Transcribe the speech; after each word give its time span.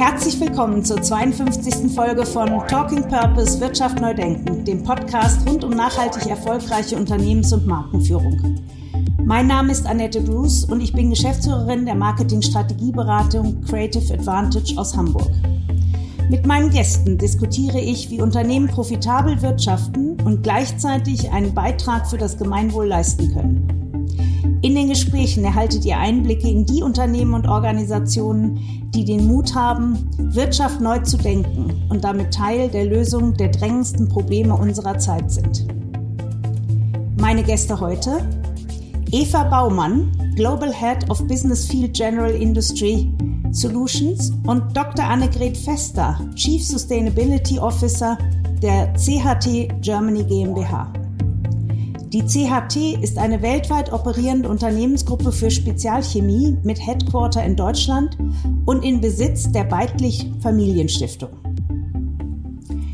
Herzlich 0.00 0.40
willkommen 0.40 0.82
zur 0.82 1.02
52. 1.02 1.92
Folge 1.94 2.24
von 2.24 2.48
Talking 2.68 3.06
Purpose 3.06 3.60
Wirtschaft 3.60 4.00
neu 4.00 4.14
denken, 4.14 4.64
dem 4.64 4.82
Podcast 4.82 5.46
rund 5.46 5.62
um 5.62 5.72
nachhaltig 5.72 6.24
erfolgreiche 6.24 6.96
Unternehmens- 6.96 7.52
und 7.52 7.66
Markenführung. 7.66 8.58
Mein 9.22 9.46
Name 9.46 9.70
ist 9.70 9.86
Annette 9.86 10.22
Bruce 10.22 10.64
und 10.64 10.80
ich 10.80 10.94
bin 10.94 11.10
Geschäftsführerin 11.10 11.84
der 11.84 11.96
Marketing-Strategieberatung 11.96 13.60
Creative 13.60 14.14
Advantage 14.14 14.72
aus 14.78 14.96
Hamburg. 14.96 15.30
Mit 16.30 16.46
meinen 16.46 16.70
Gästen 16.70 17.18
diskutiere 17.18 17.78
ich, 17.78 18.08
wie 18.08 18.22
Unternehmen 18.22 18.68
profitabel 18.68 19.42
wirtschaften 19.42 20.18
und 20.24 20.42
gleichzeitig 20.42 21.30
einen 21.30 21.52
Beitrag 21.52 22.08
für 22.08 22.16
das 22.16 22.38
Gemeinwohl 22.38 22.86
leisten 22.86 23.34
können. 23.34 23.79
In 24.62 24.74
den 24.74 24.88
Gesprächen 24.88 25.42
erhaltet 25.42 25.86
ihr 25.86 25.96
Einblicke 25.96 26.46
in 26.46 26.66
die 26.66 26.82
Unternehmen 26.82 27.32
und 27.32 27.48
Organisationen, 27.48 28.90
die 28.94 29.06
den 29.06 29.26
Mut 29.26 29.54
haben, 29.54 30.06
Wirtschaft 30.18 30.82
neu 30.82 30.98
zu 30.98 31.16
denken 31.16 31.82
und 31.88 32.04
damit 32.04 32.34
Teil 32.34 32.68
der 32.68 32.84
Lösung 32.84 33.32
der 33.34 33.48
drängendsten 33.48 34.08
Probleme 34.08 34.54
unserer 34.54 34.98
Zeit 34.98 35.30
sind. 35.30 35.66
Meine 37.18 37.42
Gäste 37.42 37.80
heute 37.80 38.22
Eva 39.12 39.44
Baumann, 39.44 40.12
Global 40.36 40.72
Head 40.72 41.08
of 41.08 41.26
Business 41.26 41.66
Field 41.66 41.94
General 41.94 42.30
Industry 42.30 43.10
Solutions 43.52 44.30
und 44.46 44.76
Dr. 44.76 45.06
Annegret 45.06 45.56
Fester, 45.56 46.20
Chief 46.34 46.62
Sustainability 46.62 47.58
Officer 47.58 48.18
der 48.62 48.92
CHT 48.92 49.80
Germany 49.80 50.22
GmbH. 50.22 50.99
Die 52.12 52.24
CHT 52.24 53.00
ist 53.00 53.18
eine 53.18 53.40
weltweit 53.40 53.92
operierende 53.92 54.48
Unternehmensgruppe 54.48 55.30
für 55.30 55.48
Spezialchemie 55.48 56.58
mit 56.64 56.84
Headquarter 56.84 57.44
in 57.44 57.54
Deutschland 57.54 58.18
und 58.66 58.84
in 58.84 59.00
Besitz 59.00 59.52
der 59.52 59.62
Beitlich 59.62 60.28
Familienstiftung. 60.42 61.30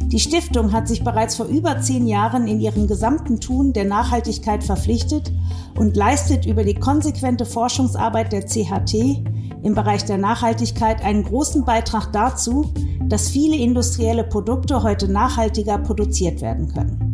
Die 0.09 0.21
Stiftung 0.21 0.71
hat 0.71 0.87
sich 0.87 1.03
bereits 1.03 1.35
vor 1.35 1.47
über 1.47 1.81
zehn 1.81 2.07
Jahren 2.07 2.47
in 2.47 2.61
ihrem 2.61 2.87
gesamten 2.87 3.41
Tun 3.41 3.73
der 3.73 3.87
Nachhaltigkeit 3.87 4.63
verpflichtet 4.63 5.33
und 5.79 5.97
leistet 5.97 6.45
über 6.45 6.63
die 6.63 6.75
konsequente 6.75 7.47
Forschungsarbeit 7.47 8.33
der 8.33 8.45
CHT 8.45 9.25
im 9.63 9.75
Bereich 9.75 10.05
der 10.05 10.19
Nachhaltigkeit 10.19 11.03
einen 11.03 11.25
großen 11.25 11.65
Beitrag 11.65 12.13
dazu, 12.13 12.71
dass 13.07 13.31
viele 13.31 13.57
industrielle 13.57 14.25
Produkte 14.25 14.83
heute 14.83 15.11
nachhaltiger 15.11 15.79
produziert 15.79 16.43
werden 16.43 16.69
können. 16.69 17.06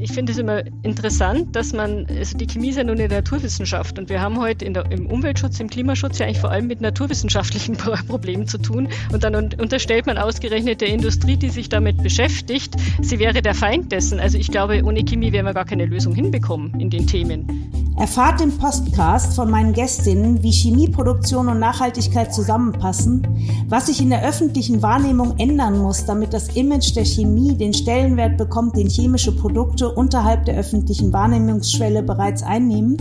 Ich 0.00 0.12
finde 0.12 0.32
es 0.32 0.38
immer 0.38 0.62
interessant, 0.82 1.54
dass 1.54 1.72
man, 1.74 2.06
also 2.08 2.38
die 2.38 2.46
Chemie 2.46 2.70
ist 2.70 2.76
ja 2.76 2.84
nur 2.84 2.94
eine 2.94 3.08
Naturwissenschaft 3.08 3.98
und 3.98 4.08
wir 4.08 4.22
haben 4.22 4.40
heute 4.40 4.70
der, 4.70 4.90
im 4.90 5.06
Umweltschutz, 5.06 5.60
im 5.60 5.68
Klimaschutz 5.68 6.18
ja 6.18 6.26
eigentlich 6.26 6.40
vor 6.40 6.50
allem 6.50 6.66
mit 6.66 6.80
naturwissenschaftlichen 6.80 7.76
Problemen 8.08 8.48
zu 8.48 8.58
tun 8.58 8.88
und 9.12 9.24
dann 9.24 9.34
unterstellt 9.34 10.06
man 10.06 10.16
ausgerechnet 10.16 10.80
der 10.80 10.88
Industrie, 10.88 11.36
die 11.36 11.50
sich 11.50 11.68
damit 11.68 12.02
beschäftigt, 12.02 12.74
sie 13.02 13.18
wäre 13.18 13.42
der 13.42 13.54
Feind 13.54 13.92
dessen. 13.92 14.20
Also 14.20 14.38
ich 14.38 14.50
glaube, 14.50 14.82
ohne 14.84 15.04
Chemie 15.04 15.32
werden 15.32 15.46
wir 15.46 15.54
gar 15.54 15.66
keine 15.66 15.84
Lösung 15.84 16.14
hinbekommen 16.14 16.80
in 16.80 16.88
den 16.88 17.06
Themen. 17.06 17.89
Erfahrt 18.00 18.40
im 18.40 18.56
Podcast 18.56 19.34
von 19.34 19.50
meinen 19.50 19.74
Gästinnen, 19.74 20.42
wie 20.42 20.50
Chemieproduktion 20.50 21.48
und 21.48 21.58
Nachhaltigkeit 21.58 22.32
zusammenpassen, 22.32 23.26
was 23.68 23.88
sich 23.88 24.00
in 24.00 24.08
der 24.08 24.24
öffentlichen 24.24 24.80
Wahrnehmung 24.80 25.34
ändern 25.36 25.76
muss, 25.76 26.06
damit 26.06 26.32
das 26.32 26.56
Image 26.56 26.96
der 26.96 27.04
Chemie 27.04 27.52
den 27.52 27.74
Stellenwert 27.74 28.38
bekommt, 28.38 28.74
den 28.74 28.88
chemische 28.88 29.36
Produkte 29.36 29.90
unterhalb 29.90 30.46
der 30.46 30.56
öffentlichen 30.56 31.12
Wahrnehmungsschwelle 31.12 32.02
bereits 32.02 32.42
einnehmen 32.42 32.96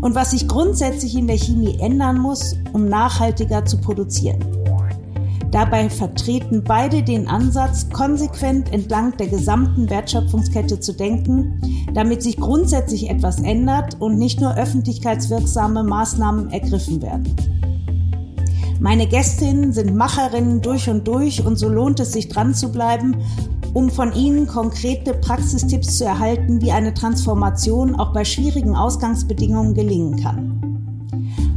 und 0.00 0.16
was 0.16 0.32
sich 0.32 0.48
grundsätzlich 0.48 1.16
in 1.16 1.28
der 1.28 1.38
Chemie 1.38 1.78
ändern 1.78 2.18
muss, 2.18 2.56
um 2.72 2.88
nachhaltiger 2.88 3.64
zu 3.64 3.78
produzieren. 3.78 4.61
Dabei 5.52 5.90
vertreten 5.90 6.64
beide 6.64 7.02
den 7.02 7.28
Ansatz, 7.28 7.90
konsequent 7.90 8.72
entlang 8.72 9.14
der 9.18 9.28
gesamten 9.28 9.90
Wertschöpfungskette 9.90 10.80
zu 10.80 10.94
denken, 10.94 11.60
damit 11.92 12.22
sich 12.22 12.38
grundsätzlich 12.38 13.10
etwas 13.10 13.38
ändert 13.38 14.00
und 14.00 14.18
nicht 14.18 14.40
nur 14.40 14.56
öffentlichkeitswirksame 14.56 15.84
Maßnahmen 15.84 16.50
ergriffen 16.50 17.02
werden. 17.02 17.36
Meine 18.80 19.06
Gästinnen 19.06 19.74
sind 19.74 19.94
Macherinnen 19.94 20.62
durch 20.62 20.88
und 20.88 21.06
durch 21.06 21.44
und 21.44 21.56
so 21.56 21.68
lohnt 21.68 22.00
es 22.00 22.12
sich 22.12 22.28
dran 22.28 22.54
zu 22.54 22.72
bleiben, 22.72 23.16
um 23.74 23.90
von 23.90 24.14
ihnen 24.14 24.46
konkrete 24.46 25.12
Praxistipps 25.12 25.98
zu 25.98 26.06
erhalten, 26.06 26.62
wie 26.62 26.72
eine 26.72 26.94
Transformation 26.94 27.94
auch 27.94 28.14
bei 28.14 28.24
schwierigen 28.24 28.74
Ausgangsbedingungen 28.74 29.74
gelingen 29.74 30.16
kann. 30.16 30.71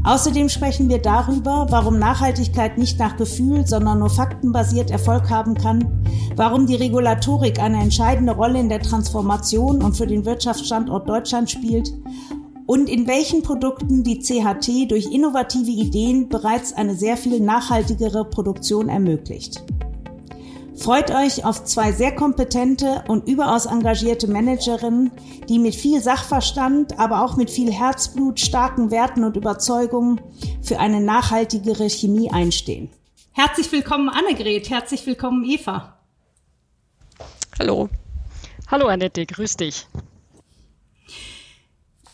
Außerdem 0.06 0.50
sprechen 0.50 0.88
wir 0.88 1.00
darüber, 1.00 1.66
warum 1.72 1.98
Nachhaltigkeit 1.98 2.78
nicht 2.78 3.00
nach 3.00 3.18
Gefühl, 3.18 3.66
sondern 3.66 3.98
nur 3.98 4.12
faktenbasiert 4.12 4.92
Erfolg 4.92 5.32
haben 5.32 5.56
kann, 5.56 6.06
warum 6.36 6.68
die 6.68 6.76
Regulatorik 6.76 7.60
eine 7.60 7.82
entscheidende 7.82 8.34
Rolle 8.34 8.60
in 8.60 8.70
der 8.70 8.82
Transformation 8.82 9.82
und 9.82 9.98
für 9.98 10.06
den 10.06 10.24
Wirtschaftsstandort 10.24 11.10
Deutschland 11.10 11.50
spielt 11.50 11.92
und 12.68 12.88
in 12.88 13.08
welchen 13.08 13.42
Produkten 13.42 14.04
die 14.04 14.20
CHT 14.20 14.92
durch 14.92 15.12
innovative 15.12 15.72
Ideen 15.72 16.30
bereits 16.30 16.72
eine 16.74 16.94
sehr 16.94 17.18
viel 17.18 17.40
nachhaltigere 17.40 18.26
Produktion 18.26 18.90
ermöglicht. 18.90 19.64
Freut 20.78 21.10
euch 21.10 21.46
auf 21.46 21.64
zwei 21.64 21.92
sehr 21.94 22.14
kompetente 22.14 23.04
und 23.08 23.28
überaus 23.28 23.66
engagierte 23.66 24.28
Managerinnen, 24.28 25.12
die 25.48 25.58
mit 25.58 25.74
viel 25.74 26.02
Sachverstand, 26.02 27.00
aber 27.00 27.24
auch 27.24 27.38
mit 27.38 27.50
viel 27.50 27.72
Herzblut, 27.72 28.40
starken 28.40 28.92
Werten 28.92 29.24
und 29.24 29.38
Überzeugungen 29.38 30.22
für 30.62 30.80
eine 30.80 31.02
nachhaltigere 31.02 31.90
Chemie 31.90 32.30
einstehen. 32.30 32.90
Herzlich 33.32 33.72
willkommen 33.72 34.10
Annegret, 34.10 34.70
herzlich 34.70 35.06
willkommen 35.06 35.46
Eva. 35.46 35.98
Hallo. 37.58 37.90
Hallo 38.70 38.88
Annette, 38.88 39.26
grüß 39.26 39.58
dich. 39.58 39.88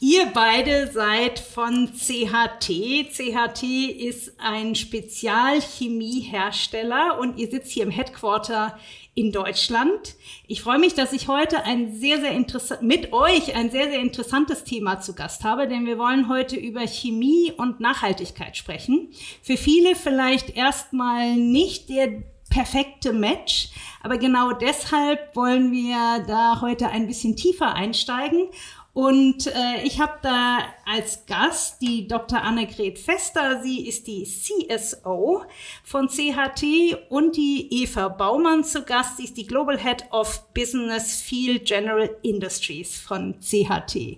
Ihr 0.04 0.26
beide 0.34 0.92
seid 0.92 1.38
von 1.38 1.92
CHT. 1.94 3.12
CHT 3.12 3.62
ist 4.00 4.34
ein 4.40 4.74
Spezialchemiehersteller 4.74 7.20
und 7.20 7.38
ihr 7.38 7.52
sitzt 7.52 7.70
hier 7.70 7.84
im 7.84 7.92
Headquarter 7.92 8.80
in 9.14 9.32
Deutschland. 9.32 10.16
Ich 10.48 10.64
freue 10.64 10.80
mich, 10.80 10.96
dass 10.96 11.14
ich 11.14 11.28
heute 11.28 11.66
ein 11.66 11.94
sehr, 11.94 12.20
sehr 12.20 12.32
interessant, 12.32 12.82
mit 12.82 13.14
euch 13.14 13.56
ein 13.56 13.70
sehr, 13.70 13.92
sehr 13.92 14.00
interessantes 14.00 14.64
Thema 14.64 15.02
zu 15.02 15.14
Gast 15.14 15.44
habe, 15.44 15.68
denn 15.68 15.86
wir 15.86 16.00
wollen 16.00 16.30
heute 16.30 16.56
über 16.56 16.88
Chemie 16.88 17.54
und 17.56 17.80
Nachhaltigkeit 17.80 18.58
sprechen. 18.58 19.10
Für 19.44 19.56
viele 19.56 19.94
vielleicht 19.94 20.58
erstmal 20.58 21.36
nicht 21.36 21.90
der 21.90 22.24
perfekte 22.50 23.14
Match. 23.14 23.70
Aber 24.04 24.18
genau 24.18 24.52
deshalb 24.52 25.36
wollen 25.36 25.72
wir 25.72 26.26
da 26.28 26.60
heute 26.62 26.90
ein 26.90 27.06
bisschen 27.06 27.36
tiefer 27.36 27.76
einsteigen 27.76 28.48
und 28.94 29.48
äh, 29.48 29.84
ich 29.84 30.02
habe 30.02 30.20
da 30.22 30.60
als 30.86 31.26
Gast 31.26 31.82
die 31.82 32.10
Dr. 32.10 32.42
Annegret 32.42 33.00
Fester. 33.00 33.62
Sie 33.64 33.88
ist 33.88 34.06
die 34.06 34.24
CSO 34.24 35.44
von 35.84 36.10
CHT 36.10 36.98
und 37.10 37.38
die 37.38 37.84
Eva 37.84 38.10
Baumann 38.10 38.66
zu 38.66 38.84
Gast. 38.84 39.18
Sie 39.18 39.24
ist 39.24 39.38
die 39.38 39.48
Global 39.48 39.80
Head 39.80 40.06
of 40.12 40.54
Business 40.54 41.22
Field 41.22 41.66
General 41.66 42.10
Industries 42.22 43.00
von 43.00 43.36
CHT. 43.40 44.18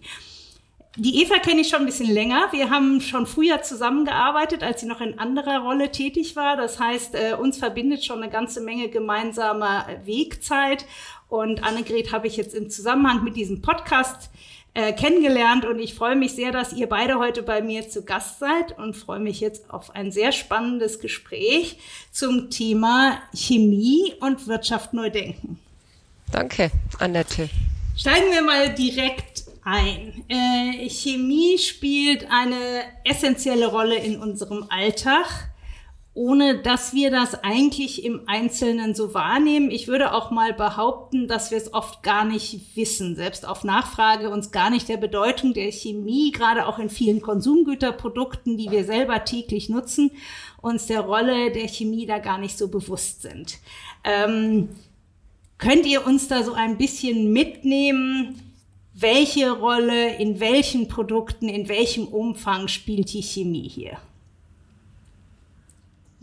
Die 0.95 1.21
Eva 1.21 1.39
kenne 1.39 1.61
ich 1.61 1.69
schon 1.69 1.79
ein 1.81 1.85
bisschen 1.85 2.11
länger. 2.11 2.47
Wir 2.51 2.71
haben 2.71 3.01
schon 3.01 3.27
früher 3.27 3.61
zusammengearbeitet, 3.61 4.63
als 4.63 4.81
sie 4.81 4.87
noch 4.87 5.01
in 5.01 5.17
anderer 5.19 5.59
Rolle 5.59 5.91
tätig 5.91 6.35
war. 6.35 6.55
Das 6.55 6.79
heißt, 6.79 7.15
äh, 7.15 7.33
uns 7.33 7.57
verbindet 7.57 8.03
schon 8.03 8.23
eine 8.23 8.31
ganze 8.31 8.61
Menge 8.61 8.89
gemeinsamer 8.89 9.87
Wegzeit. 10.03 10.85
Und 11.29 11.63
Annegret 11.63 12.11
habe 12.11 12.27
ich 12.27 12.37
jetzt 12.37 12.53
im 12.53 12.69
Zusammenhang 12.69 13.23
mit 13.23 13.35
diesem 13.35 13.61
Podcast 13.61 14.29
äh, 14.73 14.93
kennengelernt 14.93 15.65
und 15.65 15.79
ich 15.79 15.93
freue 15.93 16.15
mich 16.15 16.33
sehr, 16.33 16.51
dass 16.51 16.73
ihr 16.73 16.87
beide 16.87 17.19
heute 17.19 17.43
bei 17.43 17.61
mir 17.61 17.87
zu 17.89 18.03
Gast 18.03 18.39
seid 18.39 18.77
und 18.77 18.95
freue 18.95 19.19
mich 19.19 19.39
jetzt 19.39 19.69
auf 19.69 19.95
ein 19.95 20.11
sehr 20.11 20.31
spannendes 20.31 20.99
Gespräch 20.99 21.77
zum 22.11 22.49
Thema 22.49 23.21
Chemie 23.33 24.13
und 24.19 24.47
Wirtschaft 24.47 24.93
neu 24.93 25.09
denken. 25.09 25.59
Danke, 26.31 26.71
Annette. 26.99 27.49
Steigen 27.95 28.31
wir 28.31 28.41
mal 28.41 28.73
direkt 28.73 29.43
ein. 29.63 30.23
Äh, 30.27 30.89
Chemie 30.89 31.59
spielt 31.59 32.25
eine 32.31 32.81
essentielle 33.03 33.67
Rolle 33.67 33.97
in 33.97 34.19
unserem 34.19 34.65
Alltag 34.69 35.52
ohne 36.15 36.59
dass 36.59 36.93
wir 36.93 37.09
das 37.09 37.43
eigentlich 37.43 38.05
im 38.05 38.21
Einzelnen 38.27 38.93
so 38.93 39.15
wahrnehmen. 39.15 39.71
Ich 39.71 39.87
würde 39.87 40.13
auch 40.13 40.29
mal 40.29 40.53
behaupten, 40.53 41.27
dass 41.27 41.49
wir 41.49 41.57
es 41.57 41.73
oft 41.73 42.03
gar 42.03 42.23
nicht 42.23 42.75
wissen, 42.75 43.15
selbst 43.15 43.47
auf 43.47 43.63
Nachfrage 43.63 44.29
uns 44.29 44.51
gar 44.51 44.69
nicht 44.69 44.87
der 44.89 44.97
Bedeutung 44.97 45.53
der 45.53 45.71
Chemie, 45.71 46.31
gerade 46.31 46.67
auch 46.67 46.77
in 46.77 46.89
vielen 46.89 47.21
Konsumgüterprodukten, 47.21 48.57
die 48.57 48.69
wir 48.69 48.83
selber 48.83 49.25
täglich 49.25 49.69
nutzen, 49.69 50.11
uns 50.61 50.85
der 50.85 51.01
Rolle 51.01 51.51
der 51.51 51.67
Chemie 51.67 52.05
da 52.05 52.19
gar 52.19 52.37
nicht 52.37 52.59
so 52.59 52.67
bewusst 52.67 53.23
sind. 53.23 53.57
Ähm, 54.03 54.69
könnt 55.57 55.87
ihr 55.87 56.05
uns 56.05 56.27
da 56.27 56.43
so 56.43 56.53
ein 56.53 56.77
bisschen 56.77 57.33
mitnehmen? 57.33 58.39
Welche 58.93 59.49
Rolle 59.49 60.17
in 60.17 60.39
welchen 60.39 60.87
Produkten, 60.87 61.49
in 61.49 61.67
welchem 61.67 62.05
Umfang 62.05 62.67
spielt 62.67 63.11
die 63.13 63.23
Chemie 63.23 63.67
hier? 63.67 63.97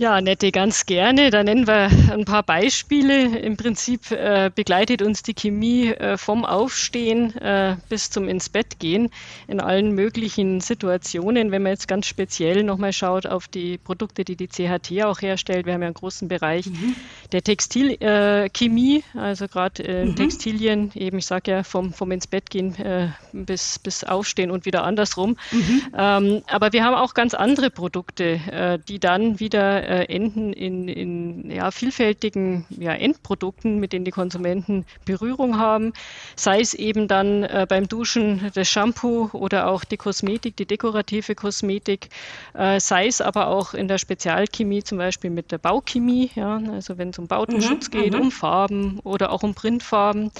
Ja, 0.01 0.19
Nette, 0.23 0.51
ganz 0.51 0.87
gerne. 0.87 1.29
Da 1.29 1.45
nennen 1.45 1.67
wir 1.67 1.91
ein 2.11 2.25
paar 2.25 2.43
Beispiele. 2.43 3.37
Im 3.39 3.59
Prinzip 3.59 4.11
äh, 4.11 4.51
begleitet 4.55 5.03
uns 5.03 5.23
die 5.23 5.35
Chemie 5.35 5.89
äh, 5.89 6.17
vom 6.17 6.47
Aufstehen 6.47 7.37
äh, 7.37 7.77
bis 7.91 8.09
zum 8.09 8.27
ins 8.27 8.49
Bett 8.49 8.79
gehen 8.79 9.11
in 9.47 9.61
allen 9.61 9.95
möglichen 9.95 10.63
Situationen. 10.63 11.51
Wenn 11.51 11.63
man 11.65 11.73
jetzt 11.73 11.87
ganz 11.87 12.07
speziell 12.07 12.65
nochmal 12.65 12.95
schaut 12.95 13.27
auf 13.27 13.47
die 13.47 13.77
Produkte, 13.77 14.25
die 14.25 14.37
die 14.37 14.49
CHT 14.49 15.03
auch 15.05 15.21
herstellt, 15.21 15.67
wir 15.67 15.75
haben 15.75 15.83
ja 15.83 15.89
einen 15.89 15.95
großen 15.95 16.29
Bereich 16.29 16.65
mhm. 16.65 16.97
der 17.33 17.43
Textilchemie, 17.43 19.05
äh, 19.15 19.19
also 19.19 19.49
gerade 19.49 19.85
äh, 19.85 20.07
mhm. 20.07 20.17
Textilien, 20.17 20.93
eben 20.95 21.19
ich 21.19 21.27
sage 21.27 21.51
ja 21.51 21.63
vom, 21.63 21.93
vom 21.93 22.11
ins 22.11 22.27
Bett 22.27 22.49
gehen 22.49 22.75
äh, 22.77 23.09
bis, 23.35 23.79
bis 23.79 24.05
Aufstehen 24.05 24.51
und 24.51 24.65
wieder 24.65 24.83
andersrum. 24.83 25.37
Mhm. 25.53 25.83
Ähm, 25.95 26.43
aber 26.47 26.73
wir 26.73 26.85
haben 26.85 26.95
auch 26.95 27.13
ganz 27.13 27.35
andere 27.35 27.69
Produkte, 27.69 28.81
die 28.89 28.99
dann 28.99 29.41
wieder 29.41 29.90
äh, 29.91 30.05
enden 30.05 30.53
in, 30.53 30.87
in 30.87 31.51
ja, 31.51 31.73
vielfältigen 31.73 32.65
ja, 32.71 32.93
Endprodukten, 32.93 33.81
mit 33.81 33.93
denen 33.93 34.05
die 34.05 34.13
Konsumenten 34.13 34.87
Berührung 35.05 35.59
haben. 35.59 35.93
Sei 36.37 36.61
es 36.61 36.75
eben 36.75 37.09
dann 37.09 37.43
äh, 37.43 37.67
beim 37.69 37.89
Duschen 37.89 38.53
das 38.55 38.69
Shampoo 38.69 39.31
oder 39.33 39.67
auch 39.67 39.83
die 39.83 39.97
Kosmetik, 39.97 40.57
die 40.57 40.67
dekorative 40.67 41.35
Kosmetik, 41.35 42.11
äh, 42.55 42.79
sei 42.79 43.09
es 43.09 43.21
aber 43.21 43.49
auch 43.49 43.75
in 43.75 43.89
der 43.89 43.99
Spezialchemie, 43.99 44.85
zum 44.85 44.99
Beispiel 44.99 45.31
mit 45.31 45.51
der 45.51 45.59
Bauchemie, 45.59 46.31
ja, 46.37 46.61
also 46.73 46.97
wenn 46.97 47.11
es 47.11 47.19
um 47.19 47.27
Bautenschutz 47.27 47.89
mhm, 47.89 47.99
geht, 47.99 48.13
mhm. 48.15 48.21
um 48.21 48.31
Farben 48.31 49.01
oder 49.03 49.33
auch 49.33 49.43
um 49.43 49.55
Printfarben. 49.55 50.31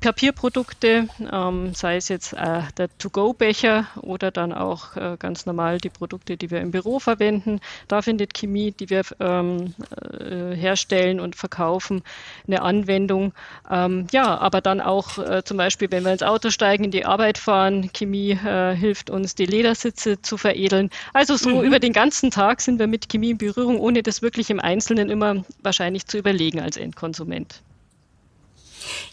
Papierprodukte, 0.00 1.08
ähm, 1.32 1.74
sei 1.74 1.96
es 1.96 2.08
jetzt 2.08 2.32
äh, 2.32 2.62
der 2.76 2.88
To-Go-Becher 2.98 3.86
oder 4.00 4.30
dann 4.30 4.52
auch 4.52 4.94
äh, 4.96 5.16
ganz 5.18 5.44
normal 5.44 5.78
die 5.78 5.88
Produkte, 5.88 6.36
die 6.36 6.50
wir 6.50 6.60
im 6.60 6.70
Büro 6.70 7.00
verwenden. 7.00 7.60
Da 7.88 8.00
findet 8.02 8.32
Chemie, 8.32 8.70
die 8.70 8.90
wir 8.90 9.02
ähm, 9.18 9.74
äh, 10.00 10.54
herstellen 10.54 11.18
und 11.18 11.34
verkaufen, 11.34 12.02
eine 12.46 12.62
Anwendung. 12.62 13.32
Ähm, 13.68 14.06
ja, 14.12 14.38
aber 14.38 14.60
dann 14.60 14.80
auch 14.80 15.18
äh, 15.18 15.42
zum 15.44 15.56
Beispiel, 15.56 15.90
wenn 15.90 16.04
wir 16.04 16.12
ins 16.12 16.22
Auto 16.22 16.50
steigen, 16.50 16.84
in 16.84 16.90
die 16.92 17.04
Arbeit 17.04 17.36
fahren, 17.36 17.90
Chemie 17.92 18.32
äh, 18.32 18.76
hilft 18.76 19.10
uns, 19.10 19.34
die 19.34 19.46
Ledersitze 19.46 20.22
zu 20.22 20.36
veredeln. 20.36 20.90
Also 21.12 21.36
so 21.36 21.50
mhm. 21.50 21.62
über 21.62 21.80
den 21.80 21.92
ganzen 21.92 22.30
Tag 22.30 22.60
sind 22.60 22.78
wir 22.78 22.86
mit 22.86 23.08
Chemie 23.08 23.30
in 23.30 23.38
Berührung, 23.38 23.80
ohne 23.80 24.04
das 24.04 24.22
wirklich 24.22 24.48
im 24.50 24.60
Einzelnen 24.60 25.10
immer 25.10 25.44
wahrscheinlich 25.62 26.06
zu 26.06 26.18
überlegen 26.18 26.60
als 26.60 26.76
Endkonsument. 26.76 27.62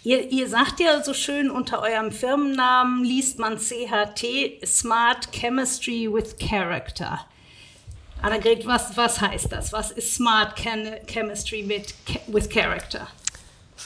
Ihr, 0.03 0.31
ihr 0.31 0.49
sagt 0.49 0.79
ja 0.79 1.03
so 1.03 1.13
schön, 1.13 1.49
unter 1.49 1.81
eurem 1.81 2.11
Firmennamen 2.11 3.03
liest 3.03 3.39
man 3.39 3.57
CHT, 3.57 4.65
Smart 4.65 5.31
Chemistry 5.31 6.07
with 6.11 6.35
Character. 6.37 7.25
Annegret, 8.21 8.65
was, 8.65 8.95
was 8.97 9.21
heißt 9.21 9.51
das? 9.51 9.71
Was 9.73 9.91
ist 9.91 10.15
Smart 10.15 10.55
Chemistry 11.07 11.63
mit, 11.63 11.93
with 12.27 12.49
Character? 12.49 13.07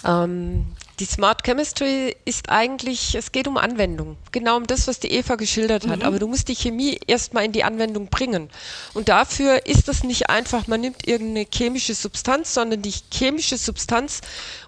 Ähm, 0.06 0.68
die 1.00 1.06
Smart 1.06 1.44
Chemistry 1.44 2.16
ist 2.26 2.50
eigentlich, 2.50 3.16
es 3.16 3.32
geht 3.32 3.48
um 3.48 3.58
Anwendung. 3.58 4.18
Genau 4.34 4.58
um 4.58 4.68
das, 4.68 4.88
was 4.88 5.00
die 5.00 5.12
Eva 5.12 5.36
geschildert 5.36 5.88
hat. 5.88 6.00
Mhm. 6.00 6.06
Aber 6.06 6.20
du 6.20 6.28
musst 6.28 6.50
die 6.50 6.56
Chemie 6.56 7.00
erstmal 7.08 7.46
in 7.46 7.54
die 7.54 7.64
Anwendung 7.64 8.08
bringen. 8.08 8.50
Und 8.94 9.08
dafür 9.08 9.66
ist 9.66 9.88
es 9.88 10.04
nicht 10.04 10.30
einfach, 10.30 10.68
man 10.68 10.82
nimmt 10.82 11.08
irgendeine 11.08 11.48
chemische 11.52 11.94
Substanz, 11.94 12.54
sondern 12.54 12.82
die 12.82 12.94
chemische 13.14 13.58
Substanz 13.58 14.20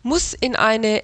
muss 0.03 0.33
in 0.33 0.55
eine 0.55 1.03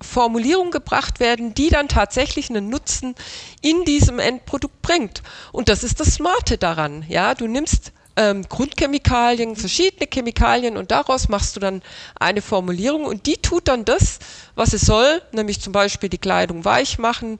Formulierung 0.00 0.70
gebracht 0.70 1.20
werden, 1.20 1.54
die 1.54 1.70
dann 1.70 1.88
tatsächlich 1.88 2.50
einen 2.50 2.68
Nutzen 2.68 3.14
in 3.62 3.84
diesem 3.84 4.18
Endprodukt 4.18 4.82
bringt. 4.82 5.22
Und 5.52 5.68
das 5.68 5.84
ist 5.84 6.00
das 6.00 6.14
Smarte 6.14 6.58
daran. 6.58 7.04
Ja, 7.08 7.34
du 7.34 7.46
nimmst 7.46 7.92
ähm, 8.16 8.44
Grundchemikalien, 8.48 9.56
verschiedene 9.56 10.08
Chemikalien 10.12 10.76
und 10.76 10.90
daraus 10.90 11.28
machst 11.28 11.56
du 11.56 11.60
dann 11.60 11.82
eine 12.18 12.42
Formulierung 12.42 13.04
und 13.04 13.26
die 13.26 13.36
tut 13.36 13.68
dann 13.68 13.84
das, 13.84 14.18
was 14.54 14.72
es 14.72 14.82
soll, 14.82 15.22
nämlich 15.32 15.60
zum 15.60 15.72
Beispiel 15.72 16.08
die 16.08 16.18
Kleidung 16.18 16.64
weich 16.64 16.98
machen, 16.98 17.38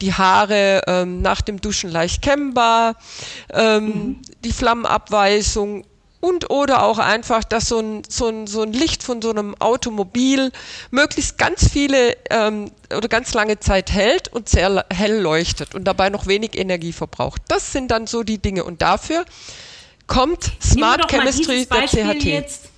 die 0.00 0.12
Haare 0.12 0.82
ähm, 0.86 1.22
nach 1.22 1.42
dem 1.42 1.60
Duschen 1.60 1.90
leicht 1.90 2.22
kämmbar, 2.22 2.96
ähm, 3.52 3.84
mhm. 3.84 4.22
die 4.44 4.52
Flammenabweisung 4.52 5.84
und 6.20 6.50
oder 6.50 6.82
auch 6.82 6.98
einfach, 6.98 7.44
dass 7.44 7.68
so 7.68 7.78
ein, 7.78 8.02
so 8.08 8.28
ein, 8.28 8.46
so 8.46 8.62
ein 8.62 8.72
Licht 8.72 9.02
von 9.02 9.20
so 9.22 9.30
einem 9.30 9.54
Automobil 9.60 10.50
möglichst 10.90 11.38
ganz 11.38 11.68
viele 11.68 12.16
ähm, 12.30 12.70
oder 12.96 13.08
ganz 13.08 13.34
lange 13.34 13.58
Zeit 13.60 13.92
hält 13.92 14.28
und 14.28 14.48
sehr 14.48 14.86
hell 14.92 15.20
leuchtet 15.20 15.74
und 15.74 15.84
dabei 15.84 16.08
noch 16.10 16.26
wenig 16.26 16.56
Energie 16.56 16.92
verbraucht. 16.92 17.42
Das 17.48 17.72
sind 17.72 17.90
dann 17.90 18.06
so 18.06 18.22
die 18.22 18.38
Dinge 18.38 18.64
und 18.64 18.82
dafür 18.82 19.24
kommt 20.06 20.52
Smart 20.62 21.10
Chemistry 21.10 21.66
der 21.66 21.86
CHT. 21.86 22.24
Jetzt, 22.24 22.68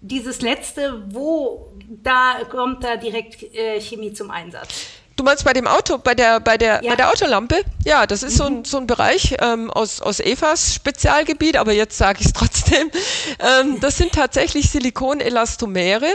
dieses 0.00 0.40
letzte, 0.42 1.02
wo 1.08 1.72
da 1.88 2.44
kommt 2.50 2.84
da 2.84 2.96
direkt 2.96 3.42
äh, 3.54 3.80
Chemie 3.80 4.12
zum 4.12 4.30
Einsatz? 4.30 4.86
Du 5.16 5.24
meinst 5.24 5.44
bei 5.44 5.54
dem 5.54 5.66
Auto, 5.66 5.96
bei 5.96 6.14
der, 6.14 6.40
bei 6.40 6.58
der, 6.58 6.82
ja. 6.82 6.90
bei 6.90 6.96
der 6.96 7.10
Autolampe? 7.10 7.62
Ja, 7.86 8.06
das 8.06 8.22
ist 8.22 8.34
mhm. 8.34 8.36
so, 8.36 8.44
ein, 8.44 8.64
so 8.66 8.76
ein 8.76 8.86
Bereich 8.86 9.34
ähm, 9.40 9.70
aus, 9.70 10.02
aus 10.02 10.20
Evas 10.20 10.74
Spezialgebiet, 10.74 11.56
aber 11.56 11.72
jetzt 11.72 11.96
sage 11.96 12.18
ich 12.20 12.26
es 12.26 12.32
trotzdem. 12.34 12.90
Ähm, 13.38 13.80
das 13.80 13.96
sind 13.96 14.12
tatsächlich 14.12 14.70
Silikonelastomere, 14.70 16.08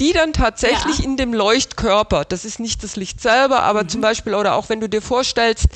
die 0.00 0.12
dann 0.12 0.34
tatsächlich 0.34 0.98
ja. 0.98 1.04
in 1.04 1.16
dem 1.16 1.32
Leuchtkörper, 1.32 2.26
das 2.26 2.44
ist 2.44 2.60
nicht 2.60 2.82
das 2.82 2.96
Licht 2.96 3.22
selber, 3.22 3.62
aber 3.62 3.84
mhm. 3.84 3.88
zum 3.88 4.00
Beispiel, 4.02 4.34
oder 4.34 4.54
auch 4.54 4.68
wenn 4.68 4.80
du 4.80 4.88
dir 4.88 5.00
vorstellst, 5.00 5.68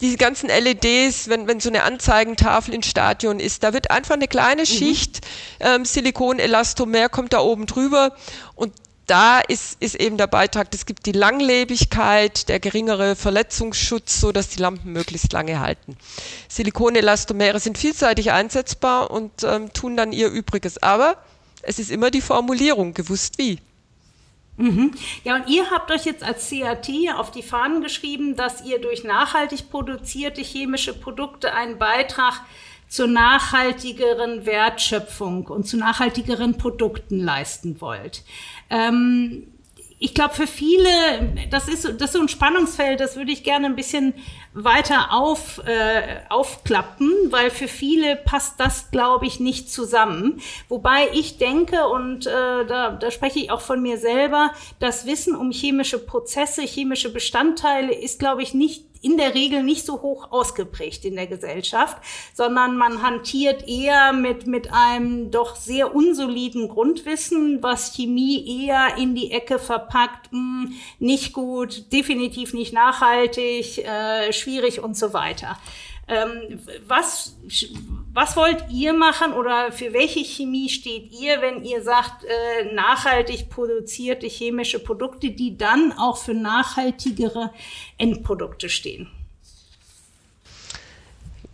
diese 0.00 0.16
ganzen 0.16 0.48
LEDs, 0.48 1.28
wenn, 1.28 1.46
wenn 1.46 1.60
so 1.60 1.68
eine 1.68 1.82
Anzeigentafel 1.82 2.72
im 2.72 2.82
Stadion 2.82 3.40
ist, 3.40 3.62
da 3.62 3.74
wird 3.74 3.90
einfach 3.90 4.14
eine 4.14 4.28
kleine 4.28 4.62
mhm. 4.62 4.66
Schicht 4.66 5.20
ähm, 5.60 5.84
Silikonelastomer 5.84 7.10
kommt 7.10 7.34
da 7.34 7.40
oben 7.40 7.66
drüber 7.66 8.14
und 8.54 8.72
da 9.06 9.40
ist, 9.40 9.76
ist 9.80 9.96
eben 9.96 10.16
der 10.16 10.26
Beitrag, 10.26 10.68
es 10.72 10.86
gibt 10.86 11.06
die 11.06 11.12
Langlebigkeit, 11.12 12.48
der 12.48 12.60
geringere 12.60 13.16
Verletzungsschutz, 13.16 14.20
so 14.20 14.32
dass 14.32 14.48
die 14.48 14.60
Lampen 14.60 14.92
möglichst 14.92 15.32
lange 15.32 15.60
halten. 15.60 15.96
Silikonelastomere 16.48 17.60
sind 17.60 17.78
vielseitig 17.78 18.32
einsetzbar 18.32 19.10
und 19.10 19.44
ähm, 19.44 19.72
tun 19.72 19.96
dann 19.96 20.12
ihr 20.12 20.28
Übriges. 20.28 20.82
Aber 20.82 21.16
es 21.62 21.78
ist 21.78 21.90
immer 21.90 22.10
die 22.10 22.20
Formulierung, 22.20 22.94
gewusst 22.94 23.38
wie. 23.38 23.58
Mhm. 24.56 24.92
Ja, 25.24 25.36
und 25.36 25.48
ihr 25.48 25.70
habt 25.70 25.90
euch 25.90 26.04
jetzt 26.04 26.22
als 26.22 26.50
CAT 26.50 26.88
auf 27.16 27.30
die 27.30 27.42
Fahnen 27.42 27.82
geschrieben, 27.82 28.36
dass 28.36 28.64
ihr 28.64 28.80
durch 28.80 29.02
nachhaltig 29.02 29.70
produzierte 29.70 30.42
chemische 30.42 30.92
Produkte 30.92 31.54
einen 31.54 31.78
Beitrag 31.78 32.42
zur 32.92 33.06
nachhaltigeren 33.06 34.44
Wertschöpfung 34.44 35.46
und 35.46 35.66
zu 35.66 35.78
nachhaltigeren 35.78 36.58
Produkten 36.58 37.20
leisten 37.20 37.80
wollt. 37.80 38.22
Ähm, 38.68 39.46
ich 39.98 40.12
glaube, 40.12 40.34
für 40.34 40.46
viele, 40.46 40.88
das 41.48 41.68
ist, 41.68 41.84
das 41.84 42.10
ist 42.10 42.12
so 42.12 42.20
ein 42.20 42.28
Spannungsfeld, 42.28 43.00
das 43.00 43.16
würde 43.16 43.32
ich 43.32 43.44
gerne 43.44 43.64
ein 43.64 43.76
bisschen 43.76 44.12
weiter 44.52 45.10
auf, 45.12 45.62
äh, 45.64 46.20
aufklappen, 46.28 47.10
weil 47.30 47.48
für 47.48 47.68
viele 47.68 48.16
passt 48.16 48.60
das, 48.60 48.90
glaube 48.90 49.24
ich, 49.24 49.40
nicht 49.40 49.72
zusammen. 49.72 50.42
Wobei 50.68 51.08
ich 51.14 51.38
denke, 51.38 51.88
und 51.88 52.26
äh, 52.26 52.66
da, 52.66 52.90
da 52.90 53.10
spreche 53.10 53.38
ich 53.38 53.50
auch 53.50 53.62
von 53.62 53.80
mir 53.80 53.96
selber, 53.96 54.52
das 54.80 55.06
Wissen 55.06 55.34
um 55.34 55.50
chemische 55.50 55.98
Prozesse, 55.98 56.62
chemische 56.62 57.10
Bestandteile 57.10 57.94
ist, 57.94 58.18
glaube 58.18 58.42
ich, 58.42 58.52
nicht 58.52 58.91
in 59.02 59.16
der 59.16 59.34
Regel 59.34 59.62
nicht 59.62 59.84
so 59.84 60.00
hoch 60.00 60.30
ausgeprägt 60.30 61.04
in 61.04 61.16
der 61.16 61.26
Gesellschaft, 61.26 61.98
sondern 62.34 62.76
man 62.76 63.02
hantiert 63.02 63.68
eher 63.68 64.12
mit, 64.12 64.46
mit 64.46 64.72
einem 64.72 65.30
doch 65.30 65.56
sehr 65.56 65.94
unsoliden 65.94 66.68
Grundwissen, 66.68 67.62
was 67.62 67.94
Chemie 67.94 68.66
eher 68.66 68.96
in 68.96 69.14
die 69.14 69.32
Ecke 69.32 69.58
verpackt, 69.58 70.32
mh, 70.32 70.38
hm, 70.38 70.74
nicht 70.98 71.32
gut, 71.32 71.92
definitiv 71.92 72.54
nicht 72.54 72.72
nachhaltig, 72.72 73.78
äh, 73.78 74.32
schwierig 74.32 74.82
und 74.82 74.96
so 74.96 75.12
weiter. 75.12 75.58
Ähm, 76.08 76.60
was, 76.86 77.36
was 78.14 78.36
wollt 78.36 78.64
ihr 78.70 78.92
machen 78.92 79.32
oder 79.32 79.72
für 79.72 79.92
welche 79.92 80.20
Chemie 80.20 80.68
steht 80.68 81.12
ihr, 81.12 81.40
wenn 81.40 81.64
ihr 81.64 81.82
sagt, 81.82 82.24
äh, 82.24 82.74
nachhaltig 82.74 83.48
produzierte 83.48 84.26
chemische 84.26 84.78
Produkte, 84.78 85.30
die 85.30 85.56
dann 85.56 85.92
auch 85.98 86.18
für 86.18 86.34
nachhaltigere 86.34 87.52
Endprodukte 87.96 88.68
stehen? 88.68 89.08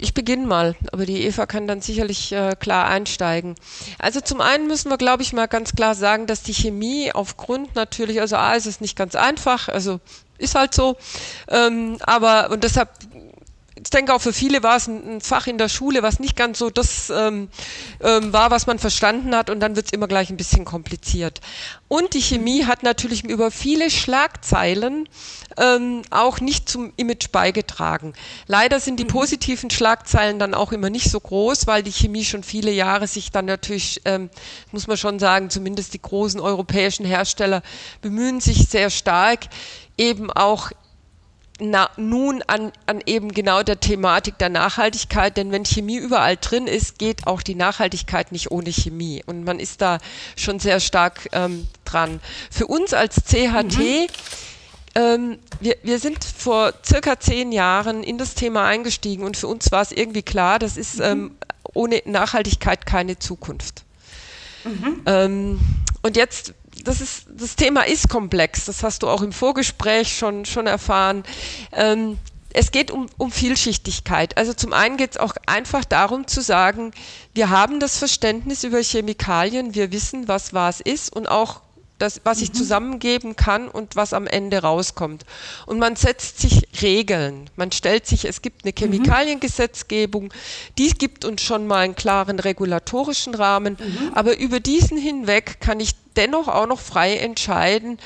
Ich 0.01 0.15
beginne 0.15 0.47
mal, 0.47 0.77
aber 0.93 1.07
die 1.07 1.25
Eva 1.25 1.47
kann 1.47 1.67
dann 1.67 1.81
sicherlich 1.81 2.31
äh, 2.31 2.55
klar 2.59 2.87
einsteigen. 2.87 3.57
Also 3.99 4.21
zum 4.21 4.41
einen 4.41 4.69
müssen 4.69 4.91
wir, 4.91 4.97
glaube 4.97 5.25
ich, 5.25 5.33
mal 5.33 5.47
ganz 5.47 5.75
klar 5.75 5.97
sagen, 5.97 6.29
dass 6.29 6.45
die 6.45 6.55
Chemie 6.55 7.11
aufgrund 7.13 7.75
natürlich, 7.75 8.21
also 8.21 8.37
A 8.37 8.55
ist 8.55 8.67
es 8.67 8.81
nicht 8.81 8.97
ganz 8.97 9.17
einfach, 9.17 9.69
also 9.69 9.99
ist 10.39 10.55
halt 10.55 10.73
so, 10.73 10.97
ähm, 11.49 11.97
aber 12.01 12.51
und 12.51 12.63
deshalb 12.63 12.91
ich 13.89 13.91
denke 13.91 14.13
auch 14.13 14.21
für 14.21 14.35
viele 14.35 14.63
war 14.63 14.77
es 14.77 14.87
ein, 14.87 15.17
ein, 15.17 15.21
Fach 15.23 15.47
in 15.47 15.57
der 15.57 15.71
Schule, 15.71 16.03
was 16.03 16.21
nicht 16.21 16.37
ganz 16.37 16.59
so 16.59 16.69
das 16.69 17.09
ähm, 17.09 17.49
ähm, 18.03 18.35
war, 18.35 18.51
was 18.51 18.67
man 18.67 18.79
verstanden 18.79 19.35
hat 19.35 19.49
und 19.49 19.61
dann 19.61 19.77
wird 19.77 19.87
es 19.87 19.93
immer 19.95 20.07
gleich 20.07 20.29
ein 20.29 20.37
bisschen 20.37 20.67
kompliziert. 20.67 21.41
Und 21.89 22.13
die 22.13 22.21
Chemie 22.21 22.67
hat 22.67 22.83
natürlich 22.83 23.25
über 23.25 23.51
viele 23.51 23.91
Schlagzeilen 23.91 25.09
ähm, 25.57 26.03
auch 26.11 26.39
nicht 26.39 26.69
zum 26.69 26.93
Image 26.97 27.33
beigetragen. 27.33 28.13
Leider 28.47 28.79
sind 28.79 29.01
die 29.01 29.05
mhm. 29.05 29.09
positiven 29.09 29.71
Schlagzeilen 29.71 30.39
dann 30.39 30.53
auch 30.53 30.73
immer 30.73 30.91
nicht 30.91 31.11
so 31.11 31.19
groß, 31.19 31.67
weil 31.67 31.83
die 31.83 31.91
Chemie 31.91 32.27
schon 32.27 32.43
viele 32.43 32.71
Jahre 32.71 33.07
sich 33.07 33.31
dann 33.31 33.47
natürlich, 33.47 34.03
ähm, 34.05 34.29
muss 34.71 34.87
man 34.87 34.99
schon 34.99 35.19
sagen, 35.19 35.49
zumindest 35.49 35.95
die 35.95 36.03
großen 36.03 36.41
europäischen 36.41 37.07
Hersteller 37.07 37.63
bemühen 38.03 38.43
sich 38.43 38.69
sehr 38.69 38.91
stark, 38.91 39.47
eben 39.97 40.31
auch 40.31 40.73
na, 41.61 41.91
nun 41.97 42.43
an, 42.47 42.73
an 42.87 43.01
eben 43.05 43.33
genau 43.33 43.63
der 43.63 43.81
Thematik 43.81 44.39
der 44.39 44.49
Nachhaltigkeit, 44.49 45.37
denn 45.37 45.51
wenn 45.51 45.65
Chemie 45.65 45.97
überall 45.97 46.37
drin 46.37 46.67
ist, 46.67 46.99
geht 46.99 47.27
auch 47.27 47.43
die 47.43 47.57
Nachhaltigkeit 47.57 48.31
nicht 48.33 48.51
ohne 48.51 48.71
Chemie. 48.71 49.23
Und 49.27 49.45
man 49.45 49.59
ist 49.59 49.81
da 49.81 49.99
schon 50.37 50.61
sehr 50.61 50.79
stark 50.81 51.29
ähm, 51.33 51.67
dran. 51.85 52.21
Für 52.51 52.67
uns 52.67 52.95
als 52.95 53.17
CHT, 53.25 53.79
mhm. 53.79 54.07
ähm, 54.95 55.39
wir, 55.61 55.77
wir 55.83 55.99
sind 55.99 56.25
vor 56.25 56.73
circa 56.85 57.19
zehn 57.19 57.51
Jahren 57.51 58.05
in 58.05 58.19
das 58.19 58.35
Thema 58.35 58.65
eingestiegen 58.67 59.25
und 59.25 59.37
für 59.37 59.49
uns 59.49 59.73
war 59.73 59.83
es 59.83 59.91
irgendwie 59.91 60.23
klar, 60.23 60.61
das 60.61 60.77
ist 60.77 60.99
mhm. 60.99 61.05
ähm, 61.05 61.37
ohne 61.75 62.03
Nachhaltigkeit 62.05 62.87
keine 62.87 63.19
Zukunft. 63.19 63.83
Mhm. 64.65 65.03
Ähm, 65.07 65.61
und 66.03 66.17
jetzt 66.17 66.55
das, 66.85 67.01
ist, 67.01 67.27
das 67.31 67.57
Thema 67.57 67.87
ist 67.87 68.09
komplex, 68.09 68.65
das 68.65 68.83
hast 68.83 69.03
du 69.03 69.09
auch 69.09 69.23
im 69.23 69.33
Vorgespräch 69.33 70.17
schon, 70.17 70.45
schon 70.45 70.67
erfahren. 70.67 71.23
Ähm, 71.73 72.19
es 72.53 72.71
geht 72.71 72.91
um, 72.91 73.07
um 73.19 73.31
Vielschichtigkeit. 73.31 74.37
Also 74.39 74.55
zum 74.55 74.73
einen 74.73 74.97
geht 74.97 75.13
es 75.13 75.17
auch 75.19 75.35
einfach 75.47 75.85
darum 75.85 76.27
zu 76.27 76.41
sagen, 76.41 76.93
wir 77.35 77.51
haben 77.51 77.79
das 77.79 77.99
Verständnis 77.99 78.65
über 78.65 78.83
Chemikalien, 78.83 79.75
wir 79.75 79.93
wissen, 79.93 80.29
was 80.29 80.55
was 80.55 80.81
ist 80.81 81.15
und 81.15 81.29
auch 81.29 81.61
das, 81.99 82.21
was 82.25 82.41
ich 82.41 82.51
mhm. 82.51 82.55
zusammengeben 82.55 83.37
kann 83.37 83.69
und 83.69 83.97
was 83.97 84.13
am 84.13 84.27
Ende 84.27 84.63
rauskommt. 84.63 85.25
Und 85.67 85.79
man 85.79 85.97
setzt 85.97 86.41
sich 86.41 86.69
Regeln. 86.81 87.51
Man 87.57 87.73
stellt 87.73 88.07
sich, 88.07 88.25
es 88.25 88.43
gibt 88.43 88.65
eine 88.65 88.73
mhm. 88.73 88.77
Chemikaliengesetzgebung, 88.77 90.33
die 90.79 90.91
gibt 90.91 91.25
uns 91.25 91.43
schon 91.43 91.67
mal 91.67 91.81
einen 91.81 91.97
klaren 91.97 92.39
regulatorischen 92.39 93.35
Rahmen, 93.35 93.77
mhm. 93.79 94.13
aber 94.15 94.39
über 94.39 94.61
diesen 94.61 94.97
hinweg 94.97 95.61
kann 95.61 95.81
ich 95.81 95.93
dennoch 96.17 96.49
auch 96.49 96.67
noch 96.67 96.81
frei 96.81 97.17
entscheiden, 97.17 97.99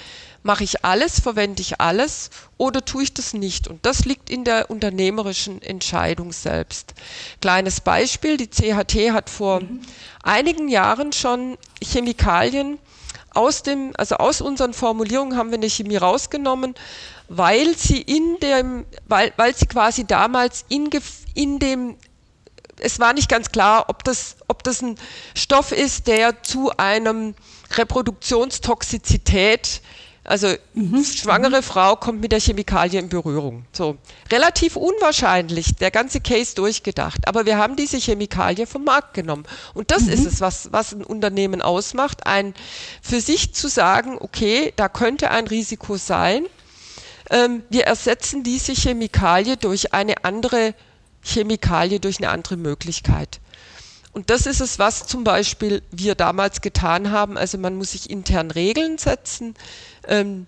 mache 0.43 0.65
ich 0.65 0.85
alles, 0.85 1.21
verwende 1.21 1.63
ich 1.63 1.81
alles 1.81 2.31
oder 2.57 2.85
tue 2.85 3.05
ich 3.05 3.15
das 3.15 3.33
nicht? 3.33 3.69
Und 3.69 3.85
das 3.87 4.05
liegt 4.05 4.31
in 4.31 4.45
der 4.45 4.71
unternehmerischen 4.71 5.63
Entscheidung 5.63 6.33
selbst. 6.33 6.95
Kleines 7.41 7.81
Beispiel, 7.81 8.37
die 8.37 8.49
CHT 8.49 9.13
hat 9.13 9.31
vor 9.31 9.61
mhm. 9.61 9.81
einigen 10.23 10.69
Jahren 10.69 11.13
schon 11.13 11.57
Chemikalien 11.83 12.79
aus 13.35 13.63
dem, 13.63 13.93
also 13.97 14.17
aus 14.17 14.41
unseren 14.41 14.75
Formulierungen 14.75 15.37
haben 15.37 15.51
wir 15.51 15.59
eine 15.59 15.71
Chemie 15.71 15.97
rausgenommen, 15.97 16.75
weil 17.29 17.77
sie 17.77 18.01
in 18.01 18.39
dem, 18.41 18.87
weil, 19.07 19.33
weil 19.37 19.57
sie 19.57 19.67
quasi 19.67 20.07
damals 20.07 20.65
in, 20.69 20.91
in 21.35 21.59
dem, 21.59 21.97
es 22.79 22.99
war 22.99 23.13
nicht 23.13 23.29
ganz 23.29 23.51
klar, 23.51 23.87
ob 23.89 24.05
das, 24.05 24.37
ob 24.49 24.63
das 24.63 24.83
ein 24.83 24.97
Stoff 25.35 25.73
ist, 25.73 26.07
der 26.07 26.43
zu 26.43 26.71
einem 26.77 27.35
Reproduktionstoxizität 27.77 29.81
also 30.25 30.55
mhm. 30.75 31.03
schwangere. 31.03 31.63
Frau 31.63 31.97
kommt 31.97 32.21
mit 32.21 32.31
der 32.31 32.41
Chemikalie 32.41 33.01
in 33.01 33.09
Berührung. 33.09 33.65
So 33.73 33.97
relativ 34.31 34.77
unwahrscheinlich, 34.77 35.75
der 35.77 35.91
ganze 35.91 36.21
Case 36.21 36.55
durchgedacht. 36.55 37.27
Aber 37.27 37.45
wir 37.45 37.59
haben 37.59 37.75
diese 37.75 37.99
Chemikalie 37.99 38.67
vom 38.67 38.85
Markt 38.85 39.15
genommen 39.15 39.45
und 39.75 39.91
das 39.91 40.05
mhm. 40.05 40.13
ist 40.13 40.27
es, 40.27 40.41
was 40.41 40.73
was 40.73 40.93
ein 40.93 41.03
Unternehmen 41.03 41.61
ausmacht, 41.61 42.27
ein 42.27 42.55
für 43.03 43.21
sich 43.21 43.53
zu 43.53 43.69
sagen, 43.69 44.17
okay, 44.21 44.73
da 44.77 44.89
könnte 44.89 45.31
ein 45.31 45.47
Risiko 45.49 45.97
sein. 45.97 46.47
Ähm, 47.31 47.65
wir 47.71 47.85
ersetzen 47.85 48.45
diese 48.45 48.75
Chemikalie 48.75 49.57
durch 49.57 49.93
eine 49.93 50.25
andere 50.25 50.75
Chemikalie, 51.25 51.99
durch 51.99 52.19
eine 52.19 52.31
andere 52.31 52.57
Möglichkeit. 52.57 53.41
Und 54.13 54.29
das 54.29 54.45
ist 54.45 54.61
es, 54.61 54.79
was 54.79 55.07
zum 55.07 55.25
Beispiel 55.25 55.83
wir 55.91 56.15
damals 56.15 56.61
getan 56.61 57.11
haben. 57.11 57.39
Also 57.39 57.57
man 57.57 57.77
muss 57.77 57.93
sich 57.93 58.11
intern 58.11 58.51
Regeln 58.51 58.99
setzen 58.99 59.55
ähm, 60.09 60.47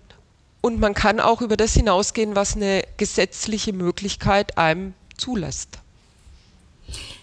und 0.61 0.79
man 0.79 0.93
kann 0.93 1.19
auch 1.19 1.41
über 1.41 1.57
das 1.57 1.73
hinausgehen, 1.73 2.35
was 2.35 2.55
eine 2.55 2.83
gesetzliche 2.97 3.71
Möglichkeit 3.71 4.57
einem 4.57 4.93
zulässt. 5.15 5.79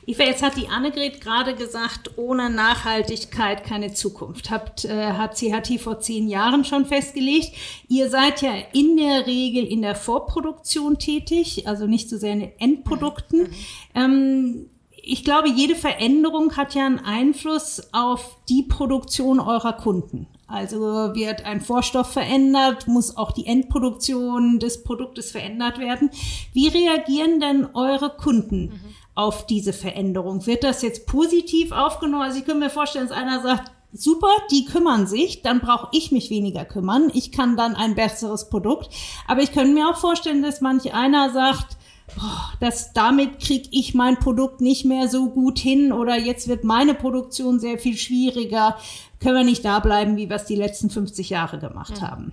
Eva, 0.04 0.24
jetzt 0.24 0.42
hat 0.42 0.56
die 0.56 0.68
Annegret 0.68 1.20
gerade 1.20 1.54
gesagt, 1.54 2.18
ohne 2.18 2.50
Nachhaltigkeit 2.50 3.64
keine 3.64 3.94
Zukunft. 3.94 4.50
Habt, 4.50 4.84
äh, 4.84 5.12
hat 5.12 5.36
CHT 5.36 5.80
vor 5.80 6.00
zehn 6.00 6.28
Jahren 6.28 6.64
schon 6.64 6.86
festgelegt. 6.86 7.52
Ihr 7.88 8.10
seid 8.10 8.42
ja 8.42 8.52
in 8.72 8.96
der 8.96 9.26
Regel 9.26 9.64
in 9.64 9.82
der 9.82 9.94
Vorproduktion 9.94 10.98
tätig, 10.98 11.68
also 11.68 11.86
nicht 11.86 12.10
so 12.10 12.18
sehr 12.18 12.32
in 12.32 12.40
den 12.40 12.52
Endprodukten. 12.58 13.42
Mhm. 13.42 13.54
Ähm, 13.94 14.70
ich 15.04 15.24
glaube, 15.24 15.48
jede 15.48 15.74
Veränderung 15.74 16.56
hat 16.56 16.74
ja 16.74 16.86
einen 16.86 17.00
Einfluss 17.00 17.88
auf 17.92 18.36
die 18.48 18.62
Produktion 18.62 19.40
eurer 19.40 19.72
Kunden. 19.72 20.26
Also 20.52 21.14
wird 21.14 21.46
ein 21.46 21.62
Vorstoff 21.62 22.12
verändert, 22.12 22.86
muss 22.86 23.16
auch 23.16 23.32
die 23.32 23.46
Endproduktion 23.46 24.58
des 24.58 24.82
Produktes 24.82 25.30
verändert 25.30 25.78
werden. 25.78 26.10
Wie 26.52 26.68
reagieren 26.68 27.40
denn 27.40 27.68
eure 27.72 28.10
Kunden 28.10 28.64
mhm. 28.64 28.80
auf 29.14 29.46
diese 29.46 29.72
Veränderung? 29.72 30.46
Wird 30.46 30.62
das 30.62 30.82
jetzt 30.82 31.06
positiv 31.06 31.72
aufgenommen? 31.72 32.24
Also 32.24 32.38
ich 32.38 32.44
kann 32.44 32.58
mir 32.58 32.68
vorstellen, 32.68 33.08
dass 33.08 33.16
einer 33.16 33.40
sagt, 33.40 33.72
super, 33.94 34.28
die 34.50 34.66
kümmern 34.66 35.06
sich, 35.06 35.40
dann 35.40 35.60
brauche 35.60 35.88
ich 35.92 36.12
mich 36.12 36.28
weniger 36.28 36.66
kümmern. 36.66 37.10
Ich 37.14 37.32
kann 37.32 37.56
dann 37.56 37.74
ein 37.74 37.94
besseres 37.94 38.50
Produkt. 38.50 38.90
Aber 39.26 39.40
ich 39.40 39.52
könnte 39.52 39.72
mir 39.72 39.88
auch 39.88 39.96
vorstellen, 39.96 40.42
dass 40.42 40.60
manch 40.60 40.92
einer 40.92 41.30
sagt, 41.30 41.78
boah, 42.16 42.52
das, 42.60 42.92
damit 42.92 43.40
kriege 43.40 43.68
ich 43.72 43.94
mein 43.94 44.18
Produkt 44.18 44.60
nicht 44.60 44.84
mehr 44.84 45.08
so 45.08 45.30
gut 45.30 45.58
hin 45.58 45.92
oder 45.92 46.18
jetzt 46.18 46.48
wird 46.48 46.64
meine 46.64 46.94
Produktion 46.94 47.60
sehr 47.60 47.78
viel 47.78 47.96
schwieriger. 47.96 48.76
Können 49.22 49.36
wir 49.36 49.44
nicht 49.44 49.64
da 49.64 49.78
bleiben, 49.80 50.16
wie 50.16 50.28
wir 50.28 50.36
es 50.36 50.44
die 50.44 50.56
letzten 50.56 50.90
50 50.90 51.30
Jahre 51.30 51.58
gemacht 51.58 52.00
mhm. 52.00 52.06
haben? 52.06 52.32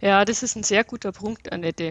Ja, 0.00 0.24
das 0.24 0.42
ist 0.42 0.56
ein 0.56 0.62
sehr 0.62 0.84
guter 0.84 1.12
Punkt, 1.12 1.52
Annette. 1.52 1.90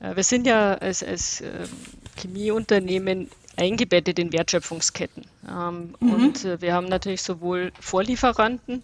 Äh, 0.00 0.16
wir 0.16 0.22
sind 0.22 0.46
ja 0.46 0.74
als, 0.74 1.02
als 1.02 1.40
ähm, 1.40 1.68
Chemieunternehmen 2.16 3.28
eingebettet 3.56 4.18
in 4.18 4.32
Wertschöpfungsketten. 4.32 5.24
Ähm, 5.48 5.94
mhm. 5.98 6.12
Und 6.12 6.44
äh, 6.44 6.60
wir 6.60 6.74
haben 6.74 6.86
natürlich 6.86 7.22
sowohl 7.22 7.72
Vorlieferanten, 7.80 8.82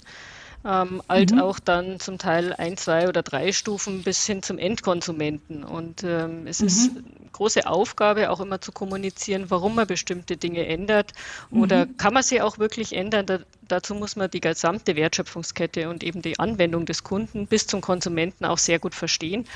ähm, 0.65 1.03
als 1.09 1.33
mhm. 1.33 1.41
auch 1.41 1.59
dann 1.59 2.01
zum 2.01 2.19
Teil 2.19 2.53
ein, 2.53 2.77
zwei 2.77 3.09
oder 3.09 3.23
drei 3.23 3.53
Stufen 3.53 4.03
bis 4.03 4.27
hin 4.27 4.43
zum 4.43 4.59
Endkonsumenten. 4.59 5.65
Und 5.65 6.05
ähm, 6.05 6.47
es 6.47 6.61
mhm. 6.61 6.67
ist 6.67 6.91
eine 6.91 7.05
große 7.33 7.67
Aufgabe, 7.67 8.31
auch 8.31 8.41
immer 8.41 8.61
zu 8.61 8.73
kommunizieren, 8.73 9.47
warum 9.49 9.75
man 9.75 9.87
bestimmte 9.87 10.37
Dinge 10.37 10.67
ändert 10.67 11.13
oder 11.51 11.87
mhm. 11.87 11.97
kann 11.97 12.15
man 12.15 12.23
sie 12.23 12.41
auch 12.41 12.59
wirklich 12.59 12.95
ändern. 12.95 13.27
Da, 13.27 13.39
dazu 13.69 13.95
muss 13.95 14.17
man 14.17 14.31
die 14.31 14.41
gesamte 14.41 14.97
Wertschöpfungskette 14.97 15.89
und 15.89 16.03
eben 16.03 16.23
die 16.23 16.39
Anwendung 16.39 16.87
des 16.87 17.05
Kunden 17.05 17.47
bis 17.47 17.67
zum 17.67 17.81
Konsumenten 17.81 18.45
auch 18.45 18.59
sehr 18.59 18.79
gut 18.79 18.95
verstehen 18.95 19.47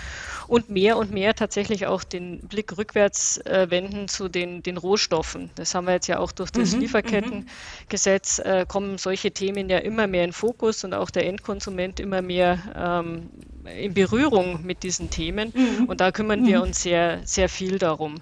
und 0.49 0.71
mehr 0.71 0.97
und 0.97 1.11
mehr 1.13 1.35
tatsächlich 1.35 1.87
auch 1.87 2.05
den 2.05 2.41
Blick 2.41 2.77
rückwärts 2.77 3.39
äh, 3.39 3.67
wenden 3.71 4.09
zu 4.09 4.29
den, 4.29 4.63
den 4.63 4.77
Rohstoffen. 4.77 5.51
Das 5.55 5.75
haben 5.75 5.87
wir 5.87 5.95
jetzt 5.95 6.07
ja 6.07 6.19
auch 6.19 6.33
durch 6.33 6.51
das 6.51 6.73
mhm. 6.73 6.81
Lieferkettengesetz, 6.81 8.39
äh, 8.39 8.65
kommen 8.67 8.99
solche 8.99 9.33
Themen 9.33 9.69
ja 9.69 9.79
immer 9.79 10.07
mehr 10.07 10.25
in 10.25 10.33
Fokus 10.33 10.85
und 10.85 10.95
auch 10.95 11.11
der 11.11 11.27
Endkonsument 11.27 12.01
immer 12.01 12.23
mehr 12.23 12.59
ähm, 12.75 13.31
in 13.67 13.95
Berührung 13.95 14.65
mit 14.65 14.83
diesen 14.83 15.11
Themen. 15.11 15.53
Mhm. 15.55 15.87
Und 15.87 16.01
da 16.01 16.13
kümmern 16.13 16.47
wir 16.47 16.59
mhm. 16.59 16.65
uns 16.65 16.83
sehr, 16.83 17.21
sehr 17.25 17.49
viel 17.49 17.79
darum. 17.79 18.17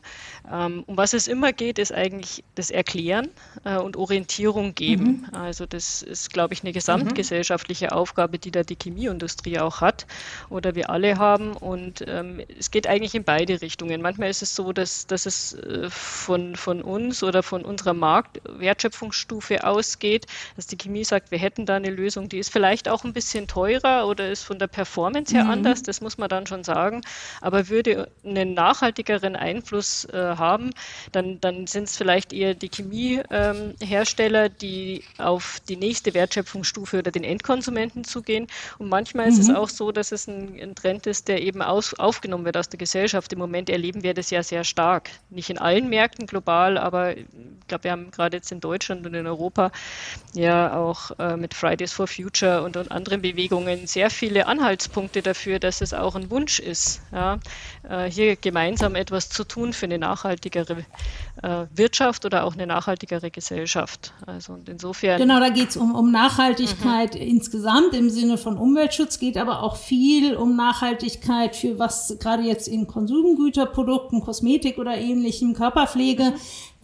Ähm, 0.51 0.85
um 0.87 0.97
was 0.97 1.15
es 1.15 1.27
immer 1.27 1.53
geht, 1.53 1.79
ist 1.79 1.93
eigentlich 1.93 2.45
das 2.55 2.71
Erklären 2.71 3.29
äh, 3.65 3.79
und 3.79 3.97
Orientierung 3.97 4.75
geben. 4.75 5.27
Mhm. 5.31 5.35
Also 5.35 5.65
das 5.65 6.03
ist, 6.03 6.33
glaube 6.33 6.53
ich, 6.53 6.63
eine 6.63 6.73
gesamtgesellschaftliche 6.73 7.93
Aufgabe, 7.93 8.39
die 8.39 8.51
da 8.51 8.63
die 8.63 8.77
Chemieindustrie 8.81 9.59
auch 9.59 9.81
hat 9.81 10.07
oder 10.51 10.75
wir 10.75 10.91
alle 10.91 11.17
haben. 11.17 11.53
Und 11.53 12.05
ähm, 12.07 12.43
es 12.59 12.71
geht 12.71 12.87
eigentlich 12.87 13.15
in 13.15 13.25
beide 13.25 13.63
Richtungen. 13.63 14.03
Manchmal 14.03 14.29
ist 14.29 14.43
es 14.43 14.55
so, 14.55 14.73
dass, 14.73 15.07
dass 15.07 15.25
es 15.25 15.55
äh, 15.55 15.89
von, 15.89 16.57
von 16.57 16.83
uns 16.83 17.23
oder 17.23 17.43
von 17.43 17.65
unserer 17.65 17.95
Marktwertschöpfungsstufe 17.95 19.65
ausgeht, 19.65 20.27
dass 20.57 20.67
die 20.67 20.77
Chemie 20.77 21.05
sagt, 21.05 21.31
wir 21.31 21.39
hätten 21.39 21.65
da 21.65 21.77
eine 21.77 21.91
Lösung, 21.91 22.29
die 22.29 22.39
ist 22.39 22.53
vielleicht 22.53 22.89
auch 22.89 23.05
ein 23.05 23.15
bisschen 23.15 23.47
teurer 23.47 24.07
oder 24.07 24.29
ist 24.29 24.43
von 24.43 24.59
der 24.59 24.67
Performance 24.67 25.34
her 25.35 25.45
mhm. 25.45 25.51
anders, 25.51 25.83
das 25.83 26.01
muss 26.01 26.19
man 26.19 26.29
dann 26.29 26.47
schon 26.47 26.65
sagen, 26.65 27.03
aber 27.41 27.69
würde 27.69 28.09
einen 28.25 28.55
nachhaltigeren 28.55 29.37
Einfluss 29.37 30.05
äh, 30.07 30.37
haben, 30.37 30.71
dann, 31.13 31.41
dann 31.41 31.67
sind 31.67 31.85
es 31.85 31.97
vielleicht 31.97 32.33
eher 32.33 32.55
die 32.55 32.71
Chemiehersteller, 32.71 34.47
ähm, 34.47 34.53
die 34.61 35.05
auf 35.19 35.61
die 35.69 35.77
nächste 35.77 36.15
Wertschöpfungsstufe 36.15 36.99
oder 36.99 37.11
den 37.11 37.25
Endkonsumenten 37.25 38.05
zugehen. 38.05 38.47
Und 38.79 38.89
manchmal 38.89 39.27
mhm. 39.27 39.33
ist 39.33 39.39
es 39.41 39.49
mhm. 39.49 39.57
auch 39.57 39.69
so, 39.69 39.93
dass 39.93 40.13
es 40.13 40.27
ein, 40.27 40.59
ein 40.61 40.75
Trend 40.75 41.07
ist, 41.07 41.29
der 41.29 41.43
eben 41.43 41.63
aus, 41.63 41.95
aufgenommen 41.95 42.45
wird 42.45 42.57
aus 42.57 42.69
der 42.69 42.79
Gesellschaft. 42.79 43.33
Im 43.33 43.39
Moment 43.39 43.69
erleben 43.69 44.03
wir 44.03 44.15
das 44.15 44.31
ja 44.31 44.43
sehr 44.43 44.65
stark. 44.65 45.11
Nicht 45.31 45.51
in 45.51 45.59
allen 45.59 45.89
Märkten 45.89 46.27
global, 46.27 46.79
aber 46.79 47.17
ich 47.17 47.27
glaube, 47.69 47.85
wir 47.85 47.93
haben 47.93 48.11
gerade 48.11 48.37
jetzt 48.37 48.53
in 48.53 48.61
Deutschland 48.61 49.07
und 49.07 49.15
in 49.15 49.27
Europa 49.27 49.71
ja 50.35 50.77
auch 50.77 51.11
äh, 51.19 51.37
mit 51.37 51.55
Fridays 51.55 51.93
for 51.93 52.07
Future 52.07 52.63
und, 52.63 52.77
und 52.77 52.91
anderen 52.91 53.23
Bewegungen 53.23 53.87
sehr 53.87 54.11
viele 54.11 54.47
Anhaltspunkte 54.47 55.23
dafür, 55.25 55.59
dass 55.59 55.81
es 55.81 55.93
auch 55.93 56.15
ein 56.15 56.31
Wunsch 56.31 56.61
ist, 56.61 57.03
ja, 57.13 57.39
äh, 57.89 58.11
hier 58.11 58.37
gemeinsam 58.37 58.95
etwas 58.95 59.29
zu 59.29 59.45
tun 59.45 59.73
für 59.73 59.87
eine 59.87 59.99
nachhaltigere 59.99 60.85
äh, 61.43 61.67
Wirtschaft 61.75 62.25
oder 62.25 62.45
auch 62.45 62.55
eine 62.55 62.67
nachhaltigere 62.67 63.31
Gesellschaft. 63.31 64.13
Also 64.27 64.53
und 64.53 64.69
insofern. 64.69 65.19
Genau, 65.19 65.41
da 65.41 65.49
geht 65.49 65.71
es 65.71 65.77
um, 65.77 65.95
um 65.95 66.11
Nachhaltigkeit 66.11 67.15
mhm. 67.15 67.21
insgesamt 67.21 67.95
im 67.95 68.11
Sinne 68.11 68.39
von 68.39 68.57
Umweltschutz, 68.57 69.19
geht 69.19 69.37
aber 69.37 69.63
auch 69.63 69.77
viel 69.77 70.37
um 70.37 70.57
Nachhaltigkeit 70.57 71.57
für 71.57 71.79
was 71.79 72.17
gerade 72.21 72.43
jetzt 72.43 72.69
in 72.69 72.87
Konsumgüterprodukten, 72.87 74.21
Kosmetik 74.21 74.79
oder 74.79 74.97
ähnlichem, 74.97 75.55
Körperpflege. 75.55 76.35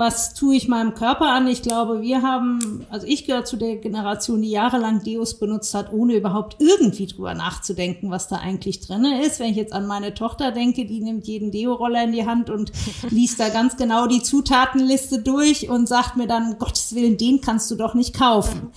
Was 0.01 0.33
tue 0.33 0.57
ich 0.57 0.67
meinem 0.67 0.95
Körper 0.95 1.27
an? 1.27 1.47
Ich 1.47 1.61
glaube, 1.61 2.01
wir 2.01 2.23
haben, 2.23 2.87
also 2.89 3.07
ich 3.07 3.27
gehöre 3.27 3.45
zu 3.45 3.59
der 3.59 3.77
Generation, 3.77 4.41
die 4.41 4.49
jahrelang 4.49 5.03
Deos 5.03 5.39
benutzt 5.39 5.75
hat, 5.75 5.93
ohne 5.93 6.15
überhaupt 6.15 6.57
irgendwie 6.59 7.05
drüber 7.07 7.35
nachzudenken, 7.35 8.11
was 8.11 8.27
da 8.27 8.37
eigentlich 8.37 8.81
drin 8.81 9.05
ist. 9.05 9.41
Wenn 9.41 9.51
ich 9.51 9.59
jetzt 9.59 9.75
an 9.75 9.87
meine 9.87 10.15
Tochter 10.15 10.53
denke, 10.53 10.87
die 10.87 11.01
nimmt 11.01 11.27
jeden 11.27 11.51
Deo-Roller 11.51 12.05
in 12.05 12.13
die 12.13 12.25
Hand 12.25 12.49
und 12.49 12.73
liest 13.11 13.39
da 13.41 13.51
ganz 13.51 13.77
genau 13.77 14.07
die 14.07 14.23
Zutatenliste 14.23 15.19
durch 15.19 15.69
und 15.69 15.87
sagt 15.87 16.17
mir 16.17 16.27
dann, 16.27 16.53
um 16.53 16.59
Gottes 16.59 16.95
Willen, 16.95 17.19
den 17.19 17.43
kannst 17.43 17.71
du 17.71 17.77
doch 17.77 17.93
nicht 17.93 18.19
kaufen. 18.19 18.71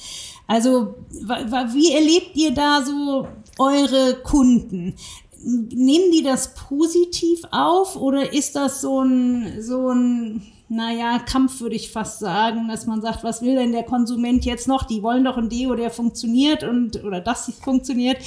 Also, 0.48 0.96
wie 1.10 1.94
erlebt 1.94 2.36
ihr 2.36 2.54
da 2.54 2.82
so 2.84 3.30
eure 3.60 4.16
Kunden? 4.24 4.96
Nehmen 5.42 6.12
die 6.12 6.22
das 6.22 6.54
positiv 6.54 7.44
auf 7.52 7.96
oder 7.96 8.34
ist 8.34 8.58
das 8.58 8.82
so 8.82 9.02
ein, 9.02 9.62
so 9.62 9.88
ein, 9.88 10.53
naja, 10.76 11.20
Kampf 11.20 11.62
würde 11.62 11.76
ich 11.76 11.92
fast 11.92 12.20
sagen, 12.20 12.68
dass 12.68 12.86
man 12.86 13.02
sagt, 13.02 13.24
was 13.24 13.42
will 13.42 13.56
denn 13.56 13.72
der 13.72 13.84
Konsument 13.84 14.44
jetzt 14.46 14.68
noch? 14.68 14.84
Die 14.84 15.04
wollen 15.04 15.24
doch 15.24 15.38
ein 15.38 15.50
Deo, 15.50 15.76
der 15.76 15.92
funktioniert 15.92 16.64
und 16.64 17.04
oder 17.04 17.22
das 17.22 17.52
funktioniert. 17.62 18.18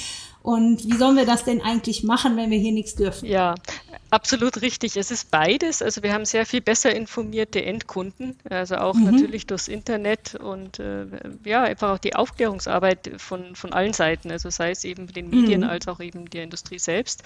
Und 0.47 0.85
wie 0.85 0.95
sollen 0.95 1.17
wir 1.17 1.25
das 1.25 1.43
denn 1.43 1.61
eigentlich 1.61 2.03
machen, 2.03 2.37
wenn 2.37 2.49
wir 2.49 2.57
hier 2.57 2.71
nichts 2.71 2.95
dürfen? 2.95 3.27
Ja, 3.27 3.55
absolut 4.11 4.61
richtig. 4.61 4.95
Es 4.95 5.11
ist 5.11 5.29
beides. 5.29 5.81
Also 5.81 6.03
wir 6.03 6.13
haben 6.13 6.23
sehr 6.23 6.45
viel 6.45 6.61
besser 6.61 6.95
informierte 6.95 7.61
Endkunden, 7.65 8.37
also 8.49 8.77
auch 8.77 8.93
mhm. 8.93 9.11
natürlich 9.11 9.45
durchs 9.45 9.67
Internet 9.67 10.35
und 10.35 10.79
äh, 10.79 11.05
ja, 11.43 11.63
einfach 11.63 11.89
auch 11.89 11.97
die 11.97 12.15
Aufklärungsarbeit 12.15 13.11
von, 13.17 13.57
von 13.57 13.73
allen 13.73 13.91
Seiten, 13.91 14.31
also 14.31 14.49
sei 14.49 14.71
es 14.71 14.85
eben 14.85 15.07
den 15.07 15.29
Medien 15.29 15.63
mhm. 15.63 15.69
als 15.69 15.89
auch 15.89 15.99
eben 15.99 16.29
der 16.29 16.43
Industrie 16.45 16.79
selbst. 16.79 17.23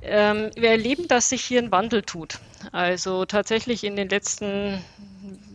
Ähm, 0.00 0.48
wir 0.54 0.70
erleben, 0.70 1.06
dass 1.06 1.28
sich 1.28 1.44
hier 1.44 1.60
ein 1.60 1.70
Wandel 1.70 2.00
tut. 2.00 2.38
Also 2.72 3.26
tatsächlich 3.26 3.84
in 3.84 3.94
den 3.94 4.08
letzten 4.08 4.82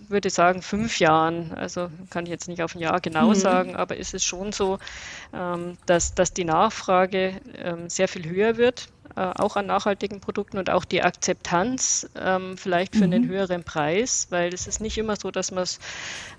würde 0.10 0.30
sagen, 0.30 0.62
fünf 0.62 1.00
Jahren, 1.00 1.54
also 1.54 1.90
kann 2.10 2.26
ich 2.26 2.32
jetzt 2.32 2.48
nicht 2.48 2.62
auf 2.62 2.76
ein 2.76 2.80
Jahr 2.80 3.00
genau 3.02 3.30
mhm. 3.30 3.36
sagen, 3.36 3.76
aber 3.76 3.98
ist 3.98 4.14
es 4.14 4.24
schon 4.24 4.52
so, 4.52 4.80
ähm, 5.34 5.78
dass, 5.86 6.16
dass 6.16 6.34
die 6.34 6.46
Nachfrage 6.46 7.42
ähm, 7.58 7.90
sehr 7.90 8.08
viel 8.08 8.30
höher 8.30 8.58
wird 8.58 8.90
auch 9.22 9.56
an 9.56 9.68
nachhaltigen 9.68 10.20
Produkten 10.20 10.58
und 10.58 10.70
auch 10.70 10.86
die 10.86 11.04
Akzeptanz 11.04 12.10
ähm, 12.20 12.58
vielleicht 12.58 12.96
für 12.96 13.08
mhm. 13.08 13.14
einen 13.14 13.28
höheren 13.28 13.64
Preis, 13.64 14.28
weil 14.30 14.54
es 14.54 14.68
ist 14.68 14.82
nicht 14.82 14.98
immer 14.98 15.16
so, 15.16 15.32
dass 15.32 15.52
man 15.52 15.64
es 15.64 15.80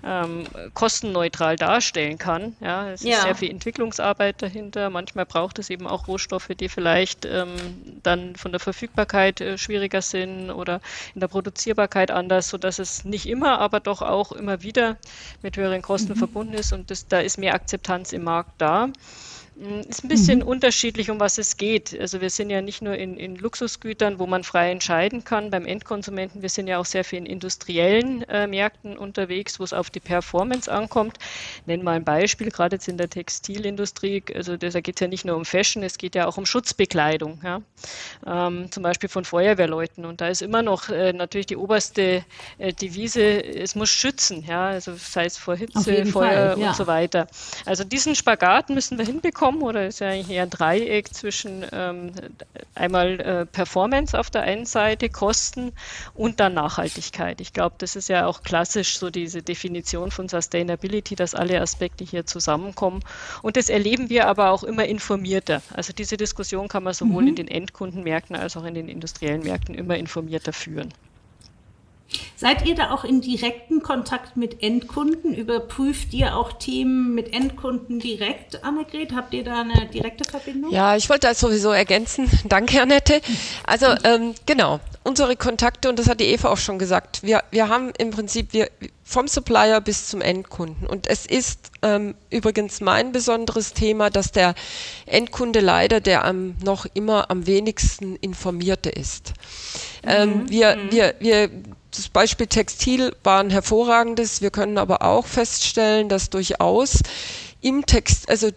ähm, 0.03 0.45
kostenneutral 0.73 1.55
darstellen 1.55 2.17
kann. 2.17 2.55
Ja, 2.59 2.89
es 2.89 3.03
ja. 3.03 3.17
ist 3.17 3.23
sehr 3.23 3.35
viel 3.35 3.51
Entwicklungsarbeit 3.51 4.41
dahinter. 4.41 4.89
Manchmal 4.89 5.25
braucht 5.25 5.59
es 5.59 5.69
eben 5.69 5.87
auch 5.87 6.07
Rohstoffe, 6.07 6.49
die 6.59 6.69
vielleicht 6.69 7.25
ähm, 7.25 7.55
dann 8.03 8.35
von 8.35 8.51
der 8.51 8.59
Verfügbarkeit 8.59 9.41
äh, 9.41 9.57
schwieriger 9.57 10.01
sind 10.01 10.51
oder 10.51 10.81
in 11.13 11.21
der 11.21 11.27
Produzierbarkeit 11.27 12.11
anders, 12.11 12.49
sodass 12.49 12.79
es 12.79 13.05
nicht 13.05 13.27
immer, 13.27 13.59
aber 13.59 13.79
doch 13.79 14.01
auch 14.01 14.31
immer 14.31 14.61
wieder 14.61 14.97
mit 15.41 15.57
höheren 15.57 15.81
Kosten 15.81 16.13
mhm. 16.13 16.17
verbunden 16.17 16.53
ist 16.53 16.73
und 16.73 16.91
das, 16.91 17.07
da 17.07 17.19
ist 17.19 17.37
mehr 17.37 17.53
Akzeptanz 17.53 18.13
im 18.13 18.23
Markt 18.23 18.53
da. 18.57 18.89
Mm, 19.55 19.81
ist 19.87 20.03
ein 20.03 20.09
bisschen 20.09 20.39
mhm. 20.39 20.47
unterschiedlich, 20.47 21.09
um 21.09 21.19
was 21.19 21.37
es 21.37 21.55
geht. 21.55 21.97
Also 21.97 22.19
wir 22.19 22.29
sind 22.29 22.49
ja 22.49 22.61
nicht 22.61 22.81
nur 22.81 22.95
in, 22.95 23.15
in, 23.15 23.37
Luxusgütern, 23.37 24.19
wo 24.19 24.27
man 24.27 24.43
frei 24.43 24.69
entscheiden 24.69 25.23
kann 25.23 25.49
beim 25.49 25.65
Endkonsumenten. 25.65 26.41
Wir 26.41 26.49
sind 26.49 26.67
ja 26.67 26.77
auch 26.77 26.85
sehr 26.85 27.05
viel 27.05 27.19
in 27.19 27.25
industriellen 27.25 28.23
äh, 28.23 28.47
Märkten 28.47 28.97
unterwegs, 28.97 29.59
wo 29.59 29.63
es 29.63 29.71
auf 29.71 29.89
die 29.89 30.01
Performance 30.01 30.69
ankommt. 30.69 31.19
Nenn 31.65 31.83
mal 31.83 31.95
ein 31.95 32.03
Beispiel, 32.03 32.49
gerade 32.51 32.75
jetzt 32.75 32.89
in 32.89 32.97
der 32.97 33.09
Textilindustrie. 33.09 34.23
Also 34.35 34.57
da 34.57 34.81
geht 34.81 34.97
es 34.97 34.99
ja 34.99 35.07
nicht 35.07 35.23
nur 35.23 35.37
um 35.37 35.45
Fashion, 35.45 35.83
es 35.83 35.97
geht 35.97 36.15
ja 36.15 36.27
auch 36.27 36.37
um 36.37 36.45
Schutzbekleidung. 36.45 37.39
Ja? 37.41 37.61
Ähm, 38.27 38.69
zum 38.71 38.83
Beispiel 38.83 39.07
von 39.07 39.23
Feuerwehrleuten. 39.23 40.03
Und 40.03 40.19
da 40.19 40.27
ist 40.27 40.41
immer 40.41 40.63
noch 40.63 40.89
äh, 40.89 41.13
natürlich 41.13 41.45
die 41.45 41.57
oberste 41.57 42.25
äh, 42.57 42.73
Devise, 42.73 43.41
es 43.41 43.75
muss 43.75 43.89
schützen. 43.89 44.43
Ja? 44.45 44.67
Also 44.67 44.95
sei 44.97 45.25
es 45.25 45.37
vor 45.37 45.55
Hitze, 45.55 45.81
Feuer 45.81 46.05
Fall, 46.07 46.55
ja. 46.59 46.67
und 46.67 46.75
so 46.75 46.87
weiter. 46.87 47.27
Also 47.65 47.85
diesen 47.85 48.15
Spagat 48.15 48.69
müssen 48.69 48.97
wir 48.97 49.05
hinbekommen 49.05 49.44
kommen 49.45 49.61
oder 49.61 49.85
ist 49.85 49.99
ja 49.99 50.09
eigentlich 50.09 50.35
eher 50.35 50.41
ein 50.41 50.49
Dreieck 50.49 51.13
zwischen 51.13 51.63
ähm, 51.71 52.13
einmal 52.73 53.19
äh, 53.19 53.45
Performance 53.45 54.19
auf 54.19 54.31
der 54.31 54.41
einen 54.41 54.65
Seite, 54.65 55.07
Kosten 55.07 55.71
und 56.15 56.39
dann 56.39 56.55
Nachhaltigkeit. 56.55 57.39
Ich 57.39 57.53
glaube, 57.53 57.75
das 57.77 57.95
ist 57.95 58.09
ja 58.09 58.25
auch 58.25 58.41
klassisch 58.41 58.97
so 58.97 59.11
diese 59.11 59.43
Definition 59.43 60.09
von 60.09 60.27
Sustainability, 60.27 61.15
dass 61.15 61.35
alle 61.35 61.61
Aspekte 61.61 62.03
hier 62.03 62.25
zusammenkommen. 62.25 63.03
Und 63.43 63.55
das 63.55 63.69
erleben 63.69 64.09
wir 64.09 64.25
aber 64.27 64.49
auch 64.49 64.63
immer 64.63 64.85
informierter. 64.85 65.61
Also 65.75 65.93
diese 65.93 66.17
Diskussion 66.17 66.67
kann 66.67 66.81
man 66.81 66.95
sowohl 66.95 67.21
mhm. 67.21 67.27
in 67.27 67.35
den 67.35 67.47
Endkundenmärkten 67.47 68.35
als 68.35 68.57
auch 68.57 68.65
in 68.65 68.73
den 68.73 68.89
industriellen 68.89 69.43
Märkten 69.43 69.75
immer 69.75 69.95
informierter 69.95 70.53
führen. 70.53 70.91
Seid 72.35 72.65
ihr 72.65 72.75
da 72.75 72.91
auch 72.91 73.03
in 73.03 73.21
direkten 73.21 73.81
Kontakt 73.81 74.37
mit 74.37 74.61
Endkunden? 74.61 75.33
Überprüft 75.33 76.13
ihr 76.13 76.35
auch 76.35 76.53
Themen 76.53 77.15
mit 77.15 77.33
Endkunden 77.33 77.99
direkt, 77.99 78.63
Annegret? 78.63 79.13
Habt 79.13 79.33
ihr 79.33 79.43
da 79.43 79.61
eine 79.61 79.87
direkte 79.87 80.29
Verbindung? 80.29 80.71
Ja, 80.71 80.95
ich 80.95 81.09
wollte 81.09 81.27
das 81.27 81.39
sowieso 81.39 81.71
ergänzen. 81.71 82.29
Danke, 82.49 82.81
Annette. 82.81 83.21
Also 83.65 83.87
ähm, 84.03 84.35
genau, 84.45 84.79
unsere 85.03 85.35
Kontakte, 85.35 85.89
und 85.89 85.99
das 85.99 86.09
hat 86.09 86.19
die 86.19 86.25
Eva 86.25 86.49
auch 86.49 86.57
schon 86.57 86.79
gesagt, 86.79 87.23
wir, 87.23 87.43
wir 87.51 87.69
haben 87.69 87.93
im 87.97 88.11
Prinzip 88.11 88.53
wir, 88.53 88.69
vom 89.03 89.27
Supplier 89.27 89.79
bis 89.81 90.07
zum 90.07 90.21
Endkunden. 90.21 90.87
Und 90.87 91.07
es 91.07 91.25
ist 91.25 91.71
ähm, 91.83 92.15
übrigens 92.31 92.81
mein 92.81 93.11
besonderes 93.11 93.73
Thema, 93.73 94.09
dass 94.09 94.31
der 94.31 94.55
Endkunde 95.05 95.59
leider 95.59 96.01
der 96.01 96.25
am, 96.25 96.55
noch 96.63 96.85
immer 96.93 97.29
am 97.29 97.45
wenigsten 97.45 98.15
informierte 98.17 98.89
ist. 98.89 99.33
Ähm, 100.03 100.29
mhm. 100.29 100.49
wir, 100.49 100.75
mhm. 100.75 100.91
wir, 100.91 101.15
wir 101.19 101.49
das 101.95 102.09
Beispiel 102.09 102.47
Textil 102.47 103.15
war 103.23 103.39
ein 103.39 103.49
hervorragendes. 103.49 104.41
Wir 104.41 104.51
können 104.51 104.77
aber 104.77 105.01
auch 105.01 105.25
feststellen, 105.25 106.09
dass 106.09 106.29
durchaus 106.29 106.99
im 107.61 107.85
Text, 107.85 108.29
also 108.29 108.49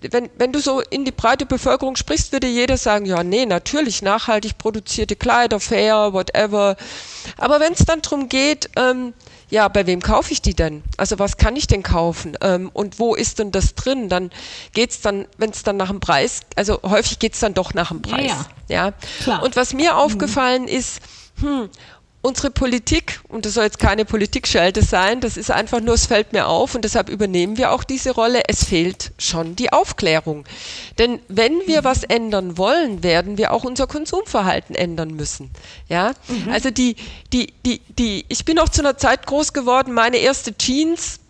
wenn, 0.00 0.30
wenn 0.38 0.52
du 0.52 0.60
so 0.60 0.80
in 0.80 1.04
die 1.04 1.12
breite 1.12 1.44
Bevölkerung 1.44 1.96
sprichst, 1.96 2.32
würde 2.32 2.46
jeder 2.46 2.78
sagen, 2.78 3.04
ja, 3.04 3.22
nee, 3.22 3.44
natürlich 3.44 4.00
nachhaltig 4.00 4.56
produzierte 4.56 5.16
Kleider, 5.16 5.60
fair, 5.60 6.14
whatever. 6.14 6.76
Aber 7.36 7.60
wenn 7.60 7.74
es 7.74 7.84
dann 7.84 8.00
darum 8.00 8.30
geht, 8.30 8.70
ähm, 8.76 9.12
ja, 9.50 9.68
bei 9.68 9.86
wem 9.86 10.00
kaufe 10.00 10.32
ich 10.32 10.40
die 10.40 10.54
denn? 10.54 10.82
Also 10.96 11.18
was 11.18 11.36
kann 11.36 11.54
ich 11.54 11.66
denn 11.66 11.82
kaufen? 11.82 12.36
Ähm, 12.40 12.70
und 12.72 12.98
wo 12.98 13.14
ist 13.14 13.38
denn 13.38 13.52
das 13.52 13.74
drin? 13.74 14.08
Dann 14.08 14.30
geht's 14.72 15.02
dann, 15.02 15.26
wenn 15.36 15.50
es 15.50 15.62
dann 15.62 15.76
nach 15.76 15.90
dem 15.90 16.00
Preis, 16.00 16.40
also 16.56 16.80
häufig 16.82 17.18
geht's 17.18 17.40
dann 17.40 17.52
doch 17.52 17.74
nach 17.74 17.88
dem 17.88 18.00
Preis. 18.00 18.32
Ja, 18.68 18.86
ja. 18.86 18.92
ja. 19.26 19.38
Und 19.40 19.56
was 19.56 19.74
mir 19.74 19.92
mhm. 19.92 19.98
aufgefallen 19.98 20.66
ist, 20.66 21.00
hm, 21.40 21.68
unsere 22.24 22.50
Politik, 22.50 23.20
und 23.28 23.44
das 23.44 23.54
soll 23.54 23.64
jetzt 23.64 23.78
keine 23.78 24.06
Politikschelte 24.06 24.82
sein, 24.82 25.20
das 25.20 25.36
ist 25.36 25.50
einfach 25.50 25.80
nur, 25.80 25.94
es 25.94 26.06
fällt 26.06 26.32
mir 26.32 26.48
auf 26.48 26.74
und 26.74 26.82
deshalb 26.82 27.10
übernehmen 27.10 27.58
wir 27.58 27.70
auch 27.70 27.84
diese 27.84 28.12
Rolle, 28.12 28.42
es 28.48 28.64
fehlt 28.64 29.12
schon 29.18 29.56
die 29.56 29.72
Aufklärung. 29.72 30.46
Denn 30.98 31.20
wenn 31.28 31.52
wir 31.66 31.84
was 31.84 32.02
ändern 32.02 32.56
wollen, 32.56 33.02
werden 33.02 33.36
wir 33.36 33.52
auch 33.52 33.64
unser 33.64 33.86
Konsumverhalten 33.86 34.74
ändern 34.74 35.10
müssen. 35.10 35.50
Ja, 35.88 36.12
mhm. 36.28 36.50
also 36.50 36.70
die, 36.70 36.96
die, 37.34 37.52
die, 37.66 37.80
die, 37.98 38.24
ich 38.28 38.46
bin 38.46 38.58
auch 38.58 38.70
zu 38.70 38.80
einer 38.80 38.96
Zeit 38.96 39.26
groß 39.26 39.52
geworden, 39.52 39.92
meine 39.92 40.16
erste 40.16 40.56
Jeans, 40.56 41.20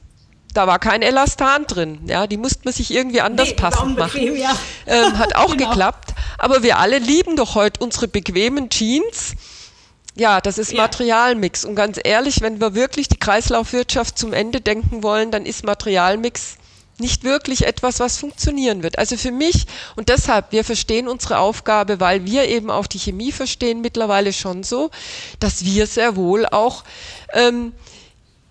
da 0.52 0.68
war 0.68 0.78
kein 0.78 1.02
Elastan 1.02 1.66
drin. 1.66 2.02
Ja, 2.06 2.28
die 2.28 2.36
musste 2.36 2.60
man 2.62 2.72
sich 2.72 2.92
irgendwie 2.92 3.20
anders 3.20 3.48
nee, 3.48 3.54
passend 3.54 3.98
machen. 3.98 4.36
Ja. 4.36 4.56
Ähm, 4.86 5.18
hat 5.18 5.34
auch 5.34 5.50
genau. 5.56 5.70
geklappt. 5.70 6.14
Aber 6.38 6.62
wir 6.62 6.78
alle 6.78 6.98
lieben 6.98 7.34
doch 7.34 7.56
heute 7.56 7.82
unsere 7.82 8.06
bequemen 8.06 8.70
Jeans 8.70 9.34
ja, 10.16 10.40
das 10.40 10.58
ist. 10.58 10.74
Materialmix. 10.74 11.64
Und 11.64 11.74
ganz 11.74 11.98
ehrlich, 12.02 12.40
wenn 12.40 12.60
wir 12.60 12.74
wirklich 12.74 13.08
die 13.08 13.18
Kreislaufwirtschaft 13.18 14.18
zum 14.18 14.32
Ende 14.32 14.60
denken 14.60 15.02
wollen, 15.02 15.30
dann 15.30 15.46
ist 15.46 15.64
Materialmix 15.64 16.56
nicht 16.98 17.24
wirklich 17.24 17.66
etwas, 17.66 17.98
was 17.98 18.18
funktionieren 18.18 18.82
wird. 18.82 18.98
Also 18.98 19.16
für 19.16 19.32
mich 19.32 19.66
und 19.96 20.08
deshalb, 20.08 20.52
wir 20.52 20.64
verstehen 20.64 21.08
unsere 21.08 21.38
Aufgabe, 21.38 21.98
weil 21.98 22.24
wir 22.24 22.46
eben 22.48 22.70
auch 22.70 22.86
die 22.86 22.98
Chemie 22.98 23.32
verstehen, 23.32 23.80
mittlerweile 23.80 24.32
schon 24.32 24.62
so, 24.62 24.90
dass 25.40 25.64
wir 25.64 25.88
sehr 25.88 26.14
wohl 26.14 26.46
auch 26.46 26.84
ähm, 27.32 27.72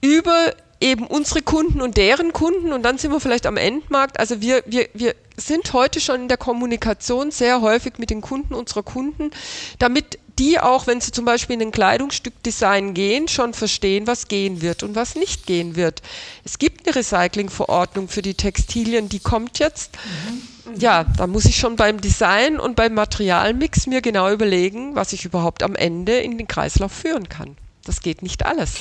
über 0.01 0.53
eben 0.81 1.07
unsere 1.07 1.41
Kunden 1.41 1.81
und 1.81 1.95
deren 1.95 2.33
Kunden 2.33 2.73
und 2.73 2.83
dann 2.83 2.97
sind 2.97 3.11
wir 3.11 3.21
vielleicht 3.21 3.45
am 3.45 3.55
Endmarkt. 3.55 4.19
Also 4.19 4.41
wir, 4.41 4.63
wir, 4.65 4.89
wir 4.93 5.15
sind 5.37 5.71
heute 5.71 6.01
schon 6.01 6.23
in 6.23 6.27
der 6.27 6.37
Kommunikation 6.37 7.31
sehr 7.31 7.61
häufig 7.61 7.93
mit 7.97 8.09
den 8.09 8.19
Kunden 8.19 8.53
unserer 8.53 8.83
Kunden, 8.83 9.31
damit 9.79 10.19
die 10.39 10.59
auch, 10.59 10.87
wenn 10.87 11.01
sie 11.01 11.11
zum 11.11 11.25
Beispiel 11.25 11.55
in 11.55 11.61
ein 11.61 11.71
Kleidungsstück 11.71 12.41
Design 12.43 12.93
gehen, 12.93 13.27
schon 13.27 13.53
verstehen, 13.53 14.07
was 14.07 14.27
gehen 14.27 14.61
wird 14.61 14.83
und 14.83 14.95
was 14.95 15.15
nicht 15.15 15.45
gehen 15.45 15.75
wird. 15.75 16.01
Es 16.43 16.57
gibt 16.57 16.87
eine 16.87 16.95
Recyclingverordnung 16.95 18.07
für 18.07 18.21
die 18.21 18.33
Textilien, 18.33 19.09
die 19.09 19.19
kommt 19.19 19.59
jetzt. 19.59 19.91
Mhm. 19.95 20.79
Ja, 20.79 21.03
da 21.03 21.27
muss 21.27 21.45
ich 21.45 21.57
schon 21.57 21.75
beim 21.75 22.01
Design 22.01 22.59
und 22.59 22.75
beim 22.75 22.93
Materialmix 22.93 23.85
mir 23.85 24.01
genau 24.01 24.31
überlegen, 24.31 24.95
was 24.95 25.13
ich 25.13 25.25
überhaupt 25.25 25.61
am 25.61 25.75
Ende 25.75 26.17
in 26.17 26.37
den 26.37 26.47
Kreislauf 26.47 26.91
führen 26.91 27.29
kann. 27.29 27.57
Das 27.85 28.01
geht 28.01 28.21
nicht 28.21 28.45
alles. 28.45 28.75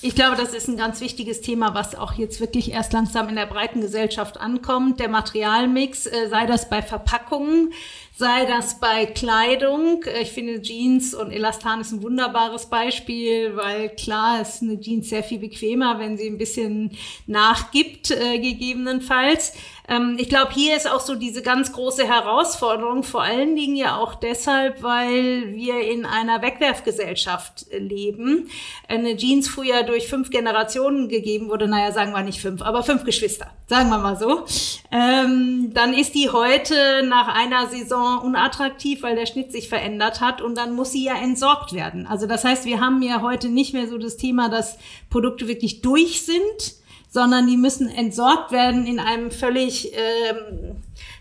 Ich 0.00 0.14
glaube, 0.14 0.36
das 0.36 0.54
ist 0.54 0.68
ein 0.68 0.76
ganz 0.76 1.00
wichtiges 1.00 1.40
Thema, 1.40 1.74
was 1.74 1.96
auch 1.96 2.12
jetzt 2.12 2.38
wirklich 2.38 2.70
erst 2.70 2.92
langsam 2.92 3.28
in 3.28 3.34
der 3.34 3.46
breiten 3.46 3.80
Gesellschaft 3.80 4.38
ankommt. 4.38 5.00
Der 5.00 5.08
Materialmix, 5.08 6.06
äh, 6.06 6.28
sei 6.28 6.46
das 6.46 6.68
bei 6.68 6.82
Verpackungen, 6.82 7.72
sei 8.18 8.46
das 8.46 8.80
bei 8.80 9.06
Kleidung. 9.06 10.04
Ich 10.20 10.32
finde 10.32 10.60
Jeans 10.60 11.14
und 11.14 11.30
Elastan 11.30 11.80
ist 11.80 11.92
ein 11.92 12.02
wunderbares 12.02 12.66
Beispiel, 12.66 13.54
weil 13.54 13.90
klar 13.90 14.42
ist 14.42 14.60
eine 14.60 14.80
Jeans 14.80 15.08
sehr 15.08 15.22
viel 15.22 15.38
bequemer, 15.38 16.00
wenn 16.00 16.16
sie 16.16 16.26
ein 16.26 16.36
bisschen 16.36 16.90
nachgibt, 17.28 18.10
äh, 18.10 18.40
gegebenenfalls. 18.40 19.52
Ähm, 19.88 20.16
ich 20.18 20.28
glaube, 20.28 20.52
hier 20.52 20.76
ist 20.76 20.90
auch 20.90 21.00
so 21.00 21.14
diese 21.14 21.42
ganz 21.42 21.72
große 21.72 22.06
Herausforderung, 22.06 23.02
vor 23.02 23.22
allen 23.22 23.56
Dingen 23.56 23.74
ja 23.74 23.96
auch 23.96 24.14
deshalb, 24.14 24.82
weil 24.82 25.54
wir 25.54 25.80
in 25.80 26.04
einer 26.04 26.42
Wegwerfgesellschaft 26.42 27.66
leben. 27.72 28.50
Eine 28.86 29.16
Jeans 29.16 29.48
früher 29.48 29.82
durch 29.82 30.08
fünf 30.08 30.30
Generationen 30.30 31.08
gegeben 31.08 31.48
wurde, 31.48 31.66
naja, 31.66 31.92
sagen 31.92 32.12
wir 32.12 32.22
nicht 32.22 32.40
fünf, 32.40 32.62
aber 32.62 32.82
fünf 32.82 33.04
Geschwister, 33.04 33.50
sagen 33.66 33.88
wir 33.88 33.98
mal 33.98 34.16
so. 34.16 34.44
Ähm, 34.92 35.70
dann 35.72 35.94
ist 35.94 36.14
die 36.14 36.28
heute 36.30 37.02
nach 37.04 37.28
einer 37.28 37.66
Saison 37.68 38.20
unattraktiv, 38.20 39.02
weil 39.02 39.16
der 39.16 39.26
Schnitt 39.26 39.52
sich 39.52 39.68
verändert 39.68 40.20
hat 40.20 40.42
und 40.42 40.56
dann 40.56 40.74
muss 40.74 40.92
sie 40.92 41.04
ja 41.04 41.16
entsorgt 41.16 41.72
werden. 41.72 42.06
Also 42.06 42.26
das 42.26 42.44
heißt, 42.44 42.66
wir 42.66 42.80
haben 42.80 43.00
ja 43.02 43.22
heute 43.22 43.48
nicht 43.48 43.72
mehr 43.72 43.88
so 43.88 43.96
das 43.96 44.16
Thema, 44.16 44.48
dass 44.50 44.78
Produkte 45.08 45.48
wirklich 45.48 45.80
durch 45.80 46.22
sind, 46.22 46.77
sondern 47.08 47.46
die 47.46 47.56
müssen 47.56 47.88
entsorgt 47.88 48.52
werden 48.52 48.86
in 48.86 49.00
einem 49.00 49.30
völlig 49.30 49.92
ähm, 49.94 50.76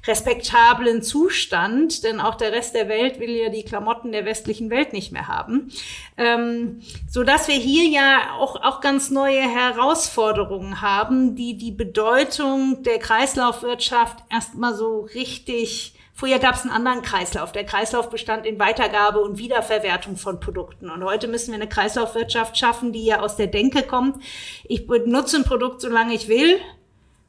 respektablen 0.05 1.01
Zustand, 1.01 2.03
denn 2.03 2.19
auch 2.19 2.35
der 2.35 2.51
Rest 2.51 2.75
der 2.75 2.87
Welt 2.87 3.19
will 3.19 3.29
ja 3.29 3.49
die 3.49 3.63
Klamotten 3.63 4.11
der 4.11 4.25
westlichen 4.25 4.69
Welt 4.69 4.93
nicht 4.93 5.11
mehr 5.11 5.27
haben, 5.27 5.71
ähm, 6.17 6.81
so 7.09 7.23
dass 7.23 7.47
wir 7.47 7.55
hier 7.55 7.89
ja 7.89 8.33
auch 8.37 8.61
auch 8.61 8.81
ganz 8.81 9.09
neue 9.09 9.41
Herausforderungen 9.41 10.81
haben, 10.81 11.35
die 11.35 11.57
die 11.57 11.71
Bedeutung 11.71 12.83
der 12.83 12.99
Kreislaufwirtschaft 12.99 14.23
erstmal 14.29 14.75
so 14.75 15.07
richtig 15.13 15.96
Früher 16.17 16.39
gab 16.39 16.55
es 16.55 16.63
einen 16.63 16.71
anderen 16.71 17.03
Kreislauf. 17.03 17.51
Der 17.51 17.63
Kreislauf 17.63 18.09
bestand 18.09 18.47
in 18.47 18.57
Weitergabe 18.57 19.19
und 19.19 19.37
Wiederverwertung 19.37 20.17
von 20.17 20.39
Produkten. 20.39 20.89
Und 20.89 21.03
heute 21.03 21.27
müssen 21.27 21.49
wir 21.49 21.61
eine 21.61 21.69
Kreislaufwirtschaft 21.69 22.57
schaffen, 22.57 22.91
die 22.91 23.05
ja 23.05 23.19
aus 23.19 23.35
der 23.35 23.45
Denke 23.45 23.83
kommt. 23.83 24.23
Ich 24.63 24.87
benutze 24.87 25.37
ein 25.37 25.43
Produkt, 25.43 25.79
solange 25.79 26.15
ich 26.15 26.27
will, 26.27 26.59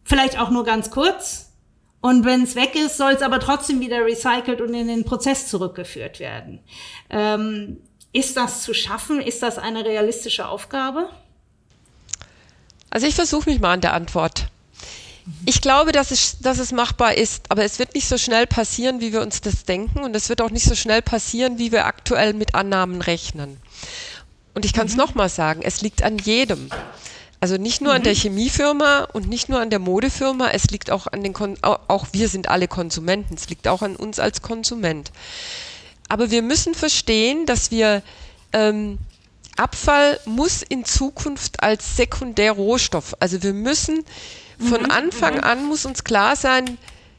vielleicht 0.05 0.40
auch 0.40 0.48
nur 0.48 0.64
ganz 0.64 0.90
kurz. 0.90 1.53
Und 2.01 2.24
wenn 2.24 2.44
es 2.44 2.55
weg 2.55 2.77
ist, 2.77 2.96
soll 2.96 3.12
es 3.12 3.20
aber 3.20 3.40
trotzdem 3.40 3.81
wieder 3.81 4.07
recycelt 4.07 4.62
und 4.62 4.72
in 4.72 4.88
den 4.88 5.05
Prozess 5.05 5.48
zurückgeführt 5.48 6.18
werden. 6.18 6.61
Ähm, 7.11 7.83
ist 8.14 8.38
das 8.38 8.62
zu 8.62 8.72
schaffen? 8.72 9.20
Ist 9.20 9.42
das 9.42 9.59
eine 9.59 9.85
realistische 9.85 10.48
Aufgabe? 10.48 11.11
Also 12.88 13.07
ich 13.07 13.14
versuche 13.14 13.51
mich 13.51 13.61
mal 13.61 13.74
an 13.74 13.83
der 13.83 13.92
Antwort. 13.92 14.46
Ich 15.45 15.61
glaube, 15.61 15.93
dass 15.93 16.11
es, 16.11 16.38
dass 16.41 16.59
es 16.59 16.73
machbar 16.73 17.14
ist, 17.14 17.51
aber 17.51 17.64
es 17.64 17.79
wird 17.79 17.95
nicht 17.95 18.09
so 18.09 18.19
schnell 18.19 18.47
passieren, 18.47 19.01
wie 19.01 19.12
wir 19.12 19.21
uns 19.21 19.41
das 19.41 19.64
denken 19.64 20.01
und 20.01 20.17
es 20.17 20.29
wird 20.29 20.41
auch 20.41 20.51
nicht 20.51 20.64
so 20.64 20.75
schnell 20.75 21.03
passieren, 21.03 21.59
wie 21.59 21.73
wir 21.73 21.87
aktuell 21.87 22.33
mit 22.33 22.55
Annahmen 22.55 23.03
rechnen. 23.03 23.59
Und 24.55 24.64
ich 24.64 24.73
kann 24.73 24.87
es 24.87 24.93
mhm. 24.93 24.99
nochmal 24.99 25.29
sagen, 25.29 25.61
es 25.62 25.83
liegt 25.83 26.03
an 26.03 26.19
jedem. 26.19 26.71
Also 27.41 27.57
nicht 27.57 27.81
nur 27.81 27.93
mhm. 27.93 27.97
an 27.97 28.03
der 28.03 28.14
mhm. 28.14 28.19
Chemiefirma 28.19 29.09
und 29.12 29.29
nicht 29.29 29.49
nur 29.49 29.61
an 29.61 29.71
der 29.71 29.79
Modefirma, 29.79 30.49
es 30.51 30.64
liegt 30.64 30.91
auch 30.91 31.07
an 31.07 31.23
den, 31.23 31.33
Kon 31.33 31.57
auch 31.62 32.07
wir 32.12 32.29
sind 32.29 32.49
alle 32.49 32.67
Konsumenten, 32.67 33.35
es 33.35 33.49
liegt 33.49 33.69
auch 33.69 33.83
an 33.83 33.97
uns 33.97 34.19
als 34.19 34.43
Konsument. 34.43 35.12
Aber 36.09 36.31
wir 36.31 36.43
müssen 36.43 36.75
verstehen, 36.75 37.47
dass 37.47 37.71
wir 37.71 38.03
ähm, 38.53 38.99
Abfall 39.57 40.19
muss 40.25 40.62
in 40.62 40.85
Zukunft 40.85 41.62
als 41.62 41.97
Sekundärrohstoff, 41.97 43.14
also 43.21 43.43
wir 43.43 43.53
müssen 43.53 44.05
von 44.59 44.83
mhm. 44.83 44.90
Anfang 44.90 45.35
mhm. 45.37 45.44
an 45.44 45.64
muss 45.66 45.87
uns 45.87 46.05
klar 46.05 46.37
sein, 46.37 46.79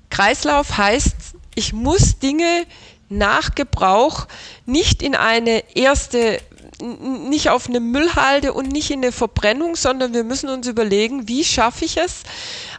Kreislauf 0.10 0.78
heißt, 0.78 1.15
ich 1.56 1.73
muss 1.73 2.19
Dinge 2.19 2.65
nach 3.10 3.56
Gebrauch 3.56 4.28
nicht 4.65 5.02
in 5.02 5.15
eine 5.15 5.75
erste 5.75 6.41
nicht 6.82 7.49
auf 7.49 7.67
eine 7.67 7.82
Müllhalde 7.82 8.54
und 8.54 8.71
nicht 8.71 8.89
in 8.89 8.99
eine 8.99 9.12
Verbrennung, 9.12 9.75
sondern 9.75 10.13
wir 10.13 10.23
müssen 10.23 10.49
uns 10.49 10.65
überlegen, 10.65 11.28
wie 11.28 11.43
schaffe 11.43 11.84
ich 11.84 11.97
es, 11.97 12.23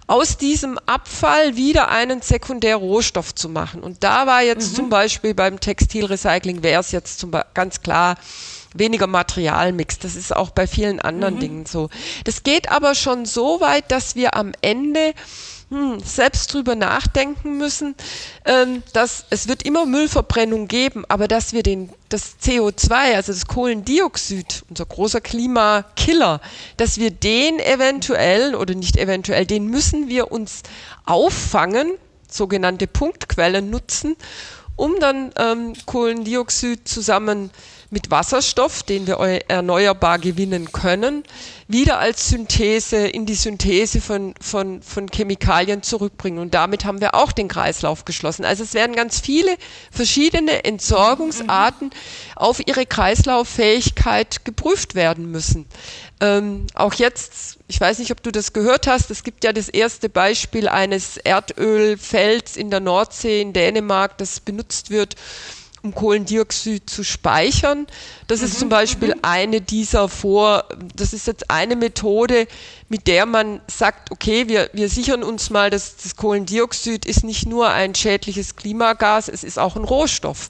aus 0.07 0.38
diesem 0.38 0.79
Abfall 0.87 1.57
wieder 1.57 1.88
einen 1.88 2.23
Sekundärrohstoff 2.23 3.35
zu 3.35 3.49
machen. 3.49 3.83
Und 3.83 4.03
da 4.03 4.27
war 4.27 4.42
jetzt 4.42 4.73
mhm. 4.73 4.77
zum 4.77 4.88
Beispiel 4.88 5.35
beim 5.35 5.61
Textilrecycling, 5.61 6.62
wäre 6.62 6.81
es 6.81 6.92
jetzt 6.92 7.20
zum 7.20 7.31
ganz 7.53 7.83
klar 7.83 8.16
weniger 8.74 9.06
Materialmix. 9.06 9.98
Das 9.98 10.16
ist 10.16 10.35
auch 10.35 10.50
bei 10.50 10.66
vielen 10.66 11.00
anderen 11.00 11.37
mhm. 11.37 11.40
Dingen 11.40 11.66
so. 11.66 11.88
Das 12.24 12.42
geht 12.42 12.70
aber 12.70 12.94
schon 12.94 13.26
so 13.26 13.61
weit, 13.61 13.90
dass 13.90 14.14
wir 14.14 14.35
am 14.37 14.52
Ende 14.61 15.14
hm, 15.70 16.00
selbst 16.00 16.52
drüber 16.52 16.74
nachdenken 16.74 17.56
müssen, 17.56 17.94
ähm, 18.44 18.83
dass 18.92 19.26
es 19.30 19.46
wird 19.46 19.62
immer 19.62 19.87
Müllverbrennung 19.87 20.66
geben, 20.66 21.04
aber 21.09 21.28
dass 21.28 21.52
wir 21.52 21.62
den, 21.62 21.90
das 22.09 22.40
CO2, 22.42 23.14
also 23.14 23.33
das 23.33 23.46
Kohlendioxid, 23.46 24.64
unser 24.68 24.85
großer 24.87 25.20
Klimakiller, 25.20 26.40
dass 26.76 26.98
wir 26.98 27.12
den 27.12 27.61
eventuell 27.61 28.56
oder 28.56 28.74
nicht 28.74 28.96
eventuell, 28.96 29.46
den 29.46 29.66
müssen 29.66 30.09
wir 30.09 30.33
uns 30.33 30.62
auffangen, 31.06 31.92
sogenannte 32.28 32.88
Punktquellen 32.88 33.70
nutzen, 33.70 34.16
um 34.74 34.98
dann 34.98 35.30
ähm, 35.37 35.74
Kohlendioxid 35.87 36.88
zusammen 36.88 37.50
mit 37.90 38.11
Wasserstoff, 38.11 38.85
den 38.85 39.07
wir 39.07 39.16
erneuerbar 39.48 40.18
gewinnen 40.18 40.70
können, 40.70 41.24
wieder 41.66 41.98
als 41.98 42.29
Synthese 42.29 43.09
in 43.09 43.26
die 43.26 43.35
Synthese 43.35 44.00
von, 44.00 44.35
von, 44.40 44.81
von 44.81 45.09
Chemikalien 45.09 45.83
zurückbringen. 45.83 46.38
Und 46.38 46.55
damit 46.55 46.85
haben 46.85 47.00
wir 47.00 47.14
auch 47.14 47.33
den 47.33 47.48
Kreislauf 47.48 48.05
geschlossen. 48.05 48.44
Also 48.44 48.62
es 48.62 48.74
werden 48.74 48.94
ganz 48.94 49.20
viele 49.20 49.57
verschiedene 49.90 50.64
Entsorgungsarten 50.64 51.90
auf 52.37 52.66
ihre 52.66 52.87
Kreislauffähigkeit 52.87 54.44
geprüft 54.44 54.94
werden 54.94 55.31
müssen. 55.31 55.66
Ähm, 56.20 56.66
auch 56.74 56.94
jetzt, 56.94 57.59
ich 57.66 57.81
weiß 57.81 57.98
nicht, 57.98 58.12
ob 58.12 58.22
du 58.22 58.31
das 58.31 58.53
gehört 58.53 58.87
hast, 58.87 59.11
es 59.11 59.24
gibt 59.24 59.42
ja 59.42 59.53
das 59.53 59.68
erste 59.68 60.09
Beispiel 60.09 60.68
eines 60.68 61.16
Erdölfelds 61.16 62.57
in 62.57 62.70
der 62.70 62.81
Nordsee 62.81 63.40
in 63.40 63.53
Dänemark, 63.53 64.18
das 64.18 64.40
benutzt 64.40 64.90
wird, 64.90 65.16
um 65.83 65.95
Kohlendioxid 65.95 66.88
zu 66.88 67.05
speichern. 67.05 67.87
Das 68.27 68.40
mhm. 68.40 68.47
ist 68.47 68.59
zum 68.59 68.69
Beispiel 68.69 69.14
mhm. 69.14 69.21
eine 69.23 69.61
dieser 69.61 70.09
vor, 70.09 70.64
das 70.95 71.12
ist 71.12 71.27
jetzt 71.27 71.51
eine 71.51 71.77
Methode, 71.77 72.47
mit 72.88 73.07
der 73.07 73.27
man 73.27 73.61
sagt, 73.66 74.11
okay, 74.11 74.49
wir, 74.49 74.71
wir 74.73 74.88
sichern 74.88 75.23
uns 75.23 75.51
mal, 75.51 75.71
dass 75.71 75.97
das 75.97 76.16
Kohlendioxid 76.16 77.07
ist 77.07 77.25
nicht 77.25 77.47
nur 77.47 77.71
ein 77.71 77.95
schädliches 77.95 78.57
Klimagas, 78.57 79.29
es 79.29 79.45
ist 79.45 79.59
auch 79.59 79.77
ein 79.77 79.85
Rohstoff. 79.85 80.49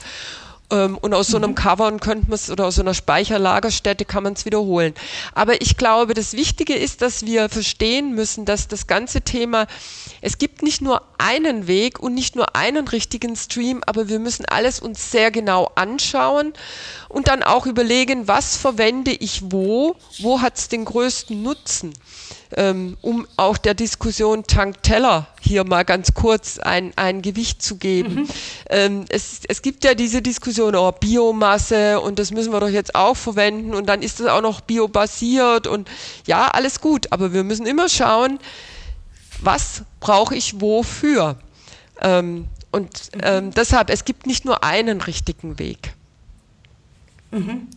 Ähm, 0.71 0.99
und 0.99 1.15
aus 1.15 1.29
so 1.29 1.37
einem 1.37 1.51
mhm. 1.51 1.57
Covern 1.57 2.01
könnte 2.01 2.27
man 2.29 2.35
es 2.35 2.51
oder 2.51 2.67
aus 2.67 2.77
so 2.77 2.83
einer 2.83 2.95
Speicherlagerstätte 2.95 4.05
kann 4.05 4.23
man 4.23 4.35
es 4.35 4.45
wiederholen. 4.45 4.95
Aber 5.35 5.61
ich 5.61 5.77
glaube, 5.77 6.15
das 6.15 6.33
Wichtige 6.33 6.75
ist, 6.75 7.03
dass 7.03 7.27
wir 7.27 7.49
verstehen 7.49 8.15
müssen, 8.15 8.45
dass 8.45 8.69
das 8.69 8.87
ganze 8.87 9.21
Thema, 9.21 9.67
es 10.21 10.39
gibt 10.39 10.63
nicht 10.63 10.81
nur 10.81 11.03
einen 11.19 11.67
Weg 11.67 12.01
und 12.01 12.15
nicht 12.15 12.37
nur 12.37 12.57
einen 12.57 12.89
richtigen 12.89 13.37
Stream, 13.37 13.83
aber 13.87 14.09
wir 14.09 14.19
müssen 14.19 14.45
alles 14.47 14.81
uns 14.81 15.11
sehr 15.11 15.31
genau 15.31 15.71
anschauen 15.75 16.53
und 17.09 17.29
dann 17.29 17.43
auch 17.43 17.67
überlegen, 17.67 18.29
was 18.29 18.57
verwende 18.57 19.13
ich 19.13 19.43
wo, 19.51 19.97
wo 20.21 20.41
hat 20.41 20.59
es 20.59 20.69
den 20.69 20.85
größten 20.85 21.43
Nutzen 21.43 21.93
ähm, 22.57 22.97
um 23.01 23.27
auch 23.37 23.57
der 23.57 23.75
Diskussion 23.75 24.45
Tank-Teller 24.45 25.29
hier 25.41 25.65
mal 25.65 25.85
ganz 25.85 26.15
kurz 26.15 26.59
ein, 26.59 26.93
ein 26.97 27.23
Gewicht 27.23 27.63
zu 27.63 27.77
geben. 27.77 28.15
Mhm. 28.15 28.29
Ähm, 28.69 29.05
es, 29.09 29.41
es 29.49 29.63
gibt 29.63 29.85
ja 29.85 29.95
diese 29.95 30.23
Diskussion, 30.23 30.75
oh, 30.75 30.93
Biomasse 30.93 32.01
und 32.01 32.19
das 32.19 32.31
müssen 32.33 32.53
wir 32.53 32.61
doch 32.61 32.69
jetzt 32.69 32.95
auch 32.95 33.17
verwenden 33.17 33.75
und 33.75 33.87
dann 33.87 34.03
ist 34.03 34.21
das 34.21 34.27
auch 34.29 34.43
noch 34.43 34.61
biobasiert 34.61 35.67
und 35.67 35.89
ja, 36.27 36.49
alles 36.49 36.81
gut, 36.81 37.07
aber 37.11 37.33
wir 37.33 37.45
müssen 37.45 37.67
immer 37.67 37.89
schauen, 37.89 38.39
was 39.43 39.85
brauche 40.01 40.35
ich 40.35 40.61
wofür. 40.61 41.37
Ähm, 42.01 42.49
und 42.71 43.11
ähm, 43.23 43.53
deshalb, 43.53 43.91
es 43.91 44.05
gibt 44.05 44.27
nicht 44.27 44.45
nur 44.45 44.63
einen 44.63 45.01
richtigen 45.01 45.59
Weg. 45.59 45.95
Mhm. 47.33 47.69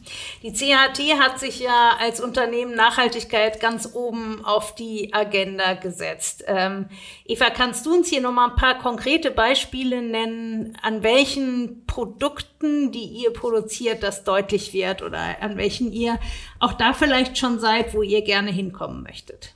Die 0.42 0.52
CHT 0.52 1.20
hat 1.20 1.40
sich 1.40 1.60
ja 1.60 1.96
als 2.00 2.20
Unternehmen 2.20 2.76
Nachhaltigkeit 2.76 3.60
ganz 3.60 3.90
oben 3.94 4.44
auf 4.44 4.74
die 4.74 5.14
Agenda 5.14 5.76
gesetzt. 5.76 6.44
Ähm, 6.48 6.88
Eva, 7.26 7.52
kannst 7.52 7.86
du 7.86 7.94
uns 7.94 8.10
hier 8.10 8.22
nochmal 8.22 8.50
ein 8.50 8.56
paar 8.56 8.80
konkrete 8.80 9.30
Beispiele 9.30 10.02
nennen, 10.02 10.76
an 10.82 11.04
welchen 11.04 11.86
Produkten, 11.86 12.92
die 12.92 13.06
ihr 13.06 13.32
produziert, 13.32 14.02
das 14.02 14.24
deutlich 14.24 14.74
wird 14.74 15.04
oder 15.04 15.42
an 15.42 15.56
welchen 15.58 15.92
ihr 15.92 16.20
auch 16.60 16.74
da 16.74 16.94
vielleicht 16.94 17.38
schon 17.38 17.60
seid, 17.60 17.94
wo 17.94 18.02
ihr 18.02 18.24
gerne 18.24 18.52
hinkommen 18.52 19.04
möchtet? 19.04 19.54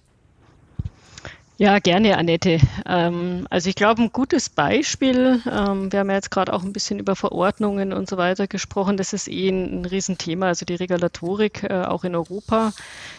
Ja, 1.60 1.80
gerne, 1.80 2.15
Annette. 2.20 2.60
Ähm, 2.86 3.48
also 3.50 3.67
ich 3.67 3.76
glaube, 3.76 4.04
ein 4.04 4.12
gutes 4.12 4.48
Beispiel, 4.48 5.41
ähm, 5.52 5.91
wir 5.91 6.02
haben 6.02 6.10
ja 6.10 6.15
jetzt 6.15 6.30
gerade 6.30 6.54
auch 6.54 6.62
ein 6.62 6.72
bisschen 6.72 7.00
über 7.00 7.15
Verordnungen 7.15 7.93
und 7.93 8.08
so 8.08 8.15
weiter 8.15 8.46
gesprochen, 8.46 8.96
das 8.96 9.12
ist 9.12 9.28
eh 9.28 9.50
ein, 9.50 9.84
Riesenthema. 9.84 10.50
Also 10.50 10.65
die 10.65 10.76
Regulatorik 10.76 11.63
äh, 11.63 11.82
auch 11.82 12.04
in 12.04 12.13
Europa 12.13 12.74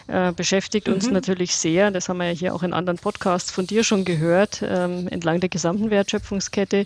äh, 0.07 0.31
beschäftigt 0.31 0.87
uns 0.87 1.07
mhm. 1.07 1.15
natürlich 1.15 1.53
sehr. 1.53 1.91
Das 1.91 2.07
haben 2.07 2.19
wir 2.19 2.27
ja 2.27 2.31
hier 2.31 2.55
auch 2.55 2.63
in 2.63 2.71
anderen 2.71 2.97
Podcasts 2.97 3.51
von 3.51 3.67
dir 3.67 3.83
schon 3.83 4.05
gehört, 4.05 4.63
ähm, 4.65 5.09
entlang 5.09 5.41
der 5.41 5.49
gesamten 5.49 5.89
Wertschöpfungskette. 5.89 6.85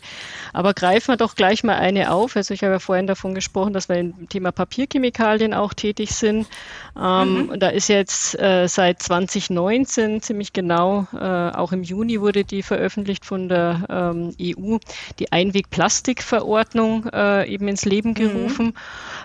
Aber 0.53 0.73
greifen 0.73 1.09
wir 1.09 1.17
doch 1.17 1.35
gleich 1.35 1.63
mal 1.63 1.75
eine 1.75 2.11
auf. 2.11 2.35
Also 2.35 2.55
ich 2.55 2.63
habe 2.63 2.73
ja 2.73 2.79
vorhin 2.79 3.05
davon 3.05 3.35
gesprochen, 3.35 3.73
dass 3.73 3.89
wir 3.89 3.97
im 3.97 4.27
Thema 4.27 4.51
Papierchemikalien 4.51 5.53
auch 5.53 5.75
tätig 5.75 6.15
sind. 6.15 6.47
Mhm. 6.95 7.59
Da 7.59 7.69
ist 7.69 7.89
jetzt 7.89 8.39
äh, 8.39 8.67
seit 8.67 9.03
2019 9.03 10.23
ziemlich 10.23 10.51
genau 10.51 11.07
auch 11.51 11.71
im 11.71 11.83
Juni 11.83 12.21
wurde 12.21 12.43
die 12.43 12.63
veröffentlicht 12.63 13.25
von 13.25 13.49
der 13.49 13.85
ähm, 13.89 14.35
EU, 14.41 14.77
die 15.19 15.31
Einwegplastikverordnung 15.31 17.07
äh, 17.13 17.47
eben 17.47 17.67
ins 17.67 17.85
Leben 17.85 18.09
mhm. 18.09 18.15
gerufen. 18.15 18.65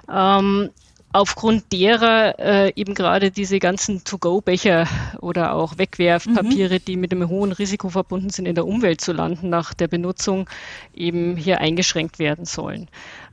Mhm. 0.07 0.15
Ähm, 0.15 0.71
aufgrund 1.13 1.73
derer 1.73 2.39
äh, 2.39 2.73
eben 2.77 2.95
gerade 2.95 3.31
diese 3.31 3.59
ganzen 3.59 4.05
To-Go-Becher 4.05 4.87
oder 5.21 5.55
auch 5.55 5.79
Wegwerfpapiere, 5.79 6.75
mhm. 6.75 6.85
die 6.87 6.97
mit 6.97 7.13
einem 7.13 7.29
hohen 7.29 7.53
Risiko 7.53 7.89
verbunden 7.89 8.31
sind, 8.31 8.47
in 8.47 8.55
der 8.55 8.67
Umwelt 8.67 9.01
zu 9.01 9.13
landen 9.13 9.49
nach 9.49 9.75
der 9.75 9.89
Benutzung, 9.89 10.49
eben 10.95 11.37
hier 11.37 11.61
eingeschränkt 11.61 12.19
werden 12.19 12.45
sollen. 12.45 12.89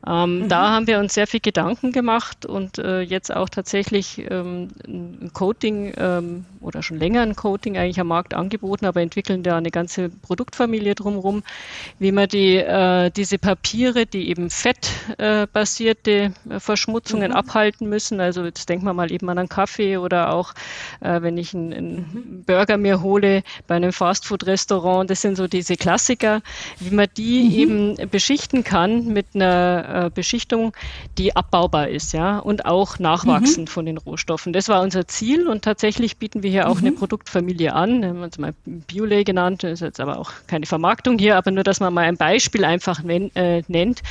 Ähm, 0.07 0.41
mhm. 0.41 0.49
Da 0.49 0.69
haben 0.69 0.87
wir 0.87 0.99
uns 0.99 1.13
sehr 1.13 1.27
viel 1.27 1.39
Gedanken 1.39 1.91
gemacht 1.91 2.45
und 2.45 2.77
äh, 2.77 3.01
jetzt 3.01 3.35
auch 3.35 3.49
tatsächlich 3.49 4.23
ähm, 4.29 4.69
ein 4.87 5.31
Coating 5.33 5.93
ähm, 5.97 6.45
oder 6.61 6.83
schon 6.83 6.99
länger 6.99 7.21
ein 7.21 7.35
Coating 7.35 7.77
eigentlich 7.77 7.99
am 7.99 8.07
Markt 8.07 8.33
angeboten, 8.33 8.85
aber 8.85 9.01
entwickeln 9.01 9.41
da 9.41 9.57
eine 9.57 9.71
ganze 9.71 10.09
Produktfamilie 10.09 10.93
drumherum, 10.93 11.43
wie 11.97 12.11
man 12.11 12.27
die, 12.27 12.57
äh, 12.57 13.09
diese 13.09 13.39
Papiere, 13.39 14.05
die 14.05 14.29
eben 14.29 14.49
fettbasierte 14.49 16.33
äh, 16.49 16.59
Verschmutzungen 16.59 17.31
mhm. 17.31 17.37
abhalten 17.37 17.89
müssen, 17.89 18.19
also 18.19 18.43
jetzt 18.45 18.69
denken 18.69 18.85
wir 18.85 18.93
mal 18.93 19.11
eben 19.11 19.29
an 19.29 19.39
einen 19.39 19.49
Kaffee 19.49 19.97
oder 19.97 20.33
auch 20.33 20.53
äh, 21.01 21.21
wenn 21.21 21.37
ich 21.37 21.55
einen, 21.55 21.73
einen 21.73 21.95
mhm. 21.95 22.43
Burger 22.45 22.77
mir 22.77 23.01
hole 23.01 23.41
bei 23.67 23.75
einem 23.75 23.91
Fastfood-Restaurant, 23.91 25.09
das 25.09 25.21
sind 25.21 25.35
so 25.35 25.47
diese 25.47 25.75
Klassiker, 25.75 26.41
wie 26.79 26.93
man 26.93 27.07
die 27.17 27.43
mhm. 27.43 27.51
eben 27.51 28.09
beschichten 28.09 28.63
kann 28.63 29.07
mit 29.07 29.27
einer 29.33 29.94
äh, 29.95 30.09
Beschichtung, 30.13 30.73
die 31.17 31.35
abbaubar 31.35 31.87
ist, 31.87 32.13
ja, 32.13 32.39
und 32.39 32.65
auch 32.65 32.99
nachwachsend 32.99 33.69
mhm. 33.69 33.71
von 33.71 33.85
den 33.85 33.97
Rohstoffen. 33.97 34.53
Das 34.53 34.67
war 34.67 34.81
unser 34.81 35.07
Ziel 35.07 35.47
und 35.47 35.63
tatsächlich 35.63 36.17
bieten 36.17 36.43
wir 36.43 36.51
hier 36.51 36.69
auch 36.69 36.81
mhm. 36.81 36.87
eine 36.87 36.91
Produktfamilie 36.93 37.73
an. 37.73 38.01
Wir 38.01 38.09
haben 38.09 38.21
uns 38.21 38.37
mal 38.37 38.53
Biolay 38.65 39.23
genannt, 39.23 39.63
das 39.63 39.73
ist 39.73 39.79
jetzt 39.81 39.99
aber 39.99 40.19
auch 40.19 40.31
keine 40.47 40.65
Vermarktung 40.65 41.17
hier, 41.17 41.37
aber 41.37 41.51
nur, 41.51 41.63
dass 41.63 41.79
man 41.79 41.93
mal 41.93 42.05
ein 42.05 42.17
Beispiel 42.17 42.65
einfach 42.65 43.03
äh, 43.05 43.63
nennt. 43.67 44.01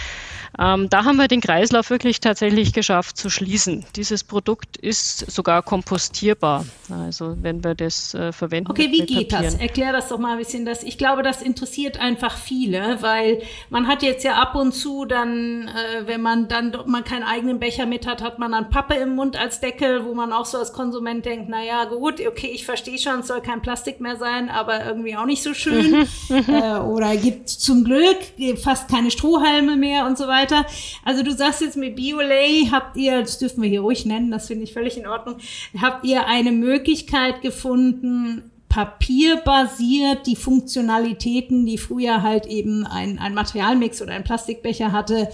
Ähm, 0.59 0.89
da 0.89 1.05
haben 1.05 1.17
wir 1.17 1.27
den 1.27 1.41
Kreislauf 1.41 1.91
wirklich 1.91 2.21
tatsächlich 2.21 2.73
geschafft 2.73 3.17
zu 3.17 3.29
schließen. 3.29 3.85
Dieses 3.97 4.23
Produkt 4.23 4.77
ist 4.77 5.31
sogar 5.31 5.63
kompostierbar, 5.63 6.65
also 6.89 7.37
wenn 7.43 7.65
wir 7.65 7.75
das 7.75 8.15
äh, 8.15 8.33
verwenden. 8.33 8.71
Okay, 8.71 8.91
wie 8.91 9.05
geht 9.05 9.31
Papieren. 9.31 9.55
das? 9.55 9.61
Erklär 9.61 9.93
das 9.93 10.09
doch 10.09 10.19
mal 10.19 10.33
ein 10.33 10.39
bisschen. 10.39 10.65
Das, 10.65 10.83
ich 10.83 10.97
glaube, 10.97 11.23
das 11.23 11.43
interessiert 11.43 11.99
einfach 11.99 12.37
viele, 12.37 13.03
weil 13.03 13.43
man 13.69 13.89
hat 13.89 14.03
jetzt 14.03 14.25
ja 14.25 14.35
ab 14.35 14.55
und 14.55 14.73
zu 14.73 15.05
dann, 15.05 15.69
äh, 15.75 16.07
wenn 16.07 16.21
man 16.21 16.49
dann 16.49 16.77
man 16.87 17.05
keinen 17.05 17.25
eigenen 17.25 17.59
Becher 17.59 17.87
mit 17.87 18.07
hat, 18.07 18.23
hat 18.23 18.39
man 18.39 18.53
dann 18.53 18.71
Pappe 18.71 18.95
im 18.95 19.15
Mund 19.15 19.37
als 19.37 19.61
Deckel, 19.61 20.05
wo 20.05 20.15
man 20.15 20.33
auch 20.33 20.47
so 20.47 20.59
als 20.59 20.73
Konsument 20.73 21.25
denkt, 21.25 21.49
na 21.49 21.63
ja, 21.63 21.85
gut, 21.85 22.21
okay, 22.27 22.51
ich 22.53 22.65
verstehe 22.65 22.99
schon, 22.99 23.21
es 23.21 23.29
soll 23.29 23.41
kein 23.41 23.63
Plastik 23.63 24.01
mehr 24.01 24.17
sein, 24.17 24.49
aber 24.49 24.85
irgendwie 24.85 25.17
auch 25.17 25.27
nicht 25.27 25.43
so 25.43 25.55
schön. 25.55 26.07
Äh, 26.49 26.79
oder 26.79 27.17
gibt 27.17 27.49
zum 27.49 27.85
Glück 27.85 28.19
fast 28.63 28.89
keine 28.89 29.11
Strohhalme 29.11 29.77
mehr 29.77 30.07
und 30.07 30.19
so 30.19 30.27
weiter 30.27 30.35
weiter. 30.35 30.67
Also 31.05 31.23
du 31.23 31.33
sagst 31.33 31.61
jetzt 31.61 31.77
mit 31.77 31.97
Biolay 31.97 32.69
habt 32.71 32.97
ihr, 32.97 33.21
das 33.21 33.39
dürfen 33.39 33.63
wir 33.63 33.69
hier 33.69 33.81
ruhig 33.81 34.07
nennen, 34.07 34.31
das 34.31 34.47
finde 34.47 34.65
ich 34.65 34.73
völlig 34.73 34.97
in 34.97 35.07
Ordnung, 35.07 35.37
habt 35.81 36.05
ihr 36.05 36.27
eine 36.27 36.53
Möglichkeit 36.53 37.43
gefunden, 37.43 38.51
papierbasiert 38.69 40.27
die 40.27 40.37
Funktionalitäten, 40.37 41.65
die 41.65 41.79
früher 41.79 42.23
halt 42.23 42.47
eben 42.47 42.85
ein, 42.87 43.19
ein 43.21 43.35
Materialmix 43.35 44.03
oder 44.03 44.15
ein 44.15 44.25
Plastikbecher 44.25 44.91
hatte, 44.91 45.29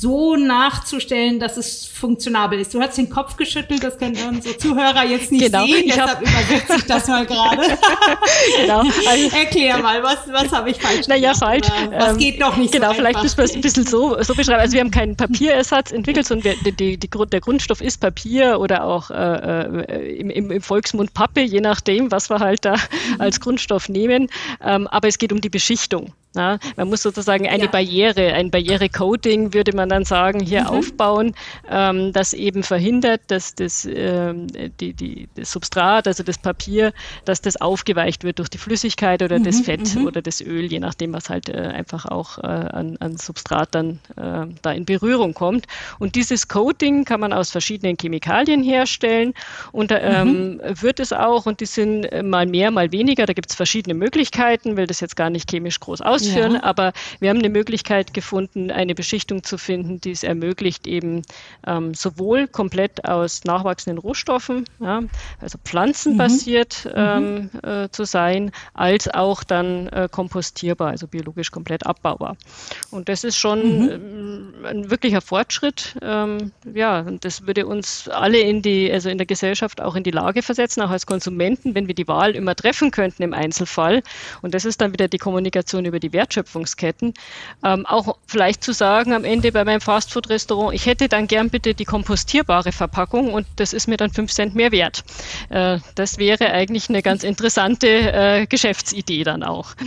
so 0.00 0.36
nachzustellen, 0.36 1.38
dass 1.38 1.56
es 1.56 1.86
funktionabel 1.86 2.58
ist. 2.58 2.74
Du 2.74 2.80
hast 2.80 2.98
den 2.98 3.10
Kopf 3.10 3.36
geschüttelt, 3.36 3.82
das 3.82 3.98
können 3.98 4.16
unsere 4.28 4.56
Zuhörer 4.56 5.04
jetzt 5.04 5.30
nicht 5.30 5.46
genau. 5.46 5.64
sehen, 5.64 5.84
ich 5.84 5.92
deshalb 5.92 6.20
übersetze 6.20 6.76
ich 6.78 6.84
das 6.84 7.06
mal 7.06 7.26
gerade. 7.26 7.62
genau. 8.60 8.80
Also, 8.80 9.36
Erklär 9.36 9.78
mal, 9.78 10.02
was, 10.02 10.18
was 10.32 10.52
habe 10.52 10.70
ich 10.70 10.80
falsch 10.80 11.06
naja, 11.06 11.32
gemacht? 11.32 11.62
Naja, 11.62 11.68
falsch. 11.70 11.90
Was 11.96 12.12
ähm, 12.12 12.18
geht 12.18 12.40
noch 12.40 12.56
nicht 12.56 12.72
genau, 12.72 12.88
so 12.88 12.94
vielleicht 12.94 13.22
müssen 13.22 13.38
wir 13.38 13.44
es 13.44 13.54
ein 13.54 13.60
bisschen 13.60 13.86
so, 13.86 14.20
so 14.22 14.34
beschreiben. 14.34 14.60
Also 14.60 14.74
wir 14.74 14.80
haben 14.80 14.90
keinen 14.90 15.16
Papierersatz 15.16 15.92
entwickelt, 15.92 16.26
sondern 16.26 16.56
wir, 16.64 16.72
die, 16.72 16.96
die, 16.96 17.08
der 17.08 17.40
Grundstoff 17.40 17.80
ist 17.80 18.00
Papier 18.00 18.58
oder 18.60 18.84
auch 18.84 19.10
äh, 19.10 19.14
äh, 19.14 20.16
im, 20.18 20.30
im, 20.30 20.60
Volksmund 20.60 21.14
Pappe, 21.14 21.40
je 21.40 21.60
nachdem, 21.60 22.10
was 22.10 22.30
wir 22.30 22.40
halt 22.40 22.64
da 22.64 22.74
mhm. 22.74 23.20
als 23.20 23.40
Grundstoff 23.40 23.88
nehmen. 23.88 24.28
Ähm, 24.62 24.86
aber 24.88 25.08
es 25.08 25.18
geht 25.18 25.32
um 25.32 25.40
die 25.40 25.50
Beschichtung. 25.50 26.12
Ja, 26.36 26.58
man 26.76 26.88
muss 26.88 27.02
sozusagen 27.02 27.46
eine 27.46 27.64
ja. 27.64 27.70
Barriere, 27.70 28.32
ein 28.32 28.50
Barrierecoating, 28.50 29.54
würde 29.54 29.72
man 29.72 29.83
dann 29.88 30.04
sagen, 30.04 30.40
hier 30.40 30.62
mhm. 30.62 30.66
aufbauen, 30.66 31.34
ähm, 31.70 32.12
das 32.12 32.32
eben 32.32 32.62
verhindert, 32.62 33.22
dass 33.28 33.54
das, 33.54 33.86
ähm, 33.90 34.48
die, 34.80 34.92
die, 34.94 35.28
das 35.34 35.52
Substrat, 35.52 36.06
also 36.06 36.22
das 36.22 36.38
Papier, 36.38 36.92
dass 37.24 37.40
das 37.40 37.60
aufgeweicht 37.60 38.24
wird 38.24 38.38
durch 38.38 38.48
die 38.48 38.58
Flüssigkeit 38.58 39.22
oder 39.22 39.38
mhm. 39.38 39.44
das 39.44 39.60
Fett 39.60 39.94
mhm. 39.94 40.06
oder 40.06 40.22
das 40.22 40.40
Öl, 40.40 40.64
je 40.64 40.80
nachdem, 40.80 41.12
was 41.12 41.30
halt 41.30 41.48
äh, 41.48 41.58
einfach 41.58 42.06
auch 42.06 42.38
äh, 42.38 42.46
an, 42.46 42.96
an 43.00 43.16
Substrat 43.16 43.74
dann 43.74 44.00
äh, 44.16 44.46
da 44.62 44.72
in 44.72 44.84
Berührung 44.84 45.34
kommt. 45.34 45.66
Und 45.98 46.14
dieses 46.14 46.48
Coating 46.48 47.04
kann 47.04 47.20
man 47.20 47.32
aus 47.32 47.50
verschiedenen 47.50 47.96
Chemikalien 48.00 48.62
herstellen 48.62 49.34
und 49.72 49.92
ähm, 49.92 50.54
mhm. 50.56 50.82
wird 50.82 51.00
es 51.00 51.12
auch, 51.12 51.46
und 51.46 51.60
die 51.60 51.66
sind 51.66 52.08
mal 52.24 52.46
mehr, 52.46 52.70
mal 52.70 52.92
weniger, 52.92 53.26
da 53.26 53.32
gibt 53.32 53.50
es 53.50 53.56
verschiedene 53.56 53.94
Möglichkeiten, 53.94 54.76
will 54.76 54.86
das 54.86 55.00
jetzt 55.00 55.16
gar 55.16 55.30
nicht 55.30 55.50
chemisch 55.50 55.80
groß 55.80 56.00
aus 56.00 56.14
ausführen, 56.24 56.54
ja. 56.54 56.62
aber 56.62 56.92
wir 57.20 57.30
haben 57.30 57.38
eine 57.38 57.48
Möglichkeit 57.48 58.14
gefunden, 58.14 58.70
eine 58.70 58.94
Beschichtung 58.94 59.42
zu 59.42 59.58
finden, 59.64 60.00
die 60.00 60.12
es 60.12 60.22
ermöglicht, 60.22 60.86
eben 60.86 61.22
ähm, 61.66 61.94
sowohl 61.94 62.46
komplett 62.46 63.04
aus 63.04 63.44
nachwachsenden 63.44 63.98
Rohstoffen, 63.98 64.64
ja, 64.80 65.02
also 65.40 65.58
pflanzenbasiert 65.64 66.84
mhm. 66.84 66.92
ähm, 66.94 67.50
äh, 67.62 67.88
zu 67.90 68.04
sein, 68.04 68.52
als 68.74 69.12
auch 69.12 69.42
dann 69.42 69.88
äh, 69.88 70.08
kompostierbar, 70.10 70.90
also 70.90 71.08
biologisch 71.08 71.50
komplett 71.50 71.86
abbaubar. 71.86 72.36
Und 72.90 73.08
das 73.08 73.24
ist 73.24 73.36
schon 73.36 73.84
mhm. 73.84 73.90
Ähm, 73.94 74.52
ein 74.64 74.90
wirklicher 74.90 75.20
Fortschritt. 75.20 75.96
Ähm, 76.02 76.52
ja, 76.72 77.00
und 77.00 77.24
das 77.24 77.46
würde 77.46 77.66
uns 77.66 78.08
alle 78.08 78.40
in 78.40 78.62
die, 78.62 78.90
also 78.92 79.08
in 79.08 79.18
der 79.18 79.26
Gesellschaft 79.26 79.80
auch 79.80 79.96
in 79.96 80.02
die 80.02 80.10
Lage 80.10 80.42
versetzen, 80.42 80.82
auch 80.82 80.90
als 80.90 81.06
Konsumenten, 81.06 81.74
wenn 81.74 81.86
wir 81.86 81.94
die 81.94 82.08
Wahl 82.08 82.34
immer 82.34 82.54
treffen 82.54 82.90
könnten 82.90 83.22
im 83.22 83.34
Einzelfall. 83.34 84.02
Und 84.42 84.54
das 84.54 84.64
ist 84.64 84.80
dann 84.80 84.92
wieder 84.92 85.08
die 85.08 85.18
Kommunikation 85.18 85.84
über 85.84 86.00
die 86.00 86.12
Wertschöpfungsketten, 86.12 87.14
ähm, 87.64 87.86
auch 87.86 88.16
vielleicht 88.26 88.62
zu 88.62 88.72
sagen 88.72 89.12
am 89.12 89.24
Ende 89.24 89.53
bei 89.54 89.64
meinem 89.64 89.80
Fastfood-Restaurant, 89.80 90.74
ich 90.74 90.84
hätte 90.84 91.08
dann 91.08 91.26
gern 91.26 91.48
bitte 91.48 91.72
die 91.74 91.86
kompostierbare 91.86 92.72
Verpackung 92.72 93.32
und 93.32 93.46
das 93.56 93.72
ist 93.72 93.88
mir 93.88 93.96
dann 93.96 94.10
fünf 94.10 94.32
Cent 94.32 94.54
mehr 94.54 94.70
wert. 94.70 95.04
Äh, 95.48 95.78
das 95.94 96.18
wäre 96.18 96.50
eigentlich 96.50 96.90
eine 96.90 97.00
ganz 97.00 97.24
interessante 97.24 97.86
äh, 97.86 98.46
Geschäftsidee 98.46 99.24
dann 99.24 99.42
auch. 99.42 99.74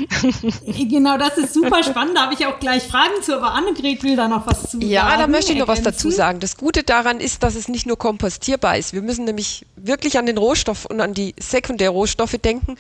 Genau, 0.88 1.18
das 1.18 1.38
ist 1.38 1.54
super 1.54 1.84
spannend. 1.84 2.16
Da 2.16 2.24
habe 2.24 2.34
ich 2.34 2.46
auch 2.46 2.60
gleich 2.60 2.84
Fragen 2.84 3.22
zu, 3.22 3.36
aber 3.36 3.54
Annegret 3.54 4.04
will 4.04 4.16
da 4.16 4.28
noch 4.28 4.48
was 4.48 4.72
zu 4.72 4.80
ja, 4.80 5.02
sagen. 5.02 5.12
Ja, 5.12 5.18
da 5.18 5.28
möchte 5.28 5.52
ich 5.52 5.60
noch 5.60 5.68
was 5.68 5.82
dazu 5.82 6.10
sagen. 6.10 6.40
Das 6.40 6.56
Gute 6.56 6.84
daran 6.84 7.20
ist, 7.20 7.44
dass 7.44 7.56
es 7.56 7.68
nicht 7.68 7.86
nur 7.86 7.98
kompostierbar 7.98 8.78
ist. 8.78 8.94
Wir 8.94 9.02
müssen 9.02 9.26
nämlich 9.26 9.66
wirklich 9.76 10.18
an 10.18 10.26
den 10.26 10.38
Rohstoff 10.38 10.86
und 10.86 11.02
an 11.02 11.14
die 11.14 11.36
Sekundärrohstoffe 11.40 12.38
denken. 12.38 12.78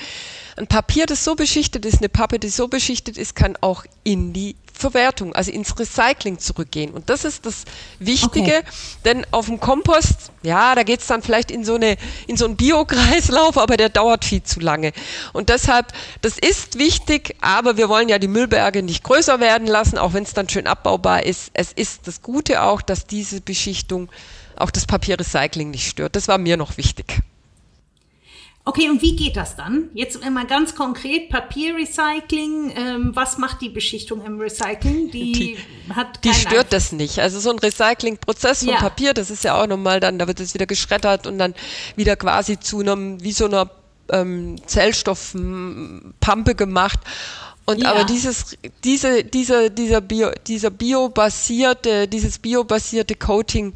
Ein 0.57 0.67
Papier, 0.67 1.05
das 1.05 1.23
so 1.23 1.35
beschichtet 1.35 1.85
ist, 1.85 1.99
eine 1.99 2.09
Pappe, 2.09 2.39
die 2.39 2.49
so 2.49 2.67
beschichtet 2.67 3.17
ist, 3.17 3.35
kann 3.35 3.55
auch 3.61 3.85
in 4.03 4.33
die 4.33 4.55
Verwertung, 4.73 5.33
also 5.33 5.51
ins 5.51 5.77
Recycling 5.77 6.39
zurückgehen. 6.39 6.91
Und 6.93 7.09
das 7.09 7.25
ist 7.25 7.45
das 7.45 7.65
Wichtige, 7.99 8.57
okay. 8.57 8.63
denn 9.05 9.25
auf 9.31 9.47
dem 9.47 9.59
Kompost, 9.59 10.31
ja, 10.43 10.73
da 10.75 10.83
geht's 10.83 11.07
dann 11.07 11.21
vielleicht 11.21 11.51
in 11.51 11.63
so, 11.63 11.75
eine, 11.75 11.97
in 12.27 12.37
so 12.37 12.45
einen 12.45 12.55
Biokreislauf, 12.55 13.57
aber 13.57 13.77
der 13.77 13.89
dauert 13.89 14.25
viel 14.25 14.43
zu 14.43 14.59
lange. 14.59 14.93
Und 15.33 15.49
deshalb, 15.49 15.93
das 16.21 16.37
ist 16.37 16.79
wichtig, 16.79 17.35
aber 17.41 17.77
wir 17.77 17.89
wollen 17.89 18.09
ja 18.09 18.19
die 18.19 18.27
Müllberge 18.27 18.83
nicht 18.83 19.03
größer 19.03 19.39
werden 19.39 19.67
lassen, 19.67 19.97
auch 19.97 20.13
wenn 20.13 20.23
es 20.23 20.33
dann 20.33 20.49
schön 20.49 20.67
abbaubar 20.67 21.23
ist. 21.23 21.51
Es 21.53 21.71
ist 21.71 22.07
das 22.07 22.21
Gute 22.21 22.63
auch, 22.63 22.81
dass 22.81 23.05
diese 23.05 23.41
Beschichtung 23.41 24.09
auch 24.55 24.71
das 24.71 24.85
Papierrecycling 24.85 25.69
nicht 25.69 25.87
stört. 25.87 26.15
Das 26.15 26.27
war 26.27 26.37
mir 26.37 26.57
noch 26.57 26.77
wichtig. 26.77 27.21
Okay, 28.67 28.89
und 28.89 29.01
wie 29.01 29.15
geht 29.15 29.37
das 29.37 29.55
dann? 29.55 29.87
Jetzt 29.93 30.21
immer 30.25 30.43
ganz 30.43 30.75
konkret, 30.75 31.29
Papierrecycling, 31.29 32.73
ähm, 32.75 33.11
was 33.13 33.37
macht 33.37 33.61
die 33.61 33.69
Beschichtung 33.69 34.25
im 34.25 34.41
Recycling? 34.41 35.09
Die, 35.09 35.31
die 35.31 35.57
hat 35.95 36.21
Die 36.25 36.33
stört 36.33 36.65
Einfluss. 36.65 36.69
das 36.71 36.91
nicht. 36.91 37.19
Also 37.19 37.39
so 37.39 37.49
ein 37.51 37.59
Recyclingprozess 37.59 38.65
von 38.65 38.73
ja. 38.73 38.79
Papier, 38.79 39.13
das 39.13 39.31
ist 39.31 39.45
ja 39.45 39.55
auch 39.55 39.67
nochmal 39.67 40.01
dann, 40.01 40.19
da 40.19 40.27
wird 40.27 40.41
es 40.41 40.53
wieder 40.53 40.65
geschreddert 40.65 41.27
und 41.27 41.37
dann 41.37 41.55
wieder 41.95 42.17
quasi 42.17 42.59
zu 42.59 42.81
einem, 42.81 43.23
wie 43.23 43.31
so 43.31 43.45
einer 43.45 43.71
ähm, 44.11 44.57
Zellstoffpampe 44.65 46.53
gemacht. 46.55 46.99
Und 47.65 47.83
ja. 47.83 47.91
aber 47.91 48.03
dieses, 48.03 48.57
diese, 48.83 49.23
dieser, 49.23 49.69
dieser 49.69 50.01
Bio, 50.01 50.31
dieser 50.45 50.71
biobasierte, 50.71 52.09
dieses 52.09 52.37
biobasierte 52.37 53.15
Coating 53.15 53.73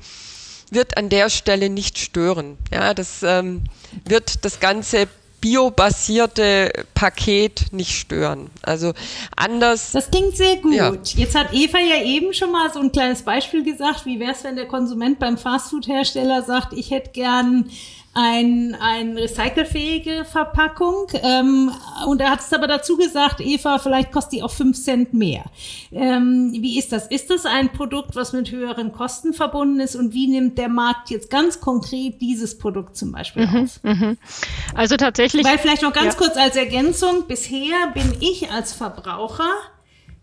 wird 0.71 0.97
an 0.97 1.09
der 1.09 1.29
Stelle 1.29 1.69
nicht 1.69 1.99
stören. 1.99 2.57
Ja, 2.73 2.93
das 2.93 3.21
ähm, 3.23 3.65
wird 4.05 4.43
das 4.43 4.59
ganze 4.59 5.07
biobasierte 5.41 6.71
Paket 6.93 7.73
nicht 7.73 7.93
stören. 7.93 8.51
Also 8.61 8.93
anders. 9.35 9.91
Das 9.91 10.09
klingt 10.09 10.37
sehr 10.37 10.57
gut. 10.57 10.73
Ja. 10.73 10.93
Jetzt 11.15 11.35
hat 11.35 11.51
Eva 11.51 11.79
ja 11.79 12.03
eben 12.03 12.33
schon 12.33 12.51
mal 12.51 12.71
so 12.71 12.79
ein 12.79 12.91
kleines 12.91 13.23
Beispiel 13.23 13.63
gesagt. 13.63 14.05
Wie 14.05 14.19
wäre 14.19 14.31
es, 14.31 14.43
wenn 14.43 14.55
der 14.55 14.67
Konsument 14.67 15.19
beim 15.19 15.37
Fastfood-Hersteller 15.37 16.43
sagt, 16.43 16.73
ich 16.73 16.91
hätte 16.91 17.09
gern 17.11 17.69
ein, 18.13 18.75
ein 18.79 19.17
recycelfähige 19.17 20.25
Verpackung. 20.25 21.07
Ähm, 21.13 21.71
und 22.07 22.19
er 22.19 22.31
hat 22.31 22.41
es 22.41 22.51
aber 22.51 22.67
dazu 22.67 22.97
gesagt, 22.97 23.39
Eva, 23.39 23.79
vielleicht 23.79 24.11
kostet 24.11 24.33
die 24.33 24.43
auch 24.43 24.51
fünf 24.51 24.77
Cent 24.77 25.13
mehr. 25.13 25.45
Ähm, 25.91 26.51
wie 26.51 26.77
ist 26.77 26.91
das? 26.91 27.07
Ist 27.07 27.29
das 27.29 27.45
ein 27.45 27.71
Produkt, 27.71 28.15
was 28.15 28.33
mit 28.33 28.51
höheren 28.51 28.91
Kosten 28.91 29.33
verbunden 29.33 29.79
ist? 29.79 29.95
Und 29.95 30.13
wie 30.13 30.27
nimmt 30.27 30.57
der 30.57 30.67
Markt 30.69 31.09
jetzt 31.09 31.29
ganz 31.29 31.61
konkret 31.61 32.19
dieses 32.19 32.57
Produkt 32.57 32.97
zum 32.97 33.13
Beispiel 33.13 33.47
mhm, 33.47 33.63
auf? 33.63 33.83
Mhm. 33.83 34.17
Also 34.75 34.97
tatsächlich. 34.97 35.45
Weil 35.45 35.57
vielleicht 35.57 35.83
noch 35.83 35.93
ganz 35.93 36.15
ja. 36.15 36.19
kurz 36.19 36.35
als 36.35 36.57
Ergänzung, 36.57 37.27
bisher 37.27 37.87
bin 37.93 38.13
ich 38.19 38.51
als 38.51 38.73
Verbraucher 38.73 39.51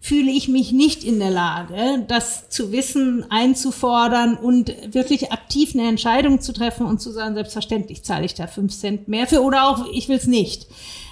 fühle 0.01 0.31
ich 0.31 0.49
mich 0.49 0.73
nicht 0.73 1.03
in 1.03 1.19
der 1.19 1.31
Lage, 1.31 2.05
das 2.07 2.49
zu 2.49 2.73
wissen, 2.73 3.27
einzufordern 3.31 4.37
und 4.37 4.73
wirklich 4.95 5.33
aktiv 5.33 5.75
eine 5.75 5.89
Entscheidung 5.89 6.41
zu 6.41 6.53
treffen 6.53 6.87
und 6.87 7.01
zu 7.01 7.11
sagen, 7.11 7.35
selbstverständlich 7.35 8.05
zahle 8.05 8.25
ich 8.25 8.35
da 8.35 8.47
fünf 8.47 8.73
Cent 8.73 9.09
mehr 9.09 9.27
für 9.27 9.43
oder 9.43 9.69
auch 9.69 9.87
ich 9.93 10.09
will 10.09 10.17
es 10.17 10.27
nicht. 10.27 10.67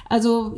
Also 0.08 0.56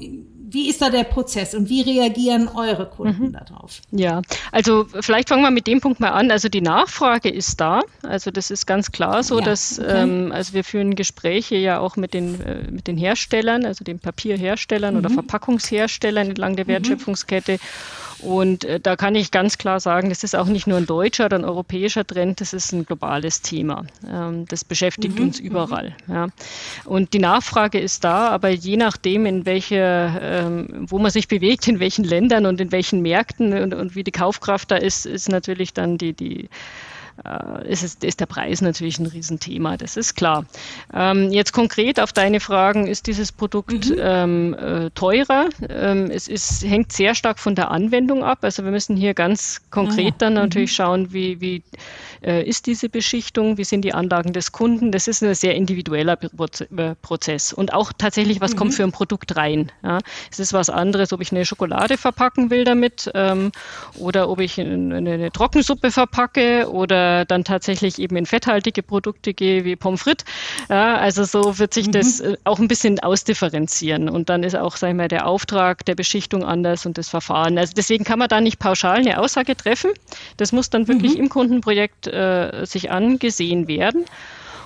wie 0.51 0.69
ist 0.69 0.81
da 0.81 0.88
der 0.88 1.05
Prozess 1.05 1.55
und 1.55 1.69
wie 1.69 1.83
reagieren 1.83 2.49
eure 2.49 2.87
Kunden 2.87 3.29
mhm. 3.29 3.33
darauf? 3.33 3.81
Ja, 3.91 4.23
also 4.51 4.87
vielleicht 5.01 5.29
fangen 5.29 5.43
wir 5.43 5.51
mit 5.51 5.67
dem 5.67 5.81
Punkt 5.81 6.01
mal 6.01 6.11
an. 6.11 6.31
Also 6.31 6.49
die 6.49 6.61
Nachfrage 6.62 7.29
ist 7.29 7.61
da. 7.61 7.83
Also 8.03 8.31
das 8.31 8.51
ist 8.51 8.67
ganz 8.67 8.91
klar 8.91 9.23
so, 9.23 9.38
ja, 9.38 9.45
dass 9.45 9.79
okay. 9.79 10.03
ähm, 10.03 10.33
also 10.33 10.55
wir 10.55 10.64
führen 10.64 10.97
Gespräche 10.97 11.57
ja 11.57 11.81
auch 11.81 11.97
mit 11.97 12.14
den 12.14 12.41
äh, 12.41 12.71
mit 12.71 12.87
den 12.87 12.97
Herstellern, 12.97 13.67
also 13.67 13.85
den 13.85 13.99
Papierherstellern 13.99 14.95
mhm. 14.95 15.01
oder 15.01 15.11
Verpackungsherstellern 15.11 16.29
entlang 16.29 16.57
der 16.57 16.64
mhm. 16.64 16.71
Wertschöpfungskette. 16.71 17.55
Mhm. 17.55 18.08
Und 18.20 18.64
äh, 18.64 18.81
da 18.81 18.96
kann 18.96 19.14
ich 19.14 19.31
ganz 19.31 19.59
klar 19.59 19.81
sagen, 19.81 20.09
das 20.09 20.24
ist 20.24 20.35
auch 20.35 20.46
nicht 20.46 20.66
nur 20.66 20.78
ein 20.78 20.87
deutscher 20.87 21.26
oder 21.26 21.38
ein 21.38 21.44
europäischer 21.44 22.07
Trend, 22.07 22.40
das 22.40 22.52
ist 22.52 22.72
ein 22.72 22.85
globales 22.85 23.42
Thema. 23.42 23.85
Ähm, 24.09 24.46
das 24.48 24.64
beschäftigt 24.64 25.18
mhm. 25.18 25.26
uns 25.26 25.38
überall. 25.38 25.94
Mhm. 26.07 26.14
Ja. 26.14 26.26
Und 26.85 27.12
die 27.12 27.20
Nachfrage 27.20 27.78
ist 27.78 28.04
da, 28.04 28.28
aber 28.28 28.50
je 28.50 28.76
nachdem, 28.76 29.26
in 29.26 29.46
welche, 29.46 30.20
ähm, 30.20 30.87
wo 30.88 30.98
man 30.98 31.11
sich 31.11 31.28
bewegt, 31.28 31.68
in 31.68 31.81
welchen 31.81 32.04
Ländern 32.04 32.46
und 32.46 32.61
in 32.61 32.72
welchen 32.72 33.02
Märkten 33.02 33.52
und, 33.52 33.74
und 33.74 33.94
wie 33.94 34.04
die 34.04 34.12
Kaufkraft 34.12 34.70
da 34.70 34.76
ist, 34.76 35.07
ist 35.07 35.28
natürlich 35.28 35.72
dann 35.72 35.98
die, 35.98 36.12
die 36.12 36.48
äh, 37.24 37.68
ist, 37.68 37.83
es, 37.83 37.94
ist 37.96 38.20
der 38.20 38.26
Preis 38.26 38.61
natürlich 38.61 38.98
ein 38.98 39.07
Riesenthema, 39.07 39.76
das 39.76 39.96
ist 39.96 40.14
klar. 40.14 40.44
Ähm, 40.92 41.33
jetzt 41.33 41.52
konkret 41.52 42.00
auf 42.00 42.12
deine 42.12 42.40
Fragen, 42.40 42.87
ist 42.87 43.07
dieses 43.07 43.33
Produkt 43.33 43.90
mhm. 43.90 43.96
ähm, 43.98 44.54
äh, 44.54 44.90
teurer? 44.90 45.48
Ähm, 45.68 46.11
es 46.11 46.28
ist, 46.28 46.64
hängt 46.64 46.92
sehr 46.92 47.14
stark 47.14 47.38
von 47.38 47.54
der 47.54 47.70
Anwendung 47.70 48.22
ab. 48.22 48.38
Also 48.42 48.64
wir 48.64 48.70
müssen 48.70 48.96
hier 48.96 49.14
ganz 49.14 49.61
konkret 49.70 50.14
ah, 50.14 50.18
dann 50.18 50.35
natürlich 50.35 50.72
mhm. 50.72 50.74
schauen, 50.74 51.12
wie, 51.12 51.40
wie 51.40 51.62
äh, 52.22 52.42
ist 52.44 52.66
diese 52.66 52.88
Beschichtung, 52.88 53.59
wie 53.59 53.64
sind 53.64 53.83
die 53.83 53.94
Anlagen 53.94 54.33
des 54.33 54.52
Kunden. 54.52 54.92
Das 54.92 55.09
ist 55.09 55.22
ein 55.22 55.35
sehr 55.35 55.54
individueller 55.54 56.18
äh, 56.22 56.94
Prozess. 57.02 57.52
Und 57.52 57.72
auch 57.72 57.92
tatsächlich, 57.96 58.40
was 58.40 58.52
mhm. 58.52 58.59
kommt 58.59 58.74
für 58.74 58.85
ein 58.85 58.92
Produkt 58.92 59.37
rein. 59.37 59.72
Ja? 59.83 59.98
Es 60.31 60.38
ist 60.38 60.52
was 60.52 60.70
anderes, 60.70 61.12
ob 61.12 61.20
ich 61.20 61.33
eine 61.33 61.44
Schokolade 61.44 61.96
verpacken 61.96 62.50
will 62.50 62.64
damit 62.64 63.11
ähm, 63.14 63.52
oder 63.96 64.28
ob 64.28 64.40
ich 64.40 64.61
eine, 64.61 64.96
eine 64.96 65.33
Trockensuppe 65.33 65.90
verpacke 65.90 66.70
oder 66.70 67.08
dann 67.27 67.44
tatsächlich 67.44 67.99
eben 67.99 68.16
in 68.16 68.27
fetthaltige 68.27 68.83
Produkte 68.83 69.35
gehe 69.35 69.64
wie 69.64 69.77
Pommes 69.77 70.03
frites. 70.03 70.25
Ja, 70.68 70.97
also 70.97 71.25
so 71.25 71.59
wird 71.59 71.75
sich 71.75 71.88
mhm. 71.88 71.92
das 71.92 72.21
äh, 72.21 72.37
auch 72.44 72.59
ein 72.59 72.68
bisschen 72.68 73.01
ausdifferenzieren. 73.01 74.09
Und 74.09 74.29
dann 74.29 74.42
ist 74.42 74.57
auch, 74.57 74.77
sag 74.77 74.90
ich 74.90 74.97
mal, 74.97 75.09
der 75.09 75.27
Auftrag 75.27 75.85
der 75.85 75.94
Beschichtung 75.94 76.44
anders 76.44 76.87
und 76.87 76.99
das 76.99 77.09
Verfahren. 77.09 77.59
Also 77.59 77.73
deswegen 77.77 78.05
kann 78.05 78.18
man 78.18 78.29
da 78.29 78.40
nicht 78.40 78.59
pauschal 78.59 78.99
eine 78.99 79.18
Aussage 79.18 79.57
treffen. 79.57 79.90
Das 80.37 80.53
muss 80.53 80.71
dann 80.71 80.88
wirklich 80.88 81.14
mhm. 81.14 81.25
im 81.25 81.29
Kundenprojekt 81.29 82.07
äh, 82.07 82.64
sich 82.64 82.90
angesehen 82.90 83.68
werden. 83.68 84.05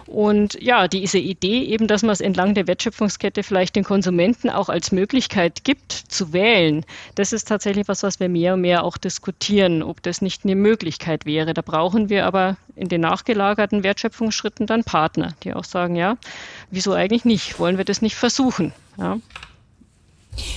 Und 0.07 0.61
ja, 0.61 0.89
diese 0.89 1.19
Idee 1.19 1.65
eben, 1.65 1.87
dass 1.87 2.03
man 2.03 2.13
es 2.13 2.21
entlang 2.21 2.55
der 2.55 2.67
Wertschöpfungskette 2.67 3.43
vielleicht 3.43 3.77
den 3.77 3.85
Konsumenten 3.85 4.51
auch 4.51 4.69
als 4.69 4.93
Möglichkeit 4.93 5.65
gibt, 5.65 5.93
zu 5.93 6.33
wählen, 6.33 6.85
das 7.15 7.33
ist 7.33 7.49
tatsächlich 7.49 7.89
was, 7.89 8.03
was 8.03 8.21
wir 8.21 8.29
mehr 8.29 8.55
und 8.55 8.61
mehr 8.61 8.85
auch 8.85 8.99
diskutieren, 8.99 9.83
ob 9.83 10.03
das 10.03 10.23
nicht 10.23 10.45
eine 10.45 10.57
Möglichkeit 10.57 11.27
wäre. 11.27 11.55
Da 11.55 11.63
brauchen 11.63 12.09
wir 12.09 12.27
aber 12.27 12.57
in 12.75 12.89
den 12.89 13.01
nachgelagerten 13.01 13.83
Wertschöpfungsschritten 13.83 14.67
dann 14.67 14.85
Partner, 14.85 15.35
die 15.43 15.55
auch 15.55 15.65
sagen, 15.65 15.97
ja, 15.97 16.17
wieso 16.71 16.93
eigentlich 16.93 17.25
nicht? 17.25 17.59
Wollen 17.59 17.79
wir 17.79 17.85
das 17.85 18.03
nicht 18.03 18.17
versuchen? 18.17 18.73
Ja. 18.99 19.19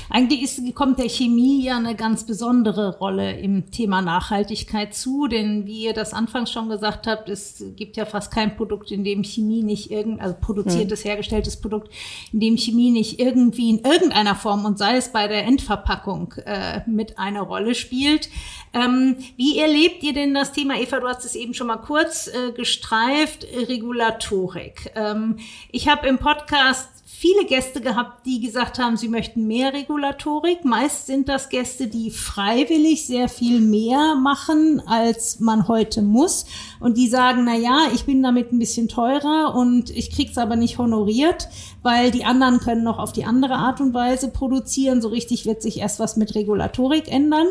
Eigentlich 0.09 0.43
ist, 0.43 0.75
kommt 0.75 0.99
der 0.99 1.09
Chemie 1.09 1.63
ja 1.63 1.77
eine 1.77 1.95
ganz 1.95 2.25
besondere 2.25 2.97
Rolle 2.97 3.38
im 3.38 3.71
Thema 3.71 4.01
Nachhaltigkeit 4.01 4.93
zu, 4.93 5.27
denn 5.27 5.65
wie 5.65 5.83
ihr 5.83 5.93
das 5.93 6.13
anfangs 6.13 6.51
schon 6.51 6.69
gesagt 6.69 7.07
habt, 7.07 7.27
es 7.27 7.63
gibt 7.75 7.97
ja 7.97 8.05
fast 8.05 8.31
kein 8.31 8.55
Produkt, 8.55 8.91
in 8.91 9.03
dem 9.03 9.23
Chemie 9.23 9.63
nicht 9.63 9.91
irgend, 9.91 10.21
also 10.21 10.35
produziertes, 10.39 11.03
mhm. 11.03 11.09
hergestelltes 11.09 11.59
Produkt, 11.59 11.91
in 12.31 12.39
dem 12.39 12.57
Chemie 12.57 12.91
nicht 12.91 13.19
irgendwie 13.19 13.69
in 13.69 13.79
irgendeiner 13.79 14.35
Form 14.35 14.63
und 14.63 14.77
sei 14.77 14.95
es 14.95 15.11
bei 15.11 15.27
der 15.27 15.43
Endverpackung 15.45 16.33
äh, 16.45 16.81
mit 16.85 17.19
einer 17.19 17.41
Rolle 17.41 17.75
spielt. 17.75 18.29
Ähm, 18.73 19.17
wie 19.35 19.59
erlebt 19.59 20.03
ihr 20.03 20.13
denn 20.13 20.33
das 20.33 20.53
Thema, 20.53 20.79
Eva, 20.79 20.99
du 20.99 21.07
hast 21.07 21.25
es 21.25 21.35
eben 21.35 21.53
schon 21.53 21.67
mal 21.67 21.77
kurz 21.77 22.27
äh, 22.27 22.51
gestreift, 22.53 23.45
Regulatorik. 23.67 24.91
Ähm, 24.95 25.38
ich 25.71 25.88
habe 25.89 26.07
im 26.07 26.17
Podcast 26.17 26.94
viele 27.25 27.45
Gäste 27.45 27.81
gehabt, 27.81 28.23
die 28.27 28.39
gesagt 28.39 28.77
haben, 28.77 28.97
sie 28.97 29.07
möchten 29.07 29.47
mehr 29.47 29.73
Regulatorik. 29.73 30.63
Meist 30.63 31.07
sind 31.07 31.27
das 31.27 31.49
Gäste, 31.49 31.88
die 31.88 32.11
freiwillig 32.11 33.07
sehr 33.07 33.29
viel 33.29 33.61
mehr 33.61 34.13
machen, 34.13 34.79
als 34.85 35.39
man 35.39 35.67
heute 35.67 36.03
muss. 36.03 36.45
Und 36.79 36.97
die 36.97 37.07
sagen, 37.07 37.45
na 37.45 37.55
ja, 37.55 37.88
ich 37.95 38.05
bin 38.05 38.21
damit 38.21 38.51
ein 38.51 38.59
bisschen 38.59 38.89
teurer 38.89 39.55
und 39.55 39.89
ich 39.89 40.11
krieg's 40.11 40.38
aber 40.38 40.55
nicht 40.55 40.77
honoriert, 40.77 41.47
weil 41.81 42.11
die 42.11 42.25
anderen 42.25 42.59
können 42.59 42.83
noch 42.83 42.99
auf 42.99 43.11
die 43.11 43.25
andere 43.25 43.55
Art 43.55 43.81
und 43.81 43.95
Weise 43.95 44.29
produzieren. 44.29 45.01
So 45.01 45.07
richtig 45.07 45.47
wird 45.47 45.63
sich 45.63 45.79
erst 45.79 45.99
was 45.99 46.17
mit 46.17 46.35
Regulatorik 46.35 47.11
ändern. 47.11 47.47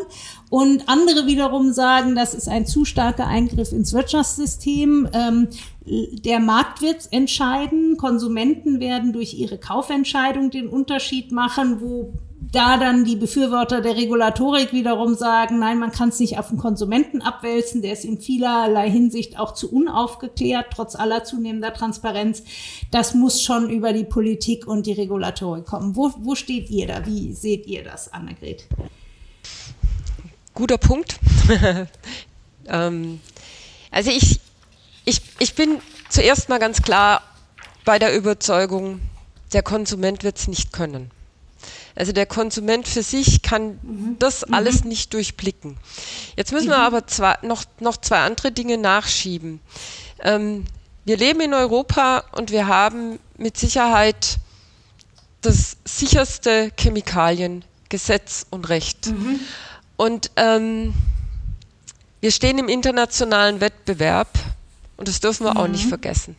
Und 0.49 0.87
andere 0.87 1.27
wiederum 1.27 1.73
sagen, 1.73 2.15
das 2.15 2.33
ist 2.33 2.47
ein 2.47 2.65
zu 2.65 2.85
starker 2.85 3.27
Eingriff 3.27 3.73
ins 3.73 3.91
Wirtschaftssystem. 3.91 5.09
Ähm, 5.11 5.49
der 5.87 6.39
Markt 6.39 6.81
wird 6.81 7.07
entscheiden. 7.11 7.97
Konsumenten 7.97 8.79
werden 8.79 9.13
durch 9.13 9.35
ihre 9.35 9.59
Kaufentscheidung 9.59 10.49
den 10.49 10.67
Unterschied 10.67 11.31
machen, 11.31 11.79
wo 11.79 12.13
da 12.51 12.77
dann 12.77 13.05
die 13.05 13.15
Befürworter 13.15 13.81
der 13.81 13.95
Regulatorik 13.95 14.71
wiederum 14.71 15.15
sagen, 15.15 15.59
nein, 15.59 15.79
man 15.79 15.91
kann 15.91 16.09
es 16.09 16.19
nicht 16.19 16.37
auf 16.39 16.49
den 16.49 16.57
Konsumenten 16.57 17.21
abwälzen, 17.21 17.81
der 17.81 17.93
ist 17.93 18.05
in 18.05 18.19
vielerlei 18.19 18.89
Hinsicht 18.89 19.37
auch 19.37 19.53
zu 19.53 19.71
unaufgeklärt, 19.71 20.67
trotz 20.73 20.95
aller 20.95 21.23
zunehmender 21.23 21.73
Transparenz. 21.73 22.43
Das 22.91 23.13
muss 23.13 23.41
schon 23.41 23.69
über 23.69 23.93
die 23.93 24.03
Politik 24.03 24.67
und 24.67 24.85
die 24.85 24.93
Regulatorik 24.93 25.65
kommen. 25.65 25.95
Wo, 25.95 26.13
wo 26.17 26.35
steht 26.35 26.69
ihr 26.69 26.87
da? 26.87 27.05
Wie 27.05 27.33
seht 27.33 27.67
ihr 27.67 27.83
das, 27.83 28.11
Annegret? 28.13 28.67
Guter 30.53 30.77
Punkt. 30.77 31.19
ähm, 32.67 33.19
also 33.91 34.11
ich, 34.11 34.39
ich, 35.05 35.21
ich 35.39 35.55
bin 35.55 35.79
zuerst 36.09 36.49
mal 36.49 36.59
ganz 36.59 36.81
klar 36.81 37.21
bei 37.85 37.99
der 37.99 38.15
Überzeugung, 38.15 39.01
der 39.53 39.63
Konsument 39.63 40.23
wird 40.23 40.37
es 40.37 40.47
nicht 40.47 40.73
können. 40.73 41.11
Also 41.95 42.11
der 42.11 42.25
Konsument 42.25 42.87
für 42.87 43.03
sich 43.03 43.41
kann 43.41 43.79
mhm. 43.81 44.15
das 44.19 44.45
mhm. 44.45 44.53
alles 44.53 44.83
nicht 44.83 45.13
durchblicken. 45.13 45.77
Jetzt 46.35 46.51
müssen 46.51 46.67
wir 46.69 46.77
mhm. 46.77 46.83
aber 46.83 47.07
zwei, 47.07 47.37
noch, 47.41 47.63
noch 47.79 47.97
zwei 47.97 48.19
andere 48.19 48.51
Dinge 48.51 48.77
nachschieben. 48.77 49.61
Ähm, 50.21 50.65
wir 51.05 51.17
leben 51.17 51.39
in 51.39 51.53
Europa 51.53 52.25
und 52.33 52.51
wir 52.51 52.67
haben 52.67 53.19
mit 53.37 53.57
Sicherheit 53.57 54.39
das 55.41 55.77
sicherste 55.85 56.71
Chemikaliengesetz 56.77 58.47
und 58.49 58.67
Recht. 58.67 59.07
Mhm. 59.07 59.39
Und 59.95 60.31
ähm, 60.35 60.93
wir 62.19 62.31
stehen 62.31 62.57
im 62.57 62.67
internationalen 62.67 63.61
Wettbewerb 63.61 64.29
und 64.97 65.07
das 65.07 65.19
dürfen 65.19 65.45
wir 65.45 65.51
mhm. 65.51 65.57
auch 65.57 65.67
nicht 65.67 65.85
mhm. 65.85 65.89
vergessen. 65.89 66.35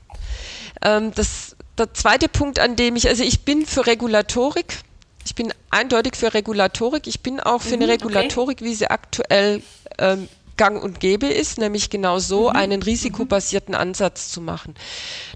Ähm, 0.82 1.12
das, 1.14 1.56
der 1.78 1.92
zweite 1.94 2.28
Punkt, 2.28 2.58
an 2.58 2.76
dem 2.76 2.96
ich, 2.96 3.08
also 3.08 3.22
ich 3.22 3.40
bin 3.40 3.66
für 3.66 3.86
Regulatorik. 3.86 4.78
Ich 5.24 5.34
bin 5.34 5.52
eindeutig 5.70 6.16
für 6.16 6.34
Regulatorik. 6.34 7.06
Ich 7.06 7.20
bin 7.20 7.40
auch 7.40 7.60
für 7.60 7.76
mhm, 7.76 7.82
eine 7.82 7.92
Regulatorik, 7.92 8.58
okay. 8.58 8.64
wie 8.64 8.74
sie 8.74 8.88
aktuell 8.88 9.62
ähm, 9.98 10.28
gang 10.56 10.82
und 10.82 11.00
gäbe 11.00 11.26
ist, 11.26 11.58
nämlich 11.58 11.90
genau 11.90 12.18
so 12.18 12.50
mhm. 12.50 12.56
einen 12.56 12.82
risikobasierten 12.82 13.74
mhm. 13.74 13.80
Ansatz 13.80 14.30
zu 14.30 14.40
machen. 14.40 14.74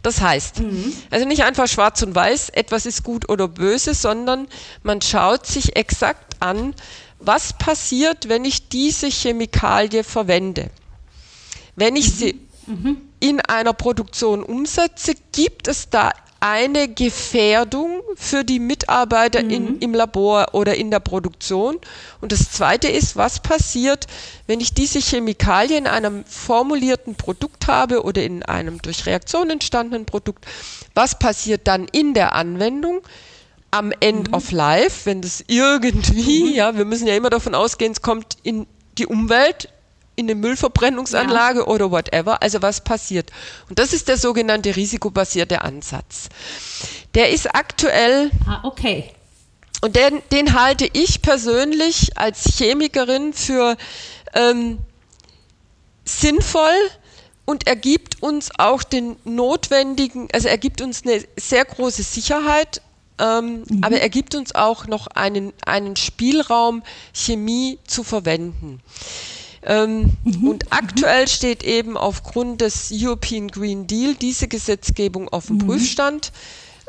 Das 0.02 0.20
heißt, 0.20 0.60
mhm. 0.60 0.92
also 1.10 1.26
nicht 1.26 1.44
einfach 1.44 1.68
schwarz 1.68 2.02
und 2.02 2.14
weiß, 2.14 2.50
etwas 2.50 2.86
ist 2.86 3.02
gut 3.02 3.28
oder 3.28 3.48
böse, 3.48 3.94
sondern 3.94 4.48
man 4.82 5.00
schaut 5.02 5.46
sich 5.46 5.76
exakt 5.76 6.36
an, 6.40 6.74
was 7.18 7.52
passiert, 7.52 8.28
wenn 8.28 8.44
ich 8.44 8.68
diese 8.68 9.08
Chemikalie 9.08 10.04
verwende. 10.04 10.70
Wenn 11.76 11.96
ich 11.96 12.12
sie 12.12 12.40
mhm. 12.66 13.09
In 13.20 13.40
einer 13.40 13.72
Produktion 13.72 14.42
umsetze, 14.42 15.14
gibt 15.32 15.68
es 15.68 15.90
da 15.90 16.10
eine 16.40 16.88
Gefährdung 16.88 18.00
für 18.16 18.44
die 18.44 18.58
Mitarbeiter 18.58 19.42
mhm. 19.42 19.50
in, 19.50 19.78
im 19.80 19.94
Labor 19.94 20.48
oder 20.52 20.74
in 20.74 20.90
der 20.90 21.00
Produktion. 21.00 21.78
Und 22.22 22.32
das 22.32 22.50
Zweite 22.50 22.88
ist, 22.88 23.16
was 23.16 23.40
passiert, 23.40 24.06
wenn 24.46 24.60
ich 24.60 24.72
diese 24.72 25.00
Chemikalie 25.00 25.76
in 25.76 25.86
einem 25.86 26.24
formulierten 26.24 27.14
Produkt 27.14 27.68
habe 27.68 28.02
oder 28.04 28.22
in 28.22 28.42
einem 28.42 28.80
durch 28.80 29.04
Reaktion 29.04 29.50
entstandenen 29.50 30.06
Produkt. 30.06 30.46
Was 30.94 31.18
passiert 31.18 31.68
dann 31.68 31.86
in 31.92 32.14
der 32.14 32.34
Anwendung? 32.34 33.02
Am 33.72 33.92
End 34.00 34.28
mhm. 34.28 34.34
of 34.34 34.50
Life, 34.50 35.06
wenn 35.06 35.20
das 35.20 35.44
irgendwie, 35.46 36.44
mhm. 36.44 36.54
ja, 36.54 36.76
wir 36.76 36.84
müssen 36.84 37.06
ja 37.06 37.14
immer 37.14 37.30
davon 37.30 37.54
ausgehen, 37.54 37.92
es 37.92 38.02
kommt 38.02 38.38
in 38.42 38.66
die 38.98 39.06
Umwelt, 39.06 39.68
in 40.20 40.26
eine 40.26 40.34
Müllverbrennungsanlage 40.36 41.60
ja. 41.60 41.66
oder 41.66 41.90
whatever. 41.90 42.42
Also 42.42 42.62
was 42.62 42.82
passiert? 42.82 43.30
Und 43.68 43.78
das 43.78 43.92
ist 43.92 44.08
der 44.08 44.16
sogenannte 44.16 44.76
risikobasierte 44.76 45.62
Ansatz. 45.62 46.28
Der 47.14 47.30
ist 47.30 47.54
aktuell. 47.54 48.30
Ah, 48.46 48.60
okay. 48.64 49.10
Und 49.82 49.96
den, 49.96 50.22
den 50.30 50.54
halte 50.54 50.88
ich 50.92 51.22
persönlich 51.22 52.16
als 52.18 52.44
Chemikerin 52.56 53.32
für 53.32 53.76
ähm, 54.34 54.78
sinnvoll 56.04 56.74
und 57.46 57.66
er 57.66 57.76
gibt 57.76 58.22
uns 58.22 58.50
auch 58.58 58.82
den 58.82 59.16
notwendigen, 59.24 60.28
also 60.32 60.48
er 60.48 60.58
gibt 60.58 60.80
uns 60.82 61.02
eine 61.04 61.24
sehr 61.36 61.64
große 61.64 62.02
Sicherheit, 62.02 62.82
ähm, 63.18 63.64
mhm. 63.68 63.82
aber 63.82 64.00
er 64.00 64.08
gibt 64.08 64.34
uns 64.34 64.54
auch 64.54 64.86
noch 64.86 65.06
einen, 65.08 65.52
einen 65.64 65.96
Spielraum, 65.96 66.82
Chemie 67.12 67.78
zu 67.86 68.04
verwenden. 68.04 68.80
Ähm, 69.62 70.16
mhm. 70.24 70.48
Und 70.48 70.72
aktuell 70.72 71.28
steht 71.28 71.62
eben 71.62 71.96
aufgrund 71.96 72.60
des 72.60 72.90
European 72.92 73.48
Green 73.48 73.86
Deal 73.86 74.14
diese 74.14 74.48
Gesetzgebung 74.48 75.28
auf 75.28 75.46
dem 75.46 75.56
mhm. 75.56 75.66
Prüfstand. 75.66 76.32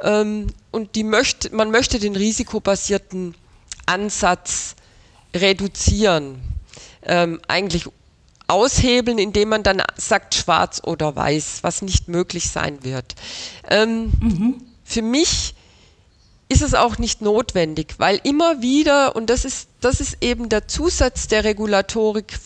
Ähm, 0.01 0.47
und 0.71 0.95
die 0.95 1.03
möchte, 1.03 1.53
man 1.53 1.69
möchte 1.71 1.99
den 1.99 2.15
risikobasierten 2.15 3.35
Ansatz 3.85 4.75
reduzieren. 5.35 6.39
Ähm, 7.03 7.41
eigentlich 7.47 7.85
aushebeln, 8.47 9.17
indem 9.17 9.49
man 9.49 9.63
dann 9.63 9.81
sagt 9.95 10.35
schwarz 10.35 10.81
oder 10.83 11.15
weiß, 11.15 11.59
was 11.61 11.81
nicht 11.81 12.07
möglich 12.07 12.49
sein 12.49 12.83
wird. 12.83 13.15
Ähm, 13.69 14.11
mhm. 14.19 14.61
Für 14.83 15.01
mich 15.01 15.55
ist 16.49 16.61
es 16.61 16.73
auch 16.73 16.97
nicht 16.97 17.21
notwendig, 17.21 17.95
weil 17.97 18.19
immer 18.23 18.61
wieder, 18.61 19.15
und 19.15 19.29
das 19.29 19.45
ist, 19.45 19.69
das 19.79 20.01
ist 20.01 20.17
eben 20.19 20.49
der 20.49 20.67
Zusatz 20.67 21.27
der 21.29 21.45
Regulatorik 21.45 22.37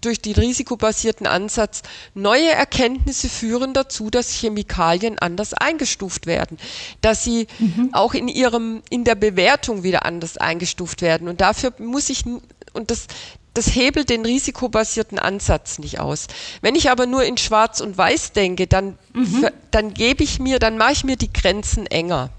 durch 0.00 0.20
den 0.20 0.34
risikobasierten 0.34 1.26
Ansatz 1.26 1.82
neue 2.14 2.50
Erkenntnisse 2.50 3.28
führen 3.28 3.74
dazu, 3.74 4.10
dass 4.10 4.32
Chemikalien 4.32 5.18
anders 5.18 5.54
eingestuft 5.54 6.26
werden, 6.26 6.58
dass 7.00 7.24
sie 7.24 7.46
mhm. 7.58 7.90
auch 7.92 8.14
in 8.14 8.28
ihrem 8.28 8.82
in 8.90 9.04
der 9.04 9.14
Bewertung 9.14 9.82
wieder 9.82 10.04
anders 10.04 10.36
eingestuft 10.36 11.02
werden 11.02 11.28
und 11.28 11.40
dafür 11.40 11.72
muss 11.78 12.10
ich 12.10 12.24
und 12.72 12.90
das 12.90 13.06
das 13.52 13.74
hebelt 13.74 14.10
den 14.10 14.24
risikobasierten 14.24 15.18
Ansatz 15.18 15.80
nicht 15.80 15.98
aus. 15.98 16.28
Wenn 16.60 16.76
ich 16.76 16.88
aber 16.88 17.06
nur 17.06 17.24
in 17.24 17.36
Schwarz 17.36 17.80
und 17.80 17.98
Weiß 17.98 18.30
denke, 18.30 18.68
dann, 18.68 18.96
mhm. 19.12 19.48
dann 19.72 19.92
gebe 19.92 20.22
ich 20.22 20.38
mir, 20.38 20.60
dann 20.60 20.78
mache 20.78 20.92
ich 20.92 21.04
mir 21.04 21.16
die 21.16 21.32
Grenzen 21.32 21.86
enger 21.86 22.30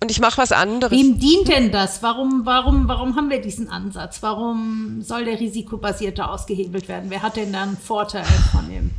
und 0.00 0.10
ich 0.10 0.20
mache 0.20 0.38
was 0.38 0.52
anderes. 0.52 0.96
Wem 0.96 1.18
dient 1.18 1.48
denn 1.48 1.72
das? 1.72 2.02
Warum, 2.02 2.42
warum, 2.44 2.86
warum 2.86 3.16
haben 3.16 3.30
wir 3.30 3.40
diesen 3.40 3.68
Ansatz? 3.68 4.18
Warum 4.20 5.02
soll 5.02 5.24
der 5.24 5.40
risikobasierte 5.40 6.28
ausgehebelt 6.28 6.88
werden? 6.88 7.10
Wer 7.10 7.22
hat 7.22 7.36
denn 7.36 7.52
da 7.52 7.62
einen 7.62 7.76
Vorteil 7.76 8.24
von 8.52 8.68
dem? 8.68 8.92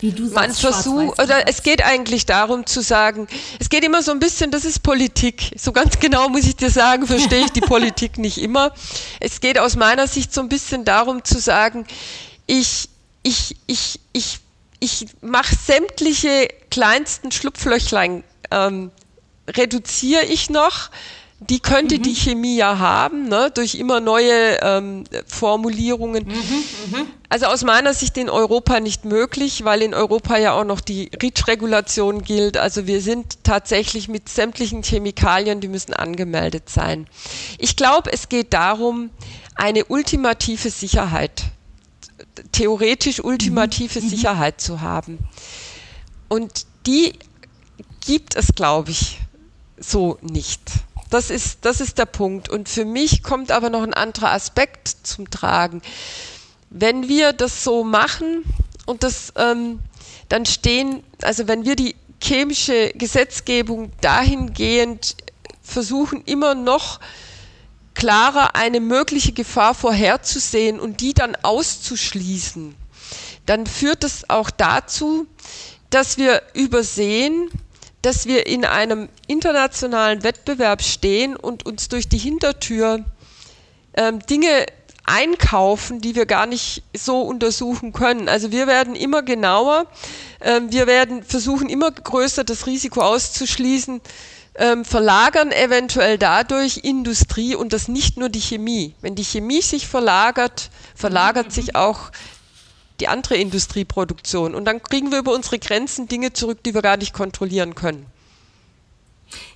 Wie 0.00 0.12
du 0.12 0.26
sagst, 0.26 0.62
Man 0.62 0.72
versucht, 0.72 1.22
oder 1.22 1.48
es 1.48 1.62
geht 1.62 1.82
eigentlich 1.82 2.26
darum 2.26 2.66
zu 2.66 2.82
sagen, 2.82 3.26
es 3.58 3.70
geht 3.70 3.84
immer 3.84 4.02
so 4.02 4.10
ein 4.10 4.18
bisschen, 4.18 4.50
das 4.50 4.66
ist 4.66 4.82
Politik. 4.82 5.52
So 5.56 5.72
ganz 5.72 5.98
genau 5.98 6.28
muss 6.28 6.44
ich 6.44 6.56
dir 6.56 6.70
sagen, 6.70 7.06
verstehe 7.06 7.44
ich 7.44 7.52
die 7.52 7.60
Politik 7.62 8.18
nicht 8.18 8.36
immer. 8.36 8.72
Es 9.20 9.40
geht 9.40 9.58
aus 9.58 9.76
meiner 9.76 10.06
Sicht 10.08 10.34
so 10.34 10.42
ein 10.42 10.50
bisschen 10.50 10.84
darum 10.84 11.24
zu 11.24 11.38
sagen, 11.38 11.86
ich, 12.46 12.90
ich, 13.22 13.56
ich, 13.66 14.00
ich, 14.12 14.40
ich 14.80 15.06
mache 15.22 15.54
sämtliche 15.54 16.48
kleinsten 16.70 17.32
Schlupflöchlein 17.32 18.24
ähm, 18.50 18.90
reduziere 19.48 20.24
ich 20.24 20.50
noch. 20.50 20.90
Die 21.40 21.58
könnte 21.58 21.98
mhm. 21.98 22.02
die 22.02 22.14
Chemie 22.14 22.56
ja 22.56 22.78
haben, 22.78 23.28
ne, 23.28 23.50
durch 23.52 23.74
immer 23.74 24.00
neue 24.00 24.58
ähm, 24.62 25.04
Formulierungen. 25.26 26.26
Mhm, 26.26 26.92
mh. 26.92 27.06
Also 27.28 27.46
aus 27.46 27.64
meiner 27.64 27.92
Sicht 27.92 28.16
in 28.16 28.30
Europa 28.30 28.80
nicht 28.80 29.04
möglich, 29.04 29.64
weil 29.64 29.82
in 29.82 29.92
Europa 29.92 30.38
ja 30.38 30.52
auch 30.52 30.64
noch 30.64 30.80
die 30.80 31.10
REACH-Regulation 31.20 32.22
gilt. 32.22 32.56
Also 32.56 32.86
wir 32.86 33.02
sind 33.02 33.42
tatsächlich 33.42 34.08
mit 34.08 34.28
sämtlichen 34.28 34.82
Chemikalien, 34.82 35.60
die 35.60 35.68
müssen 35.68 35.92
angemeldet 35.92 36.70
sein. 36.70 37.08
Ich 37.58 37.76
glaube, 37.76 38.12
es 38.12 38.28
geht 38.28 38.54
darum, 38.54 39.10
eine 39.56 39.84
ultimative 39.86 40.70
Sicherheit, 40.70 41.42
theoretisch 42.52 43.22
ultimative 43.22 44.00
mhm. 44.00 44.08
Sicherheit 44.08 44.60
zu 44.60 44.80
haben. 44.80 45.18
Und 46.28 46.66
die 46.86 47.18
gibt 48.06 48.36
es, 48.36 48.54
glaube 48.54 48.92
ich, 48.92 49.18
so 49.78 50.18
nicht. 50.22 50.60
Das 51.10 51.30
ist, 51.30 51.58
das 51.62 51.80
ist 51.80 51.98
der 51.98 52.06
Punkt. 52.06 52.48
Und 52.48 52.68
für 52.68 52.84
mich 52.84 53.22
kommt 53.22 53.50
aber 53.50 53.70
noch 53.70 53.82
ein 53.82 53.94
anderer 53.94 54.32
Aspekt 54.32 54.88
zum 55.04 55.30
Tragen. 55.30 55.82
Wenn 56.70 57.08
wir 57.08 57.32
das 57.32 57.62
so 57.62 57.84
machen 57.84 58.44
und 58.86 59.02
das 59.02 59.32
ähm, 59.36 59.78
dann 60.28 60.46
stehen, 60.46 61.04
also 61.22 61.46
wenn 61.46 61.64
wir 61.64 61.76
die 61.76 61.94
chemische 62.20 62.90
Gesetzgebung 62.94 63.92
dahingehend 64.00 65.16
versuchen, 65.62 66.22
immer 66.24 66.54
noch 66.54 67.00
klarer 67.94 68.56
eine 68.56 68.80
mögliche 68.80 69.32
Gefahr 69.32 69.74
vorherzusehen 69.74 70.80
und 70.80 71.00
die 71.00 71.14
dann 71.14 71.36
auszuschließen, 71.42 72.74
dann 73.46 73.66
führt 73.66 74.04
es 74.04 74.28
auch 74.28 74.50
dazu, 74.50 75.26
dass 75.90 76.18
wir 76.18 76.42
übersehen, 76.54 77.50
dass 78.04 78.26
wir 78.26 78.46
in 78.46 78.64
einem 78.64 79.08
internationalen 79.26 80.22
Wettbewerb 80.22 80.82
stehen 80.82 81.36
und 81.36 81.64
uns 81.64 81.88
durch 81.88 82.08
die 82.08 82.18
Hintertür 82.18 83.04
ähm, 83.96 84.18
Dinge 84.20 84.66
einkaufen, 85.06 86.00
die 86.00 86.14
wir 86.14 86.26
gar 86.26 86.46
nicht 86.46 86.82
so 86.94 87.20
untersuchen 87.22 87.92
können. 87.92 88.28
Also 88.28 88.52
wir 88.52 88.66
werden 88.66 88.94
immer 88.94 89.22
genauer, 89.22 89.86
ähm, 90.40 90.70
wir 90.72 90.86
werden 90.86 91.22
versuchen 91.22 91.68
immer 91.68 91.90
größer 91.90 92.44
das 92.44 92.66
Risiko 92.66 93.00
auszuschließen, 93.00 94.00
ähm, 94.56 94.84
verlagern 94.84 95.50
eventuell 95.50 96.16
dadurch 96.16 96.78
Industrie 96.78 97.54
und 97.54 97.72
das 97.72 97.88
nicht 97.88 98.16
nur 98.16 98.28
die 98.28 98.40
Chemie. 98.40 98.94
Wenn 99.00 99.14
die 99.14 99.24
Chemie 99.24 99.62
sich 99.62 99.86
verlagert, 99.86 100.70
verlagert 100.94 101.52
sich 101.52 101.74
auch 101.74 102.10
die 103.00 103.08
andere 103.08 103.36
Industrieproduktion. 103.36 104.54
Und 104.54 104.64
dann 104.64 104.82
kriegen 104.82 105.10
wir 105.10 105.18
über 105.18 105.32
unsere 105.32 105.58
Grenzen 105.58 106.08
Dinge 106.08 106.32
zurück, 106.32 106.62
die 106.64 106.74
wir 106.74 106.82
gar 106.82 106.96
nicht 106.96 107.12
kontrollieren 107.12 107.74
können. 107.74 108.06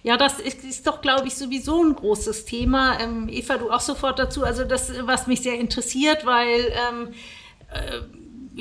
Ja, 0.03 0.17
das 0.17 0.41
ist, 0.41 0.65
ist 0.65 0.87
doch, 0.87 1.01
glaube 1.01 1.29
ich, 1.29 1.35
sowieso 1.35 1.83
ein 1.85 1.95
großes 1.95 2.45
Thema. 2.45 2.99
Ähm, 3.01 3.29
Eva, 3.29 3.59
du 3.59 3.71
auch 3.71 3.81
sofort 3.81 4.19
dazu. 4.19 4.43
Also 4.43 4.65
das, 4.65 4.93
was 5.03 5.27
mich 5.27 5.43
sehr 5.43 5.59
interessiert, 5.59 6.27
weil 6.27 6.73
ähm, 6.89 7.15
äh, 7.73 8.01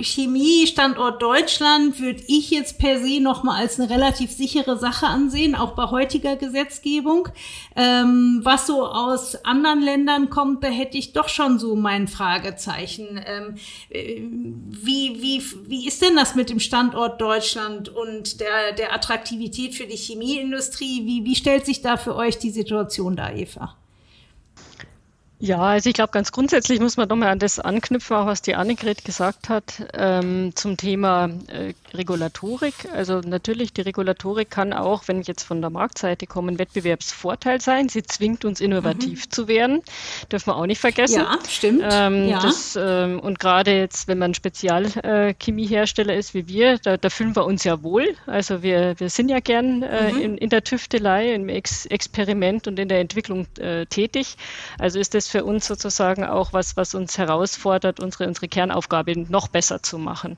Chemiestandort 0.01 1.21
Deutschland 1.21 1.99
würde 1.99 2.21
ich 2.27 2.51
jetzt 2.51 2.77
per 2.77 2.99
se 2.99 3.19
nochmal 3.19 3.61
als 3.61 3.79
eine 3.79 3.89
relativ 3.89 4.31
sichere 4.31 4.77
Sache 4.77 5.07
ansehen, 5.07 5.55
auch 5.55 5.73
bei 5.73 5.85
heutiger 5.85 6.35
Gesetzgebung. 6.35 7.29
Ähm, 7.75 8.41
was 8.43 8.67
so 8.67 8.85
aus 8.85 9.43
anderen 9.43 9.81
Ländern 9.81 10.29
kommt, 10.29 10.63
da 10.63 10.67
hätte 10.67 10.97
ich 10.97 11.13
doch 11.13 11.29
schon 11.29 11.59
so 11.59 11.75
mein 11.75 12.07
Fragezeichen. 12.07 13.19
Ähm, 13.25 13.55
äh, 13.89 14.21
wie, 14.21 15.21
wie, 15.21 15.43
wie 15.67 15.87
ist 15.87 16.01
denn 16.01 16.15
das 16.15 16.35
mit 16.35 16.49
dem 16.49 16.59
Standort 16.59 17.19
Deutschland 17.19 17.89
und 17.89 18.39
der, 18.39 18.73
der 18.73 18.93
Attraktivität 18.93 19.75
für 19.75 19.87
die 19.87 19.97
Chemieindustrie? 19.97 21.05
Wie, 21.05 21.25
wie 21.25 21.35
stellt 21.35 21.65
sich 21.65 21.81
da 21.81 21.97
für 21.97 22.15
euch 22.15 22.37
die 22.37 22.51
Situation 22.51 23.15
da, 23.15 23.31
Eva? 23.31 23.75
Ja, 25.39 25.59
also 25.59 25.89
ich 25.89 25.93
glaube, 25.93 26.11
ganz 26.11 26.31
grundsätzlich 26.31 26.79
muss 26.79 26.97
man 26.97 27.07
nochmal 27.09 27.29
an 27.29 27.37
das 27.37 27.59
anknüpfen, 27.59 28.17
auch 28.17 28.25
was 28.25 28.41
die 28.41 28.55
Annegret 28.55 29.05
gesagt 29.05 29.49
hat, 29.49 29.87
ähm, 29.93 30.51
zum 30.55 30.77
Thema 30.77 31.29
äh, 31.47 31.73
Regulatorik. 31.93 32.73
Also 32.91 33.19
natürlich, 33.19 33.71
die 33.71 33.81
Regulatorik 33.81 34.49
kann 34.49 34.73
auch, 34.73 35.03
wenn 35.07 35.21
ich 35.21 35.27
jetzt 35.27 35.43
von 35.43 35.61
der 35.61 35.69
Marktseite 35.69 36.25
komme, 36.25 36.53
ein 36.53 36.59
Wettbewerbsvorteil 36.59 37.61
sein. 37.61 37.87
Sie 37.87 38.01
zwingt 38.01 38.45
uns, 38.45 38.61
innovativ 38.61 39.27
mhm. 39.27 39.31
zu 39.31 39.47
werden. 39.47 39.83
Dürfen 40.31 40.47
wir 40.47 40.55
auch 40.55 40.65
nicht 40.65 40.81
vergessen. 40.81 41.19
Ja, 41.19 41.37
stimmt. 41.47 41.83
Ähm, 41.87 42.29
ja. 42.29 42.41
Das, 42.41 42.75
ähm, 42.75 43.19
und 43.19 43.39
gerade 43.39 43.77
jetzt, 43.77 44.07
wenn 44.07 44.17
man 44.17 44.33
Spezialchemiehersteller 44.33 46.13
äh, 46.13 46.19
ist 46.19 46.33
wie 46.33 46.47
wir, 46.47 46.79
da, 46.79 46.97
da, 46.97 47.11
fühlen 47.11 47.35
wir 47.35 47.45
uns 47.45 47.63
ja 47.63 47.83
wohl. 47.83 48.15
Also 48.25 48.63
wir, 48.63 48.99
wir 48.99 49.11
sind 49.11 49.29
ja 49.29 49.39
gern 49.39 49.83
äh, 49.83 50.11
mhm. 50.11 50.19
in, 50.19 50.37
in, 50.39 50.49
der 50.49 50.63
Tüftelei, 50.63 51.35
im 51.35 51.47
Ex 51.47 51.85
Experiment 51.85 52.67
und 52.67 52.79
in 52.79 52.89
der 52.89 53.01
Entwicklung 53.01 53.45
äh, 53.59 53.85
tätig. 53.85 54.35
Also 54.79 54.99
ist 54.99 55.13
das 55.13 55.26
ist 55.27 55.31
für 55.31 55.43
uns 55.43 55.67
sozusagen 55.67 56.23
auch 56.23 56.53
was, 56.53 56.77
was 56.77 56.95
uns 56.95 57.17
herausfordert, 57.17 57.99
unsere, 57.99 58.27
unsere 58.27 58.47
Kernaufgabe 58.47 59.13
noch 59.29 59.49
besser 59.49 59.83
zu 59.83 59.97
machen. 59.97 60.37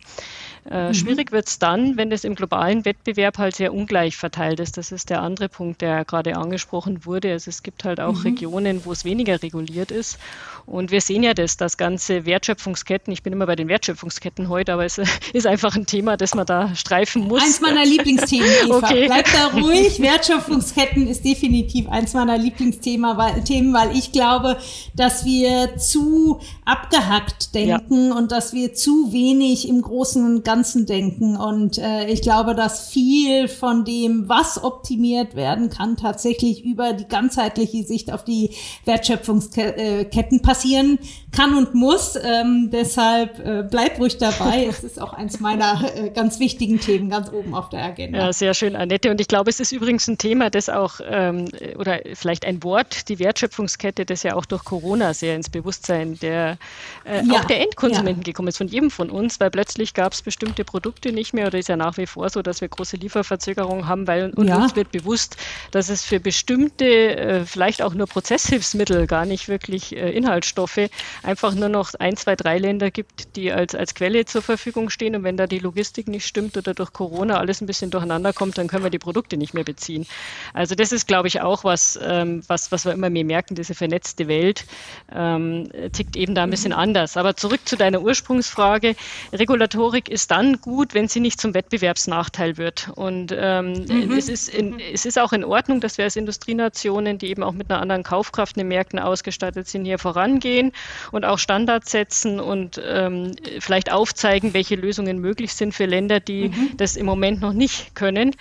Äh, 0.69 0.89
mhm. 0.89 0.93
Schwierig 0.93 1.31
wird 1.31 1.47
es 1.47 1.57
dann, 1.57 1.97
wenn 1.97 2.11
das 2.11 2.23
im 2.23 2.35
globalen 2.35 2.85
Wettbewerb 2.85 3.39
halt 3.39 3.55
sehr 3.55 3.73
ungleich 3.73 4.17
verteilt 4.17 4.59
ist. 4.59 4.77
Das 4.77 4.91
ist 4.91 5.09
der 5.09 5.21
andere 5.21 5.49
Punkt, 5.49 5.81
der 5.81 6.05
gerade 6.05 6.35
angesprochen 6.35 7.05
wurde. 7.05 7.31
Also 7.31 7.49
es 7.49 7.63
gibt 7.63 7.83
halt 7.85 7.99
auch 7.99 8.13
mhm. 8.13 8.21
Regionen, 8.21 8.85
wo 8.85 8.91
es 8.91 9.03
weniger 9.03 9.41
reguliert 9.41 9.89
ist. 9.89 10.19
Und 10.67 10.91
wir 10.91 11.01
sehen 11.01 11.23
ja 11.23 11.33
das, 11.33 11.57
das 11.57 11.77
ganze 11.77 12.25
Wertschöpfungsketten. 12.25 13.11
Ich 13.11 13.23
bin 13.23 13.33
immer 13.33 13.47
bei 13.47 13.55
den 13.55 13.67
Wertschöpfungsketten 13.67 14.47
heute, 14.49 14.73
aber 14.73 14.85
es 14.85 14.99
ist 15.33 15.47
einfach 15.47 15.75
ein 15.75 15.87
Thema, 15.87 16.17
das 16.17 16.35
man 16.35 16.45
da 16.45 16.75
streifen 16.75 17.23
muss. 17.23 17.41
Eins 17.41 17.61
meiner 17.61 17.85
Lieblingsthemen, 17.85 18.49
Eva. 18.65 18.79
Okay. 18.89 19.07
Bleib 19.07 19.25
da 19.33 19.47
ruhig. 19.47 19.99
Wertschöpfungsketten 19.99 21.07
ist 21.07 21.25
definitiv 21.25 21.89
eins 21.89 22.13
meiner 22.13 22.37
Lieblingsthemen, 22.37 23.17
weil, 23.17 23.43
Themen, 23.43 23.73
weil 23.73 23.95
ich 23.95 24.11
glaube, 24.11 24.57
dass 24.95 25.25
wir 25.25 25.75
zu 25.77 26.39
abgehackt 26.65 27.53
denken 27.53 28.09
ja. 28.09 28.15
und 28.15 28.31
dass 28.31 28.53
wir 28.53 28.73
zu 28.73 29.11
wenig 29.11 29.67
im 29.67 29.81
Großen 29.81 30.23
und 30.23 30.45
Ganzen 30.45 30.58
denken. 30.63 31.37
Und 31.37 31.77
äh, 31.77 32.07
ich 32.07 32.21
glaube, 32.21 32.55
dass 32.55 32.89
viel 32.89 33.47
von 33.47 33.85
dem, 33.85 34.27
was 34.27 34.63
optimiert 34.63 35.35
werden 35.35 35.69
kann, 35.69 35.97
tatsächlich 35.97 36.63
über 36.63 36.93
die 36.93 37.07
ganzheitliche 37.07 37.83
Sicht 37.83 38.11
auf 38.11 38.23
die 38.23 38.51
Wertschöpfungsketten 38.85 40.41
passieren 40.41 40.99
kann 41.31 41.55
und 41.55 41.75
muss. 41.75 42.17
Ähm, 42.21 42.69
deshalb 42.71 43.39
äh, 43.39 43.63
bleib 43.69 43.99
ruhig 43.99 44.17
dabei. 44.17 44.65
es 44.69 44.83
ist 44.83 45.01
auch 45.01 45.13
eins 45.13 45.39
meiner 45.39 45.83
äh, 45.95 46.09
ganz 46.09 46.39
wichtigen 46.39 46.79
Themen 46.79 47.09
ganz 47.09 47.31
oben 47.31 47.53
auf 47.53 47.69
der 47.69 47.83
Agenda. 47.83 48.17
Ja, 48.17 48.33
sehr 48.33 48.53
schön, 48.53 48.75
Annette. 48.75 49.11
Und 49.11 49.21
ich 49.21 49.27
glaube, 49.27 49.49
es 49.49 49.59
ist 49.59 49.71
übrigens 49.71 50.07
ein 50.07 50.17
Thema, 50.17 50.49
das 50.49 50.69
auch, 50.69 50.99
ähm, 51.07 51.45
oder 51.77 51.99
vielleicht 52.13 52.45
ein 52.45 52.63
Wort, 52.63 53.09
die 53.09 53.19
Wertschöpfungskette, 53.19 54.05
das 54.05 54.23
ja 54.23 54.35
auch 54.35 54.45
durch 54.45 54.63
Corona 54.63 55.13
sehr 55.13 55.35
ins 55.35 55.49
Bewusstsein 55.49 56.17
der, 56.19 56.57
äh, 57.05 57.23
ja, 57.23 57.35
auch 57.35 57.45
der 57.45 57.61
Endkonsumenten 57.61 58.23
ja. 58.23 58.25
gekommen 58.25 58.47
ist, 58.47 58.57
von 58.57 58.67
jedem 58.67 58.91
von 58.91 59.09
uns, 59.09 59.39
weil 59.39 59.51
plötzlich 59.51 59.93
gab 59.93 60.13
es 60.13 60.21
bestimmte 60.21 60.38
Produkte 60.47 61.11
nicht 61.11 61.33
mehr 61.33 61.47
oder 61.47 61.57
ist 61.57 61.69
ja 61.69 61.77
nach 61.77 61.97
wie 61.97 62.05
vor 62.05 62.29
so, 62.29 62.41
dass 62.41 62.61
wir 62.61 62.67
große 62.67 62.97
Lieferverzögerungen 62.97 63.87
haben, 63.87 64.07
weil 64.07 64.31
und 64.31 64.47
ja. 64.47 64.57
uns 64.57 64.75
wird 64.75 64.91
bewusst, 64.91 65.37
dass 65.71 65.89
es 65.89 66.03
für 66.03 66.19
bestimmte, 66.19 66.85
äh, 66.85 67.45
vielleicht 67.45 67.81
auch 67.81 67.93
nur 67.93 68.07
Prozesshilfsmittel, 68.07 69.07
gar 69.07 69.25
nicht 69.25 69.47
wirklich 69.47 69.95
äh, 69.95 70.11
Inhaltsstoffe, 70.11 70.89
einfach 71.23 71.53
nur 71.55 71.69
noch 71.69 71.93
ein, 71.99 72.15
zwei, 72.17 72.35
drei 72.35 72.57
Länder 72.57 72.91
gibt, 72.91 73.35
die 73.35 73.51
als, 73.51 73.75
als 73.75 73.95
Quelle 73.95 74.25
zur 74.25 74.41
Verfügung 74.41 74.89
stehen. 74.89 75.15
Und 75.15 75.23
wenn 75.23 75.37
da 75.37 75.47
die 75.47 75.59
Logistik 75.59 76.07
nicht 76.07 76.25
stimmt 76.25 76.57
oder 76.57 76.73
durch 76.73 76.93
Corona 76.93 77.37
alles 77.37 77.61
ein 77.61 77.65
bisschen 77.65 77.91
durcheinander 77.91 78.33
kommt, 78.33 78.57
dann 78.57 78.67
können 78.67 78.83
wir 78.83 78.91
die 78.91 78.99
Produkte 78.99 79.37
nicht 79.37 79.53
mehr 79.53 79.63
beziehen. 79.63 80.05
Also 80.53 80.75
das 80.75 80.91
ist, 80.91 81.07
glaube 81.07 81.27
ich, 81.27 81.41
auch 81.41 81.63
was, 81.63 81.99
ähm, 82.01 82.43
was, 82.47 82.71
was 82.71 82.85
wir 82.85 82.93
immer 82.93 83.09
mehr 83.09 83.25
merken, 83.25 83.55
diese 83.55 83.73
vernetzte 83.73 84.27
Welt 84.27 84.65
ähm, 85.13 85.69
tickt 85.91 86.15
eben 86.15 86.35
da 86.35 86.43
ein 86.43 86.49
bisschen 86.49 86.71
mhm. 86.71 86.79
anders. 86.79 87.17
Aber 87.17 87.35
zurück 87.35 87.61
zu 87.65 87.75
deiner 87.75 88.01
Ursprungsfrage. 88.01 88.95
Regulatorik 89.33 90.09
ist 90.09 90.28
dann 90.29 90.61
gut, 90.61 90.93
wenn 90.93 91.07
sie 91.07 91.19
nicht 91.19 91.41
zum 91.41 91.53
Wettbewerbsnachteil 91.53 92.57
wird. 92.57 92.91
Und 92.95 93.35
ähm, 93.35 93.85
mhm. 93.87 94.11
es, 94.17 94.29
ist 94.29 94.49
in, 94.49 94.79
es 94.79 95.05
ist 95.05 95.17
auch 95.17 95.33
in 95.33 95.43
Ordnung, 95.43 95.81
dass 95.81 95.97
wir 95.97 96.05
als 96.05 96.15
Industrienationen, 96.15 97.17
die 97.17 97.27
eben 97.27 97.43
auch 97.43 97.53
mit 97.53 97.69
einer 97.69 97.81
anderen 97.81 98.03
Kaufkraft 98.03 98.55
in 98.55 98.61
den 98.61 98.67
Märkten 98.67 98.99
ausgestattet 98.99 99.67
sind, 99.67 99.85
hier 99.85 99.97
vorangehen 99.97 100.71
und 101.11 101.25
auch 101.25 101.39
Standards 101.39 101.91
setzen 101.91 102.39
und 102.39 102.79
ähm, 102.85 103.35
vielleicht 103.59 103.91
aufzeigen, 103.91 104.53
welche 104.53 104.75
Lösungen 104.75 105.19
möglich 105.19 105.53
sind 105.53 105.73
für 105.73 105.85
Länder, 105.85 106.19
die 106.19 106.49
mhm. 106.49 106.77
das 106.77 106.95
im 106.95 107.05
Moment 107.05 107.41
noch 107.41 107.53
nicht 107.53 107.95
können. 107.95 108.35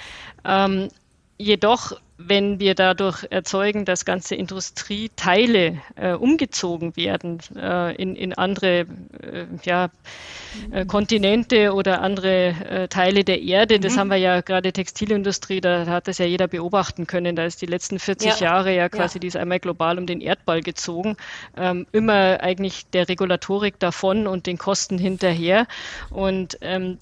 Ähm, 0.45 0.89
jedoch 1.39 1.93
wenn 2.19 2.59
wir 2.59 2.75
dadurch 2.75 3.25
erzeugen, 3.31 3.85
dass 3.85 4.05
ganze 4.05 4.35
Industrieteile 4.35 5.79
äh, 5.95 6.13
umgezogen 6.15 6.97
werden 6.97 7.39
äh, 7.57 7.95
in, 7.95 8.17
in 8.17 8.35
andere 8.35 8.81
äh, 8.81 9.47
ja, 9.63 9.89
äh, 10.73 10.85
Kontinente 10.85 11.73
oder 11.73 12.03
andere 12.03 12.49
äh, 12.49 12.89
Teile 12.89 13.23
der 13.23 13.41
Erde, 13.41 13.79
das 13.79 13.95
mhm. 13.95 14.01
haben 14.01 14.09
wir 14.11 14.17
ja 14.17 14.41
gerade 14.41 14.73
Textilindustrie, 14.73 15.61
da 15.61 15.87
hat 15.87 16.09
das 16.09 16.19
ja 16.19 16.27
jeder 16.27 16.49
beobachten 16.49 17.07
können, 17.07 17.37
da 17.37 17.45
ist 17.45 17.63
die 17.63 17.67
letzten 17.67 18.01
40 18.01 18.41
ja. 18.41 18.47
Jahre 18.47 18.75
ja 18.75 18.89
quasi, 18.89 19.19
ja. 19.19 19.21
die 19.21 19.27
ist 19.29 19.37
einmal 19.37 19.61
global 19.61 19.97
um 19.97 20.07
den 20.07 20.21
Erdball 20.21 20.61
gezogen, 20.61 21.17
ähm, 21.57 21.87
immer 21.93 22.41
eigentlich 22.41 22.87
der 22.91 23.09
Regulatorik 23.09 23.79
davon 23.79 24.27
und 24.27 24.47
den 24.47 24.59
Kosten 24.59 24.99
hinterher 24.99 25.69
und 26.11 26.59
ähm, 26.63 26.99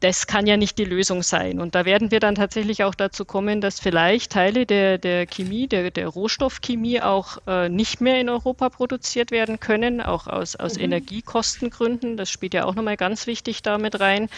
das 0.00 0.26
kann 0.26 0.46
ja 0.46 0.56
nicht 0.56 0.78
die 0.78 0.84
Lösung 0.84 1.22
sein. 1.22 1.60
Und 1.60 1.74
da 1.74 1.84
werden 1.84 2.10
wir 2.10 2.20
dann 2.20 2.36
tatsächlich 2.36 2.84
auch 2.84 2.94
dazu 2.94 3.24
kommen, 3.24 3.60
dass 3.60 3.80
vielleicht 3.80 4.32
Teile 4.32 4.64
der, 4.64 4.98
der 4.98 5.26
Chemie, 5.26 5.66
der, 5.66 5.90
der 5.90 6.08
Rohstoffchemie 6.08 7.00
auch 7.00 7.38
äh, 7.46 7.68
nicht 7.68 8.00
mehr 8.00 8.20
in 8.20 8.28
Europa 8.28 8.68
produziert 8.68 9.30
werden 9.30 9.58
können, 9.58 10.00
auch 10.00 10.26
aus, 10.26 10.54
aus 10.56 10.76
mhm. 10.76 10.84
Energiekostengründen. 10.84 12.16
Das 12.16 12.30
spielt 12.30 12.54
ja 12.54 12.64
auch 12.64 12.74
nochmal 12.74 12.96
ganz 12.96 13.26
wichtig 13.26 13.62
damit 13.62 13.98
rein. 13.98 14.28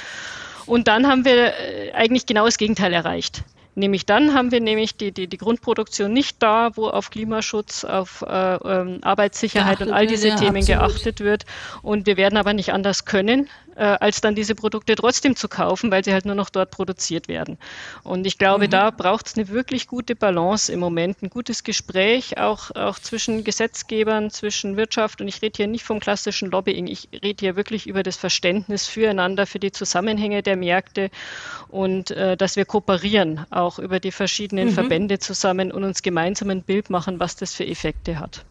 Und 0.66 0.88
dann 0.88 1.06
haben 1.06 1.24
wir 1.24 1.52
äh, 1.58 1.92
eigentlich 1.92 2.26
genau 2.26 2.46
das 2.46 2.56
Gegenteil 2.56 2.92
erreicht. 2.92 3.44
Nämlich 3.76 4.04
dann 4.04 4.34
haben 4.34 4.50
wir 4.50 4.60
nämlich 4.60 4.96
die, 4.96 5.12
die, 5.12 5.28
die 5.28 5.36
Grundproduktion 5.36 6.12
nicht 6.12 6.42
da, 6.42 6.76
wo 6.76 6.88
auf 6.88 7.10
Klimaschutz, 7.10 7.84
auf 7.84 8.22
äh, 8.22 8.54
ähm, 8.56 8.98
Arbeitssicherheit 9.02 9.78
geachtet 9.78 9.88
und 9.88 9.94
all 9.94 10.06
diese 10.06 10.28
wird, 10.28 10.40
Themen 10.40 10.62
ja, 10.62 10.78
geachtet 10.78 11.20
wird. 11.20 11.46
Und 11.82 12.06
wir 12.06 12.16
werden 12.16 12.36
aber 12.36 12.52
nicht 12.52 12.72
anders 12.72 13.04
können, 13.04 13.48
als 13.84 14.20
dann 14.20 14.34
diese 14.34 14.54
Produkte 14.54 14.94
trotzdem 14.94 15.36
zu 15.36 15.48
kaufen, 15.48 15.90
weil 15.90 16.04
sie 16.04 16.12
halt 16.12 16.24
nur 16.24 16.34
noch 16.34 16.50
dort 16.50 16.70
produziert 16.70 17.28
werden. 17.28 17.58
Und 18.02 18.26
ich 18.26 18.38
glaube, 18.38 18.66
mhm. 18.66 18.70
da 18.70 18.90
braucht 18.90 19.26
es 19.26 19.36
eine 19.36 19.48
wirklich 19.48 19.86
gute 19.86 20.14
Balance 20.14 20.72
im 20.72 20.80
Moment, 20.80 21.22
ein 21.22 21.30
gutes 21.30 21.64
Gespräch 21.64 22.38
auch, 22.38 22.70
auch 22.72 22.98
zwischen 22.98 23.44
Gesetzgebern, 23.44 24.30
zwischen 24.30 24.76
Wirtschaft. 24.76 25.20
Und 25.20 25.28
ich 25.28 25.42
rede 25.42 25.56
hier 25.56 25.66
nicht 25.66 25.84
vom 25.84 26.00
klassischen 26.00 26.50
Lobbying, 26.50 26.86
ich 26.86 27.08
rede 27.12 27.40
hier 27.40 27.56
wirklich 27.56 27.86
über 27.86 28.02
das 28.02 28.16
Verständnis 28.16 28.86
füreinander, 28.86 29.46
für 29.46 29.58
die 29.58 29.72
Zusammenhänge 29.72 30.42
der 30.42 30.56
Märkte 30.56 31.10
und 31.68 32.10
äh, 32.10 32.36
dass 32.36 32.56
wir 32.56 32.64
kooperieren, 32.64 33.46
auch 33.50 33.78
über 33.78 34.00
die 34.00 34.12
verschiedenen 34.12 34.68
mhm. 34.68 34.72
Verbände 34.72 35.18
zusammen 35.18 35.72
und 35.72 35.84
uns 35.84 36.02
gemeinsam 36.02 36.50
ein 36.50 36.62
Bild 36.62 36.90
machen, 36.90 37.20
was 37.20 37.36
das 37.36 37.54
für 37.54 37.66
Effekte 37.66 38.18
hat. 38.18 38.44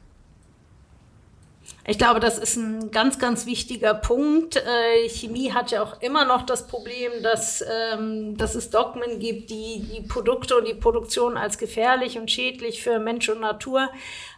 Ich 1.86 1.98
glaube, 1.98 2.20
das 2.20 2.38
ist 2.38 2.56
ein 2.56 2.92
ganz, 2.92 3.18
ganz 3.18 3.46
wichtiger 3.46 3.96
Punkt. 3.96 4.58
Äh, 4.58 5.10
Chemie 5.10 5.54
hat 5.54 5.72
ja 5.72 5.82
auch 5.82 6.02
immer 6.02 6.24
noch 6.24 6.44
das 6.44 6.68
Problem, 6.68 7.12
dass, 7.24 7.64
ähm, 7.68 8.38
dass 8.38 8.54
es 8.54 8.70
Dogmen 8.70 9.20
gibt, 9.20 9.50
die 9.50 9.88
die 9.92 10.02
Produkte 10.02 10.58
und 10.58 10.68
die 10.68 10.76
Produktion 10.76 11.36
als 11.36 11.58
gefährlich 11.58 12.20
und 12.20 12.30
schädlich 12.30 12.84
für 12.84 13.00
Mensch 13.00 13.28
und 13.30 13.40
Natur 13.40 13.90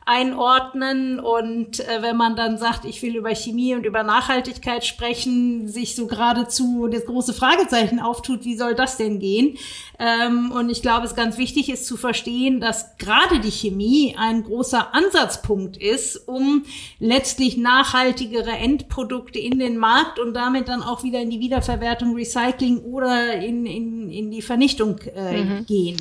einordnen. 0.06 1.20
Und 1.20 1.80
äh, 1.80 2.02
wenn 2.02 2.18
man 2.18 2.36
dann 2.36 2.58
sagt, 2.58 2.86
ich 2.86 3.02
will 3.02 3.16
über 3.16 3.34
Chemie 3.36 3.76
und 3.76 3.86
über 3.86 4.04
Nachhaltigkeit 4.04 4.86
sprechen, 4.86 5.68
sich 5.68 5.96
so 5.96 6.08
geradezu 6.08 6.88
das 6.92 7.06
große 7.06 7.34
Fragezeichen 7.34 8.00
auftut, 8.00 8.44
wie 8.44 8.58
soll 8.58 8.74
das 8.76 8.98
denn 8.98 9.20
gehen? 9.20 9.58
Ähm, 10.00 10.52
und 10.52 10.70
ich 10.70 10.82
glaube, 10.82 11.06
es 11.06 11.16
ganz 11.16 11.38
wichtig 11.38 11.70
ist 11.70 11.86
zu 11.86 11.98
verstehen, 11.98 12.60
dass 12.60 12.98
gerade 12.98 13.40
die 13.40 13.52
Chemie 13.52 14.16
ein 14.18 14.44
großer 14.44 14.94
Ansatzpunkt 14.94 15.78
ist, 15.78 16.28
um 16.28 16.66
letztlich 17.00 17.58
nachhaltigere 17.58 18.52
Endprodukte 18.52 19.40
in 19.40 19.60
den 19.60 19.78
Markt 19.78 20.20
und 20.20 20.34
damit 20.34 20.68
dann 20.68 20.82
auch 20.82 21.04
wieder 21.04 21.22
in 21.22 21.30
die 21.30 21.40
Wiederverwertung, 21.40 22.16
Recycling 22.16 22.80
oder 22.80 23.36
in, 23.36 23.66
in, 23.66 24.10
in 24.10 24.32
die 24.32 24.42
Vernichtung 24.42 24.98
äh, 25.16 25.44
mhm. 25.44 25.66
gehen. 25.66 25.98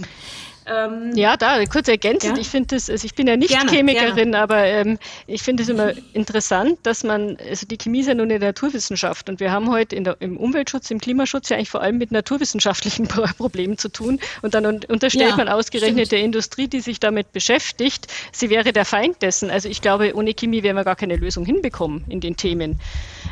Ähm, 0.70 1.12
ja, 1.16 1.36
da 1.36 1.64
kurz 1.66 1.88
ergänzend. 1.88 2.36
Ja? 2.36 2.40
Ich 2.40 2.48
finde 2.48 2.76
das, 2.76 2.88
also 2.88 3.04
ich 3.04 3.14
bin 3.14 3.26
ja 3.26 3.36
nicht 3.36 3.50
gerne, 3.50 3.70
Chemikerin, 3.70 4.14
gerne. 4.14 4.38
aber 4.38 4.64
ähm, 4.64 4.98
ich 5.26 5.42
finde 5.42 5.64
es 5.64 5.68
immer 5.68 5.92
interessant, 6.12 6.78
dass 6.84 7.02
man, 7.02 7.36
also 7.48 7.66
die 7.66 7.76
Chemie 7.76 8.00
ist 8.00 8.06
ja 8.06 8.14
nur 8.14 8.24
eine 8.24 8.38
Naturwissenschaft 8.38 9.28
und 9.28 9.40
wir 9.40 9.50
haben 9.50 9.70
heute 9.70 10.00
der, 10.00 10.16
im 10.20 10.36
Umweltschutz, 10.36 10.90
im 10.90 11.00
Klimaschutz 11.00 11.48
ja 11.48 11.56
eigentlich 11.56 11.70
vor 11.70 11.82
allem 11.82 11.98
mit 11.98 12.12
naturwissenschaftlichen 12.12 13.08
Problemen 13.38 13.78
zu 13.78 13.88
tun 13.88 14.20
und 14.42 14.54
dann 14.54 14.64
unterstellt 14.64 15.30
ja, 15.30 15.36
man 15.36 15.48
ausgerechnet 15.48 16.06
stimmt. 16.06 16.12
der 16.12 16.20
Industrie, 16.20 16.68
die 16.68 16.80
sich 16.80 17.00
damit 17.00 17.32
beschäftigt, 17.32 18.06
sie 18.30 18.48
wäre 18.48 18.72
der 18.72 18.84
Feind 18.84 19.22
dessen. 19.22 19.50
Also 19.50 19.68
ich 19.68 19.82
glaube, 19.82 20.14
ohne 20.14 20.34
Chemie 20.34 20.62
werden 20.62 20.76
wir 20.76 20.84
gar 20.84 20.96
keine 20.96 21.16
Lösung 21.16 21.44
hinbekommen 21.44 22.04
in 22.08 22.20
den 22.20 22.36
Themen. 22.36 22.78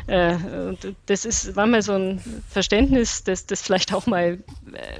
Äh, 0.07 0.33
und 0.33 0.95
das 1.05 1.23
ist 1.23 1.55
manchmal 1.55 1.81
so 1.83 1.93
ein 1.93 2.21
Verständnis, 2.49 3.23
dass 3.23 3.45
das 3.45 3.61
vielleicht 3.61 3.93
auch 3.93 4.07
mal 4.07 4.39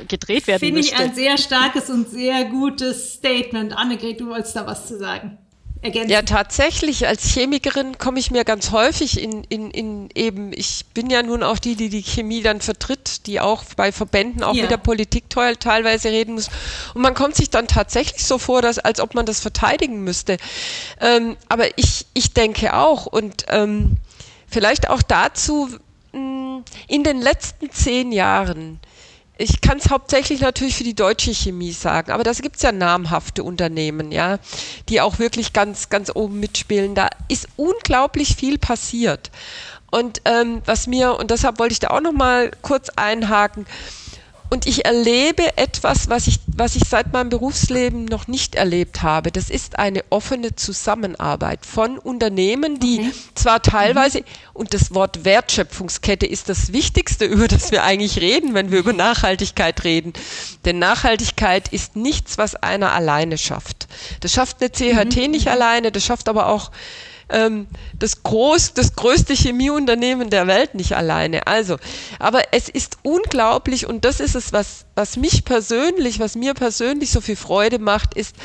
gedreht 0.08 0.48
werden 0.48 0.60
Finde 0.60 0.80
müsste. 0.80 0.96
Finde 0.96 1.12
ich 1.12 1.12
ein 1.12 1.16
sehr 1.16 1.38
starkes 1.38 1.90
und 1.90 2.10
sehr 2.10 2.46
gutes 2.46 3.14
Statement. 3.14 3.76
Annegret, 3.76 4.20
du 4.20 4.28
wolltest 4.28 4.56
da 4.56 4.66
was 4.66 4.88
zu 4.88 4.98
sagen. 4.98 5.38
Ergänzen. 5.82 6.10
Ja, 6.10 6.24
tatsächlich. 6.24 7.08
Als 7.08 7.34
Chemikerin 7.34 7.98
komme 7.98 8.20
ich 8.20 8.32
mir 8.32 8.44
ganz 8.44 8.72
häufig 8.72 9.22
in, 9.22 9.46
in, 9.46 9.72
in 9.72 10.10
eben, 10.14 10.52
ich 10.54 10.86
bin 10.94 11.10
ja 11.10 11.24
nun 11.24 11.42
auch 11.42 11.58
die, 11.58 11.76
die 11.76 11.88
die 11.88 12.02
Chemie 12.02 12.42
dann 12.42 12.60
vertritt, 12.60 13.26
die 13.28 13.40
auch 13.40 13.64
bei 13.78 13.94
Verbänden 13.94 14.44
auch 14.44 14.56
ja. 14.56 14.64
mit 14.64 14.72
der 14.72 14.78
Politik 14.78 15.30
teilweise 15.30 16.10
reden 16.10 16.34
muss. 16.34 16.50
Und 16.94 17.02
man 17.02 17.14
kommt 17.14 17.36
sich 17.36 17.50
dann 17.50 17.68
tatsächlich 17.68 18.26
so 18.26 18.38
vor, 18.38 18.62
dass, 18.62 18.78
als 18.78 19.00
ob 19.00 19.16
man 19.16 19.26
das 19.26 19.40
verteidigen 19.40 20.04
müsste. 20.04 20.36
Ähm, 21.00 21.38
aber 21.48 21.78
ich, 21.78 22.06
ich 22.14 22.34
denke 22.34 22.76
auch 22.76 23.06
und 23.06 23.46
ähm, 23.48 23.98
vielleicht 24.50 24.90
auch 24.90 25.02
dazu, 25.02 25.70
mh, 26.12 26.64
in 26.90 27.06
den 27.06 27.22
letzten 27.22 27.72
zehn 27.72 28.12
Jahren 28.12 28.82
ich 29.40 29.62
kann 29.62 29.78
es 29.78 29.90
hauptsächlich 29.90 30.42
natürlich 30.42 30.76
für 30.76 30.84
die 30.84 30.94
deutsche 30.94 31.34
Chemie 31.34 31.72
sagen, 31.72 32.12
aber 32.12 32.24
da 32.24 32.34
gibt 32.34 32.58
es 32.58 32.62
ja 32.62 32.74
namhafte 32.74 33.42
Unternehmen, 33.42 34.12
ja, 34.12 34.38
die 34.90 35.00
auch 35.00 35.18
wirklich 35.18 35.54
ganz, 35.54 35.88
ganz 35.88 36.12
oben 36.14 36.42
mitspielen. 36.42 36.94
Da 36.94 37.08
ist 37.30 37.48
unglaublich 37.56 38.36
viel 38.36 38.58
passiert. 38.58 39.32
Und 39.92 40.22
ähm, 40.26 40.62
was 40.66 40.88
mir, 40.88 41.18
und 41.18 41.32
deshalb 41.32 41.58
wollte 41.58 41.72
ich 41.72 41.80
da 41.80 41.92
auch 41.92 42.02
noch 42.02 42.12
mal 42.12 42.52
kurz 42.62 42.90
einhaken, 42.90 43.66
und 44.50 44.66
ich 44.66 44.86
erlebe 44.86 45.58
etwas, 45.58 46.10
was 46.10 46.28
ich, 46.28 46.40
was 46.48 46.76
ich 46.76 46.84
seit 46.88 47.14
meinem 47.14 47.30
Berufsleben 47.30 48.06
noch 48.06 48.28
nicht 48.28 48.56
erlebt 48.56 49.04
habe. 49.04 49.32
Das 49.32 49.50
ist 49.50 49.78
eine 49.78 50.04
offene 50.10 50.56
Zusammenarbeit 50.56 51.66
von 51.66 51.98
Unternehmen, 52.00 52.80
die 52.80 53.00
okay. 53.00 53.12
zwar 53.36 53.62
teilweise, 53.62 54.20
mhm. 54.20 54.26
und 54.54 54.74
das 54.74 54.94
Wort 54.94 55.24
Wertschöpfungskette 55.24 56.26
ist 56.26 56.50
das 56.50 56.74
Wichtigste, 56.74 57.26
über 57.30 57.48
das 57.48 57.72
wir 57.72 57.84
eigentlich 57.84 58.20
reden, 58.20 58.54
wenn 58.54 58.72
wir 58.72 58.80
über 58.80 58.94
Nachhaltigkeit 58.94 59.84
reden. 59.84 60.14
Denn 60.66 60.80
Nachhaltigkeit 60.80 61.68
ist 61.72 61.96
nichts, 61.96 62.38
was 62.38 62.56
einer 62.56 62.92
alleine 62.94 63.38
schafft. 63.38 63.88
Das 64.22 64.34
schafft 64.34 64.58
eine 64.62 64.72
CHT 64.72 65.16
mhm. 65.16 65.32
nicht 65.32 65.48
alleine, 65.48 65.92
das 65.92 66.04
schafft 66.04 66.28
aber 66.28 66.48
auch 66.48 66.72
ähm, 67.30 67.68
das, 67.98 68.24
groß, 68.24 68.74
das 68.74 68.96
größte 68.96 69.34
Chemieunternehmen 69.34 70.30
der 70.30 70.48
Welt 70.48 70.76
nicht 70.76 70.96
alleine. 70.96 71.48
Also, 71.48 71.78
aber 72.20 72.54
es 72.54 72.70
ist 72.70 72.98
unglaublich 73.04 73.86
und 73.86 74.06
das 74.06 74.20
ist 74.20 74.36
es, 74.36 74.54
was, 74.54 74.86
was 74.96 75.18
mich 75.18 75.46
persönlich, 75.46 76.20
was 76.20 76.36
mir 76.36 76.54
persönlich 76.54 77.12
so 77.12 77.22
viel 77.22 77.36
Freude 77.36 77.80
macht, 77.80 78.14
ist, 78.14 78.36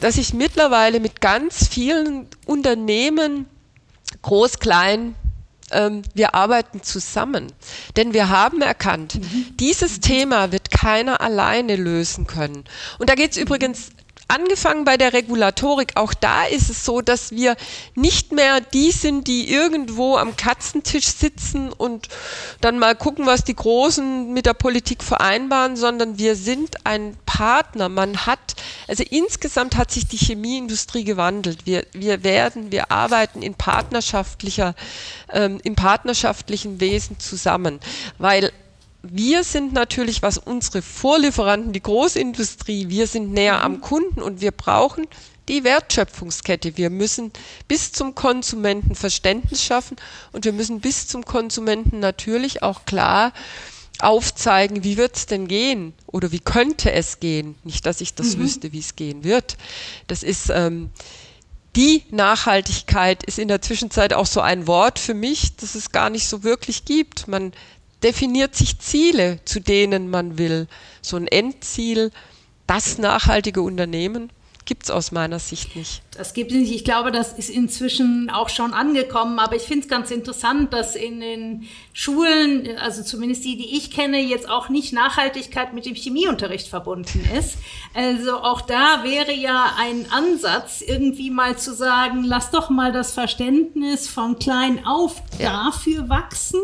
dass 0.00 0.18
ich 0.18 0.34
mittlerweile 0.34 1.00
mit 1.00 1.20
ganz 1.20 1.66
vielen 1.68 2.28
Unternehmen, 2.44 3.46
groß, 4.22 4.58
klein, 4.58 5.14
ähm, 5.72 6.02
wir 6.14 6.34
arbeiten 6.34 6.82
zusammen. 6.82 7.52
Denn 7.96 8.12
wir 8.12 8.28
haben 8.28 8.62
erkannt, 8.62 9.16
mhm. 9.16 9.56
dieses 9.58 10.00
Thema 10.00 10.52
wird 10.52 10.70
keiner 10.70 11.20
alleine 11.20 11.76
lösen 11.76 12.26
können. 12.26 12.64
Und 12.98 13.10
da 13.10 13.14
geht 13.14 13.32
es 13.32 13.36
übrigens 13.36 13.90
angefangen 14.28 14.84
bei 14.84 14.96
der 14.96 15.12
Regulatorik, 15.12 15.92
auch 15.96 16.12
da 16.12 16.44
ist 16.44 16.68
es 16.68 16.84
so, 16.84 17.00
dass 17.00 17.30
wir 17.30 17.56
nicht 17.94 18.32
mehr 18.32 18.60
die 18.60 18.90
sind, 18.90 19.28
die 19.28 19.50
irgendwo 19.50 20.16
am 20.16 20.36
Katzentisch 20.36 21.06
sitzen 21.06 21.72
und 21.72 22.08
dann 22.60 22.78
mal 22.78 22.96
gucken, 22.96 23.26
was 23.26 23.44
die 23.44 23.54
Großen 23.54 24.32
mit 24.32 24.46
der 24.46 24.54
Politik 24.54 25.02
vereinbaren, 25.04 25.76
sondern 25.76 26.18
wir 26.18 26.34
sind 26.34 26.84
ein 26.84 27.16
Partner. 27.26 27.88
Man 27.88 28.26
hat, 28.26 28.56
also 28.88 29.04
insgesamt 29.08 29.76
hat 29.76 29.90
sich 29.90 30.08
die 30.08 30.16
Chemieindustrie 30.16 31.04
gewandelt. 31.04 31.66
Wir, 31.66 31.86
wir 31.92 32.24
werden, 32.24 32.72
wir 32.72 32.90
arbeiten 32.90 33.42
in 33.42 33.54
partnerschaftlicher, 33.54 34.74
ähm, 35.32 35.60
im 35.62 35.76
partnerschaftlichen 35.76 36.80
Wesen 36.80 37.20
zusammen, 37.20 37.80
weil 38.18 38.50
wir 39.12 39.44
sind 39.44 39.72
natürlich, 39.72 40.22
was 40.22 40.38
unsere 40.38 40.82
Vorlieferanten, 40.82 41.72
die 41.72 41.82
Großindustrie, 41.82 42.88
wir 42.88 43.06
sind 43.06 43.32
näher 43.32 43.62
am 43.62 43.74
mhm. 43.74 43.80
Kunden 43.80 44.22
und 44.22 44.40
wir 44.40 44.52
brauchen 44.52 45.06
die 45.48 45.64
Wertschöpfungskette. 45.64 46.76
Wir 46.76 46.90
müssen 46.90 47.32
bis 47.68 47.92
zum 47.92 48.14
Konsumenten 48.14 48.94
Verständnis 48.94 49.62
schaffen 49.62 49.96
und 50.32 50.44
wir 50.44 50.52
müssen 50.52 50.80
bis 50.80 51.06
zum 51.06 51.24
Konsumenten 51.24 52.00
natürlich 52.00 52.62
auch 52.62 52.84
klar 52.84 53.32
aufzeigen, 53.98 54.84
wie 54.84 54.96
wird 54.96 55.16
es 55.16 55.26
denn 55.26 55.48
gehen 55.48 55.94
oder 56.06 56.32
wie 56.32 56.40
könnte 56.40 56.92
es 56.92 57.20
gehen. 57.20 57.54
Nicht, 57.64 57.86
dass 57.86 58.00
ich 58.00 58.14
das 58.14 58.36
mhm. 58.36 58.40
wüsste, 58.40 58.72
wie 58.72 58.80
es 58.80 58.96
gehen 58.96 59.24
wird. 59.24 59.56
Das 60.06 60.22
ist 60.22 60.50
ähm, 60.50 60.90
die 61.76 62.04
Nachhaltigkeit 62.10 63.22
ist 63.22 63.38
in 63.38 63.48
der 63.48 63.60
Zwischenzeit 63.60 64.14
auch 64.14 64.24
so 64.24 64.40
ein 64.40 64.66
Wort 64.66 64.98
für 64.98 65.12
mich, 65.12 65.56
das 65.56 65.74
es 65.74 65.92
gar 65.92 66.08
nicht 66.08 66.26
so 66.26 66.42
wirklich 66.42 66.86
gibt. 66.86 67.28
Man 67.28 67.52
definiert 68.02 68.54
sich 68.54 68.78
Ziele, 68.78 69.40
zu 69.44 69.60
denen 69.60 70.10
man 70.10 70.38
will. 70.38 70.68
So 71.02 71.16
ein 71.16 71.26
Endziel, 71.28 72.10
das 72.66 72.98
nachhaltige 72.98 73.62
Unternehmen 73.62 74.30
gibt 74.64 74.84
es 74.84 74.90
aus 74.90 75.12
meiner 75.12 75.38
Sicht 75.38 75.76
nicht. 75.76 76.02
Das 76.16 76.34
gibt 76.34 76.52
es 76.52 76.58
nicht. 76.58 76.74
Ich 76.74 76.84
glaube, 76.84 77.12
das 77.12 77.32
ist 77.32 77.50
inzwischen 77.50 78.30
auch 78.30 78.48
schon 78.48 78.72
angekommen. 78.72 79.38
Aber 79.38 79.56
ich 79.56 79.62
finde 79.62 79.84
es 79.84 79.88
ganz 79.88 80.10
interessant, 80.10 80.72
dass 80.72 80.96
in 80.96 81.20
den 81.20 81.68
Schulen, 81.92 82.68
also 82.78 83.02
zumindest 83.02 83.44
die, 83.44 83.56
die 83.56 83.76
ich 83.76 83.90
kenne, 83.90 84.20
jetzt 84.20 84.48
auch 84.48 84.68
nicht 84.68 84.92
Nachhaltigkeit 84.92 85.72
mit 85.74 85.86
dem 85.86 85.94
Chemieunterricht 85.94 86.68
verbunden 86.68 87.28
ist. 87.36 87.58
Also 87.94 88.38
auch 88.38 88.60
da 88.60 89.02
wäre 89.02 89.32
ja 89.32 89.72
ein 89.78 90.06
Ansatz, 90.10 90.82
irgendwie 90.82 91.30
mal 91.30 91.56
zu 91.58 91.74
sagen, 91.74 92.24
lass 92.24 92.50
doch 92.50 92.70
mal 92.70 92.92
das 92.92 93.12
Verständnis 93.12 94.08
von 94.08 94.38
klein 94.38 94.84
auf 94.86 95.22
ja. 95.38 95.64
dafür 95.64 96.08
wachsen, 96.08 96.60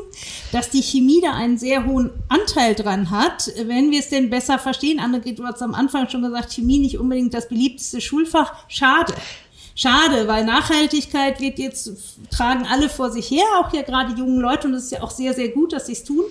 dass 0.52 0.70
die 0.70 0.82
Chemie 0.82 1.20
da 1.22 1.32
einen 1.32 1.58
sehr 1.58 1.86
hohen 1.86 2.10
Anteil 2.28 2.74
dran 2.74 3.10
hat, 3.10 3.50
wenn 3.64 3.90
wir 3.90 4.00
es 4.00 4.08
denn 4.08 4.30
besser 4.30 4.58
verstehen. 4.58 5.00
Annegret, 5.00 5.38
du 5.38 5.44
hast 5.44 5.62
am 5.62 5.74
Anfang 5.74 6.08
schon 6.08 6.22
gesagt, 6.22 6.52
Chemie 6.52 6.78
nicht 6.78 6.98
unbedingt 6.98 7.34
das 7.34 7.48
beliebteste 7.48 8.00
Schulfach. 8.00 8.52
Schade. 8.68 9.14
Schade, 9.82 10.28
weil 10.28 10.44
Nachhaltigkeit 10.44 11.40
wird 11.40 11.58
jetzt, 11.58 11.90
tragen 12.30 12.66
alle 12.70 12.88
vor 12.88 13.10
sich 13.10 13.28
her, 13.32 13.44
auch 13.60 13.72
ja 13.74 13.82
gerade 13.82 14.14
jungen 14.14 14.38
Leute, 14.38 14.68
und 14.68 14.74
es 14.74 14.84
ist 14.84 14.92
ja 14.92 15.02
auch 15.02 15.10
sehr, 15.10 15.34
sehr 15.34 15.48
gut, 15.48 15.72
dass 15.72 15.86
sie 15.86 15.92
es 15.92 16.04
tun. 16.04 16.24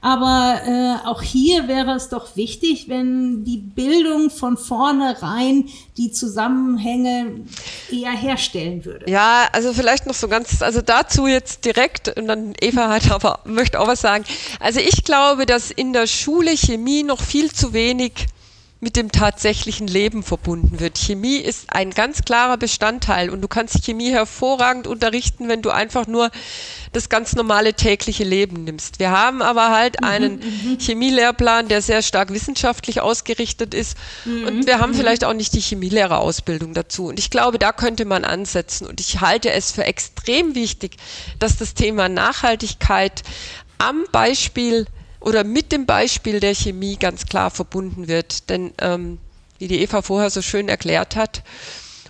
Aber 0.00 0.60
äh, 0.64 1.08
auch 1.08 1.20
hier 1.20 1.66
wäre 1.66 1.96
es 1.96 2.08
doch 2.08 2.36
wichtig, 2.36 2.88
wenn 2.88 3.44
die 3.44 3.56
Bildung 3.56 4.30
von 4.30 4.56
vornherein 4.56 5.68
die 5.96 6.12
Zusammenhänge 6.12 7.40
eher 7.90 8.12
herstellen 8.12 8.84
würde. 8.84 9.10
Ja, 9.10 9.48
also 9.52 9.72
vielleicht 9.72 10.06
noch 10.06 10.14
so 10.14 10.28
ganz, 10.28 10.62
also 10.62 10.80
dazu 10.80 11.26
jetzt 11.26 11.64
direkt, 11.64 12.16
und 12.16 12.28
dann 12.28 12.54
Eva 12.60 12.88
hat 12.88 13.10
aber, 13.10 13.40
möchte 13.44 13.80
auch 13.80 13.88
was 13.88 14.00
sagen. 14.00 14.24
Also 14.60 14.78
ich 14.78 15.02
glaube, 15.02 15.44
dass 15.44 15.72
in 15.72 15.92
der 15.92 16.06
Schule 16.06 16.56
Chemie 16.56 17.02
noch 17.02 17.20
viel 17.20 17.50
zu 17.52 17.72
wenig 17.72 18.26
mit 18.82 18.96
dem 18.96 19.12
tatsächlichen 19.12 19.86
Leben 19.86 20.24
verbunden 20.24 20.80
wird. 20.80 20.98
Chemie 20.98 21.36
ist 21.36 21.72
ein 21.72 21.90
ganz 21.90 22.22
klarer 22.22 22.56
Bestandteil 22.56 23.30
und 23.30 23.40
du 23.40 23.46
kannst 23.46 23.84
Chemie 23.84 24.10
hervorragend 24.10 24.88
unterrichten, 24.88 25.48
wenn 25.48 25.62
du 25.62 25.70
einfach 25.70 26.08
nur 26.08 26.32
das 26.92 27.08
ganz 27.08 27.36
normale 27.36 27.74
tägliche 27.74 28.24
Leben 28.24 28.64
nimmst. 28.64 28.98
Wir 28.98 29.12
haben 29.12 29.40
aber 29.40 29.70
halt 29.70 30.00
mhm, 30.00 30.06
einen 30.08 30.32
mhm, 30.40 30.78
Chemielehrplan, 30.80 31.68
der 31.68 31.80
sehr 31.80 32.02
stark 32.02 32.32
wissenschaftlich 32.32 33.00
ausgerichtet 33.00 33.72
ist 33.72 33.96
mhm, 34.24 34.48
und 34.48 34.66
wir 34.66 34.80
haben 34.80 34.90
mhm. 34.90 34.96
vielleicht 34.96 35.24
auch 35.24 35.32
nicht 35.32 35.54
die 35.54 35.60
Chemielehrerausbildung 35.60 36.74
dazu. 36.74 37.06
Und 37.06 37.20
ich 37.20 37.30
glaube, 37.30 37.60
da 37.60 37.70
könnte 37.70 38.04
man 38.04 38.24
ansetzen 38.24 38.88
und 38.88 38.98
ich 38.98 39.20
halte 39.20 39.52
es 39.52 39.70
für 39.70 39.84
extrem 39.84 40.56
wichtig, 40.56 40.96
dass 41.38 41.56
das 41.56 41.74
Thema 41.74 42.08
Nachhaltigkeit 42.08 43.22
am 43.78 44.02
Beispiel 44.10 44.86
oder 45.22 45.44
mit 45.44 45.72
dem 45.72 45.86
Beispiel 45.86 46.40
der 46.40 46.54
Chemie 46.54 46.96
ganz 46.96 47.26
klar 47.26 47.50
verbunden 47.50 48.08
wird. 48.08 48.50
Denn 48.50 48.72
ähm, 48.78 49.18
wie 49.58 49.68
die 49.68 49.80
Eva 49.80 50.02
vorher 50.02 50.30
so 50.30 50.42
schön 50.42 50.68
erklärt 50.68 51.16
hat, 51.16 51.42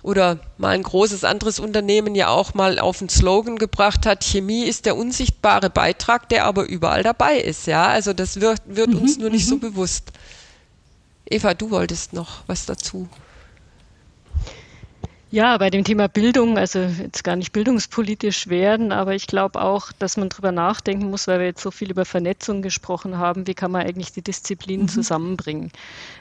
oder 0.03 0.39
mal 0.57 0.75
ein 0.75 0.83
großes 0.83 1.23
anderes 1.23 1.59
Unternehmen 1.59 2.13
ja 2.13 2.27
auch 2.27 2.53
mal 2.53 2.77
auf 2.77 2.99
den 2.99 3.07
Slogan 3.07 3.57
gebracht 3.57 4.05
hat, 4.05 4.23
Chemie 4.23 4.65
ist 4.65 4.85
der 4.85 4.97
unsichtbare 4.97 5.69
Beitrag, 5.69 6.27
der 6.27 6.45
aber 6.45 6.67
überall 6.67 7.03
dabei 7.03 7.37
ist. 7.37 7.67
Ja, 7.67 7.87
also 7.87 8.11
das 8.11 8.41
wird, 8.41 8.61
wird 8.65 8.89
mhm, 8.89 8.97
uns 8.97 9.17
nur 9.17 9.29
nicht 9.29 9.47
so 9.47 9.55
mhm. 9.55 9.61
bewusst. 9.61 10.11
Eva, 11.25 11.53
du 11.53 11.71
wolltest 11.71 12.11
noch 12.11 12.43
was 12.47 12.65
dazu. 12.65 13.07
Ja, 15.33 15.57
bei 15.57 15.71
dem 15.71 15.83
Thema 15.83 16.07
Bildung, 16.07 16.59
also 16.59 16.77
jetzt 16.77 17.23
gar 17.23 17.35
nicht 17.35 17.53
bildungspolitisch 17.53 18.49
werden, 18.49 18.91
aber 18.91 19.15
ich 19.15 19.25
glaube 19.25 19.63
auch, 19.63 19.91
dass 19.91 20.15
man 20.15 20.29
darüber 20.29 20.51
nachdenken 20.51 21.09
muss, 21.09 21.25
weil 21.25 21.39
wir 21.39 21.47
jetzt 21.47 21.63
so 21.63 21.71
viel 21.71 21.89
über 21.89 22.05
Vernetzung 22.05 22.61
gesprochen 22.61 23.17
haben, 23.17 23.47
wie 23.47 23.55
kann 23.55 23.71
man 23.71 23.81
eigentlich 23.81 24.11
die 24.11 24.21
Disziplinen 24.21 24.85
mhm. 24.85 24.89
zusammenbringen. 24.89 25.71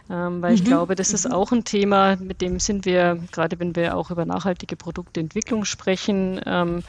Ähm, 0.08 0.40
weil 0.40 0.52
mhm. 0.52 0.54
ich 0.54 0.64
glaube, 0.64 0.94
das 0.94 1.12
ist 1.12 1.28
mhm. 1.28 1.34
auch 1.34 1.52
ein 1.52 1.64
Thema, 1.64 2.16
mit 2.16 2.40
dem 2.40 2.58
sind 2.58 2.86
wir, 2.86 3.18
gerade 3.32 3.60
wenn 3.60 3.76
wir 3.76 3.98
auch 3.98 4.10
über 4.10 4.24
nachhaltige 4.24 4.76
Produktentwicklung 4.76 5.66
sprechen, 5.66 6.40
ähm, 6.46 6.82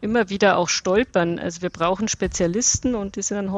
immer 0.00 0.30
wieder 0.30 0.58
auch 0.58 0.68
stolpern. 0.68 1.40
Also 1.40 1.62
wir 1.62 1.70
brauchen 1.70 2.06
Spezialisten 2.06 2.94
und 2.94 3.16
die 3.16 3.22
sind 3.22 3.36
dann 3.36 3.50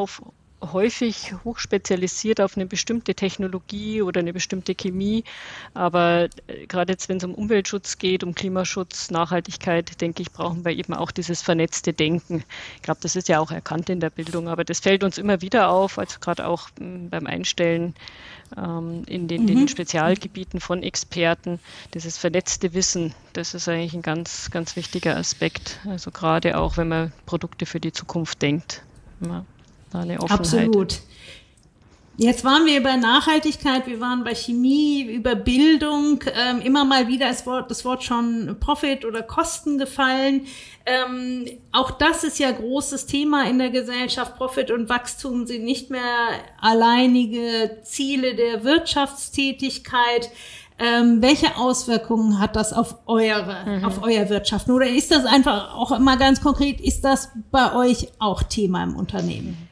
häufig 0.61 1.32
hochspezialisiert 1.44 2.40
auf 2.40 2.56
eine 2.56 2.66
bestimmte 2.66 3.14
Technologie 3.14 4.02
oder 4.02 4.20
eine 4.20 4.32
bestimmte 4.32 4.74
Chemie. 4.74 5.24
Aber 5.74 6.28
äh, 6.46 6.66
gerade 6.66 6.92
jetzt, 6.92 7.08
wenn 7.08 7.16
es 7.16 7.24
um 7.24 7.34
Umweltschutz 7.34 7.98
geht, 7.98 8.24
um 8.24 8.34
Klimaschutz, 8.34 9.11
Nachhaltigkeit, 9.11 10.00
denke 10.00 10.22
ich, 10.22 10.32
brauchen 10.32 10.64
wir 10.64 10.72
eben 10.72 10.94
auch 10.94 11.11
dieses 11.11 11.42
vernetzte 11.42 11.92
Denken. 11.92 12.44
Ich 12.76 12.82
glaube, 12.82 13.00
das 13.02 13.16
ist 13.16 13.28
ja 13.28 13.40
auch 13.40 13.50
erkannt 13.50 13.88
in 13.90 14.00
der 14.00 14.11
Bildung, 14.11 14.48
aber 14.48 14.64
das 14.64 14.80
fällt 14.80 15.04
uns 15.04 15.18
immer 15.18 15.40
wieder 15.40 15.70
auf, 15.70 15.98
also 15.98 16.18
gerade 16.20 16.46
auch 16.46 16.68
hm, 16.78 17.11
beim 17.11 17.26
Einstellen 17.26 17.94
ähm, 18.56 19.04
in 19.06 19.28
den, 19.28 19.42
mhm. 19.42 19.46
den, 19.46 19.68
Spezialgebieten 19.68 20.61
von 20.61 20.82
Experten. 20.82 21.58
Dieses 21.94 22.18
vernetzte 22.18 22.74
Wissen, 22.74 23.14
das 23.32 23.54
ist 23.54 23.68
eigentlich 23.68 23.94
ein 23.94 24.02
ganz, 24.02 24.50
ganz 24.50 24.76
wichtiger 24.76 25.16
Aspekt. 25.16 25.80
Also 25.86 26.11
gerade 26.11 26.58
auch, 26.58 26.76
wenn 26.76 26.88
man 26.88 27.12
Produkte 27.26 27.66
für 27.66 27.80
die 27.80 27.92
Zukunft 27.92 28.42
denkt. 28.42 28.82
Ja 29.20 29.44
eine 29.93 30.20
Offenheit. 30.20 30.41
Absolut. 30.41 31.01
Jetzt 32.22 32.45
waren 32.45 32.66
wir 32.66 32.82
bei 32.82 32.97
Nachhaltigkeit, 32.97 33.86
wir 33.86 33.99
waren 33.99 34.24
bei 34.24 34.34
Chemie, 34.34 35.01
über 35.01 35.34
Bildung, 35.34 36.22
ähm, 36.34 36.61
immer 36.61 36.84
mal 36.84 37.09
wieder 37.09 37.30
ist 37.30 37.47
Wort, 37.47 37.70
das 37.70 37.82
Wort 37.86 38.05
schon 38.05 38.59
Profit 38.61 39.07
oder 39.07 39.22
Kosten 39.22 39.78
gefallen. 39.78 40.43
Ähm, 40.84 41.47
auch 41.72 41.91
das 41.91 42.22
ist 42.22 42.38
ja 42.38 42.51
großes 42.51 43.07
Thema 43.07 43.49
in 43.49 43.59
der 43.59 43.70
Gesellschaft. 43.70 44.36
Profit 44.36 44.70
und 44.70 44.91
Wachstum 44.91 45.47
sind 45.47 45.64
nicht 45.64 45.88
mehr 45.88 46.28
alleinige 46.61 47.78
Ziele 47.84 48.34
der 48.34 48.64
Wirtschaftstätigkeit. 48.64 50.30
Ähm, 50.78 51.22
welche 51.22 51.57
Auswirkungen 51.57 52.38
hat 52.38 52.55
das 52.55 52.74
auf 52.74 52.97
eure, 53.07 53.64
mhm. 53.64 53.84
auf 53.86 54.03
euer 54.03 54.28
Wirtschaften? 54.28 54.72
Oder 54.72 54.88
ist 54.88 55.11
das 55.11 55.24
einfach 55.24 55.74
auch 55.74 55.93
immer 55.93 56.18
ganz 56.18 56.43
konkret, 56.43 56.82
ist 56.82 57.03
das 57.03 57.30
bei 57.51 57.74
euch 57.74 58.09
auch 58.18 58.43
Thema 58.43 58.82
im 58.82 58.95
Unternehmen? 58.95 59.70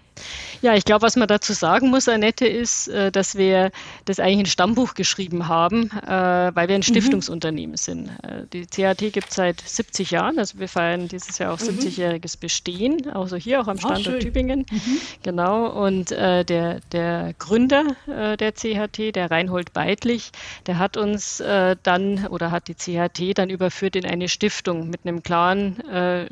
Ja, 0.60 0.74
ich 0.74 0.84
glaube, 0.84 1.02
was 1.02 1.14
man 1.14 1.28
dazu 1.28 1.52
sagen 1.52 1.90
muss, 1.90 2.08
Annette, 2.08 2.46
ist, 2.46 2.88
äh, 2.88 3.12
dass 3.12 3.36
wir 3.36 3.70
das 4.06 4.18
eigentlich 4.18 4.40
ein 4.40 4.46
Stammbuch 4.46 4.94
geschrieben 4.94 5.46
haben, 5.46 5.90
äh, 5.90 6.10
weil 6.54 6.68
wir 6.68 6.74
ein 6.74 6.80
mhm. 6.80 6.82
Stiftungsunternehmen 6.82 7.72
mhm. 7.72 7.76
sind. 7.76 8.08
Äh, 8.22 8.46
die 8.52 8.66
CAT 8.66 8.98
gibt 9.12 9.28
es 9.28 9.36
seit 9.36 9.60
70 9.60 10.10
Jahren, 10.10 10.38
also 10.38 10.58
wir 10.58 10.68
feiern 10.68 11.06
dieses 11.06 11.38
Jahr 11.38 11.52
auch 11.52 11.60
mhm. 11.60 11.68
70-jähriges 11.68 12.38
Bestehen, 12.40 13.08
also 13.10 13.36
hier 13.36 13.60
auch 13.60 13.68
am 13.68 13.78
Standort 13.78 14.16
oh, 14.16 14.18
Tübingen. 14.18 14.66
Mhm. 14.70 15.00
Genau, 15.22 15.68
und 15.68 16.10
der, 16.10 16.44
der 16.92 17.34
Gründer 17.38 17.84
der 18.06 18.52
CHT, 18.52 19.14
der 19.14 19.30
Reinhold 19.30 19.72
Beidlich, 19.72 20.30
der 20.66 20.78
hat 20.78 20.96
uns 20.96 21.38
dann 21.38 22.26
oder 22.28 22.50
hat 22.50 22.68
die 22.68 22.74
CHT 22.74 23.38
dann 23.38 23.50
überführt 23.50 23.96
in 23.96 24.04
eine 24.04 24.28
Stiftung 24.28 24.88
mit 24.90 25.00
einem 25.04 25.22
klaren 25.22 25.76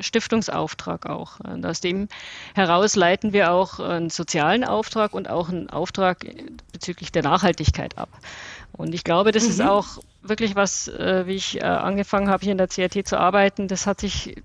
Stiftungsauftrag 0.00 1.06
auch. 1.06 1.40
Und 1.40 1.64
aus 1.66 1.80
dem 1.80 2.08
heraus 2.54 2.96
leiten 2.96 3.32
wir 3.32 3.52
auch 3.52 3.80
ein 3.80 4.10
sozialen 4.16 4.64
Auftrag 4.64 5.14
und 5.14 5.30
auch 5.30 5.48
einen 5.48 5.70
Auftrag 5.70 6.26
bezüglich 6.72 7.12
der 7.12 7.22
Nachhaltigkeit 7.22 7.98
ab. 7.98 8.08
Und 8.72 8.94
ich 8.94 9.04
glaube, 9.04 9.32
das 9.32 9.44
mhm. 9.44 9.50
ist 9.50 9.62
auch 9.62 9.86
wirklich 10.22 10.56
was, 10.56 10.88
äh, 10.88 11.26
wie 11.26 11.34
ich 11.34 11.60
äh, 11.60 11.64
angefangen 11.64 12.28
habe, 12.28 12.42
hier 12.42 12.52
in 12.52 12.58
der 12.58 12.68
CRT 12.68 13.06
zu 13.06 13.18
arbeiten, 13.18 13.68
das 13.68 13.86
hat 13.86 14.00
sich 14.00 14.36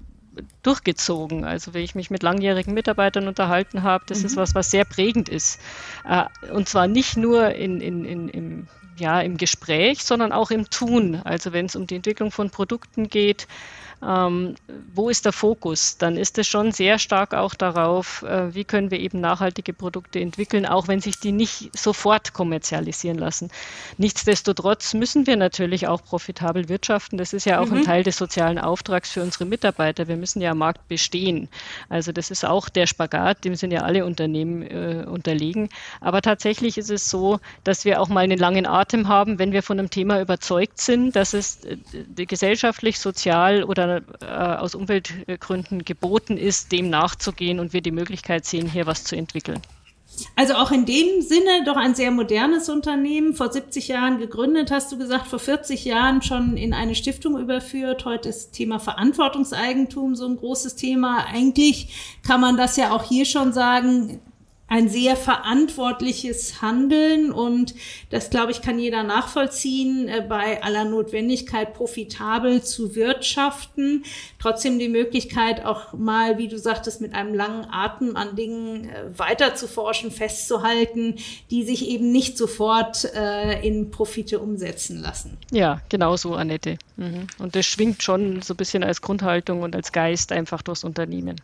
durchgezogen. 0.63 1.43
Also 1.43 1.73
wenn 1.73 1.83
ich 1.83 1.95
mich 1.95 2.09
mit 2.09 2.23
langjährigen 2.23 2.73
Mitarbeitern 2.73 3.27
unterhalten 3.27 3.83
habe, 3.83 4.05
das 4.07 4.19
mhm. 4.19 4.25
ist 4.27 4.35
was, 4.37 4.55
was 4.55 4.71
sehr 4.71 4.85
prägend 4.85 5.29
ist. 5.29 5.59
Äh, 6.07 6.25
und 6.51 6.69
zwar 6.69 6.87
nicht 6.87 7.17
nur 7.17 7.49
in, 7.49 7.81
in, 7.81 8.05
in, 8.05 8.29
im, 8.29 8.67
ja, 8.97 9.19
im 9.21 9.37
Gespräch, 9.37 10.03
sondern 10.03 10.31
auch 10.31 10.51
im 10.51 10.69
Tun. 10.69 11.21
Also 11.23 11.53
wenn 11.53 11.65
es 11.65 11.75
um 11.75 11.87
die 11.87 11.95
Entwicklung 11.95 12.31
von 12.31 12.49
Produkten 12.49 13.09
geht, 13.09 13.47
ähm, 14.05 14.55
wo 14.93 15.09
ist 15.09 15.25
der 15.25 15.31
Fokus? 15.31 15.97
Dann 15.97 16.17
ist 16.17 16.37
es 16.37 16.47
schon 16.47 16.71
sehr 16.71 16.97
stark 16.97 17.33
auch 17.33 17.53
darauf, 17.53 18.23
äh, 18.23 18.53
wie 18.53 18.63
können 18.63 18.89
wir 18.89 18.99
eben 18.99 19.19
nachhaltige 19.19 19.73
Produkte 19.73 20.19
entwickeln, 20.19 20.65
auch 20.65 20.87
wenn 20.87 21.01
sich 21.01 21.19
die 21.19 21.31
nicht 21.31 21.69
sofort 21.77 22.33
kommerzialisieren 22.33 23.17
lassen. 23.17 23.49
Nichtsdestotrotz 23.97 24.93
müssen 24.93 25.27
wir 25.27 25.35
natürlich 25.35 25.87
auch 25.87 26.03
profitabel 26.03 26.67
wirtschaften. 26.69 27.17
Das 27.17 27.33
ist 27.33 27.45
ja 27.45 27.59
auch 27.59 27.67
mhm. 27.67 27.77
ein 27.77 27.83
Teil 27.83 28.03
des 28.03 28.17
sozialen 28.17 28.57
Auftrags 28.57 29.11
für 29.11 29.21
unsere 29.21 29.45
Mitarbeiter. 29.45 30.07
Wir 30.07 30.17
müssen 30.17 30.41
ja 30.41 30.51
am 30.51 30.57
Markt 30.57 30.87
bestehen. 30.87 31.47
Also 31.89 32.11
das 32.11 32.31
ist 32.31 32.45
auch 32.45 32.69
der 32.69 32.87
Spagat, 32.87 33.45
dem 33.45 33.55
sind 33.55 33.71
ja 33.71 33.81
alle 33.81 34.05
Unternehmen 34.05 34.63
äh, 34.63 35.05
unterlegen. 35.07 35.69
Aber 35.99 36.21
tatsächlich 36.21 36.77
ist 36.77 36.89
es 36.89 37.09
so, 37.09 37.39
dass 37.63 37.85
wir 37.85 38.01
auch 38.01 38.09
mal 38.09 38.21
einen 38.21 38.39
langen 38.39 38.65
Atem 38.65 39.07
haben, 39.07 39.37
wenn 39.37 39.51
wir 39.51 39.61
von 39.61 39.77
einem 39.77 39.89
Thema 39.89 40.21
überzeugt 40.21 40.79
sind, 40.79 41.15
dass 41.15 41.33
es 41.33 41.63
äh, 41.65 42.25
gesellschaftlich, 42.25 42.99
sozial 42.99 43.63
oder 43.63 43.90
äh, 43.97 44.25
aus 44.25 44.75
Umweltgründen 44.75 45.83
geboten 45.83 46.37
ist, 46.37 46.71
dem 46.71 46.89
nachzugehen 46.89 47.59
und 47.59 47.73
wir 47.73 47.81
die 47.81 47.91
Möglichkeit 47.91 48.45
sehen, 48.45 48.69
hier 48.69 48.85
was 48.85 49.03
zu 49.03 49.15
entwickeln. 49.15 49.61
Also 50.35 50.55
auch 50.55 50.71
in 50.71 50.85
dem 50.85 51.21
Sinne 51.21 51.63
doch 51.65 51.77
ein 51.77 51.95
sehr 51.95 52.11
modernes 52.11 52.69
Unternehmen, 52.69 53.33
vor 53.33 53.51
70 53.51 53.87
Jahren 53.87 54.19
gegründet, 54.19 54.71
hast 54.71 54.91
du 54.91 54.97
gesagt, 54.97 55.27
vor 55.27 55.39
40 55.39 55.85
Jahren 55.85 56.21
schon 56.21 56.57
in 56.57 56.73
eine 56.73 56.95
Stiftung 56.95 57.39
überführt. 57.39 58.05
Heute 58.05 58.29
ist 58.29 58.51
Thema 58.51 58.79
Verantwortungseigentum 58.79 60.15
so 60.15 60.27
ein 60.27 60.37
großes 60.37 60.75
Thema. 60.75 61.25
Eigentlich 61.25 62.19
kann 62.27 62.41
man 62.41 62.57
das 62.57 62.77
ja 62.77 62.91
auch 62.91 63.03
hier 63.03 63.25
schon 63.25 63.53
sagen, 63.53 64.19
ein 64.71 64.87
sehr 64.87 65.17
verantwortliches 65.17 66.61
Handeln 66.61 67.33
und 67.33 67.75
das, 68.09 68.29
glaube 68.29 68.53
ich, 68.53 68.61
kann 68.61 68.79
jeder 68.79 69.03
nachvollziehen, 69.03 70.07
äh, 70.07 70.25
bei 70.27 70.63
aller 70.63 70.85
Notwendigkeit 70.85 71.73
profitabel 71.73 72.63
zu 72.63 72.95
wirtschaften. 72.95 74.05
Trotzdem 74.39 74.79
die 74.79 74.87
Möglichkeit 74.87 75.65
auch 75.65 75.91
mal, 75.91 76.37
wie 76.37 76.47
du 76.47 76.57
sagtest, 76.57 77.01
mit 77.01 77.13
einem 77.13 77.33
langen 77.33 77.67
Atem 77.69 78.15
an 78.15 78.37
Dingen 78.37 78.85
äh, 78.85 79.19
weiter 79.19 79.55
zu 79.55 79.67
forschen, 79.67 80.09
festzuhalten, 80.09 81.15
die 81.49 81.65
sich 81.65 81.89
eben 81.89 82.13
nicht 82.13 82.37
sofort 82.37 83.13
äh, 83.13 83.59
in 83.67 83.91
Profite 83.91 84.39
umsetzen 84.39 85.01
lassen. 85.01 85.37
Ja, 85.51 85.81
genau 85.89 86.15
so, 86.15 86.33
Annette. 86.33 86.77
Mhm. 86.95 87.27
Und 87.39 87.57
das 87.57 87.65
schwingt 87.65 88.03
schon 88.03 88.41
so 88.41 88.53
ein 88.53 88.57
bisschen 88.57 88.85
als 88.85 89.01
Grundhaltung 89.01 89.63
und 89.63 89.75
als 89.75 89.91
Geist 89.91 90.31
einfach 90.31 90.61
durchs 90.61 90.85
Unternehmen. 90.85 91.41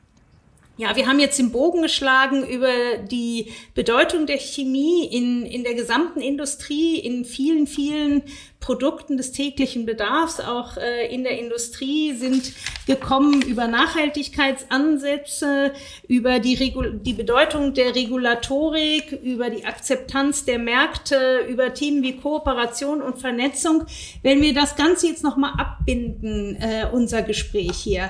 Ja, 0.78 0.96
wir 0.96 1.08
haben 1.08 1.20
jetzt 1.20 1.40
den 1.40 1.52
Bogen 1.52 1.82
geschlagen 1.82 2.48
über 2.48 2.98
die 3.00 3.52
Bedeutung 3.74 4.28
der 4.28 4.38
Chemie 4.38 5.06
in, 5.06 5.44
in 5.44 5.64
der 5.64 5.74
gesamten 5.74 6.22
Industrie, 6.22 7.00
in 7.00 7.26
vielen, 7.26 7.66
vielen 7.66 8.22
Produkten 8.60 9.18
des 9.18 9.32
täglichen 9.32 9.86
Bedarfs, 9.86 10.40
auch 10.40 10.78
äh, 10.78 11.14
in 11.14 11.24
der 11.24 11.40
Industrie, 11.40 12.14
sind 12.14 12.54
gekommen 12.86 13.42
über 13.42 13.68
Nachhaltigkeitsansätze, 13.68 15.74
über 16.08 16.40
die, 16.40 16.56
Regul 16.56 17.00
die 17.02 17.14
Bedeutung 17.14 17.74
der 17.74 17.96
Regulatorik, 17.96 19.12
über 19.24 19.50
die 19.50 19.66
Akzeptanz 19.66 20.46
der 20.46 20.60
Märkte, 20.60 21.46
über 21.48 21.74
Themen 21.74 22.04
wie 22.04 22.18
Kooperation 22.18 23.02
und 23.02 23.20
Vernetzung. 23.20 23.86
Wenn 24.22 24.42
wir 24.42 24.54
das 24.54 24.76
Ganze 24.76 25.08
jetzt 25.08 25.24
nochmal 25.24 25.54
abbinden, 25.58 26.58
äh, 26.58 26.88
unser 26.92 27.22
Gespräch 27.22 27.78
hier. 27.78 28.04
Äh, 28.04 28.10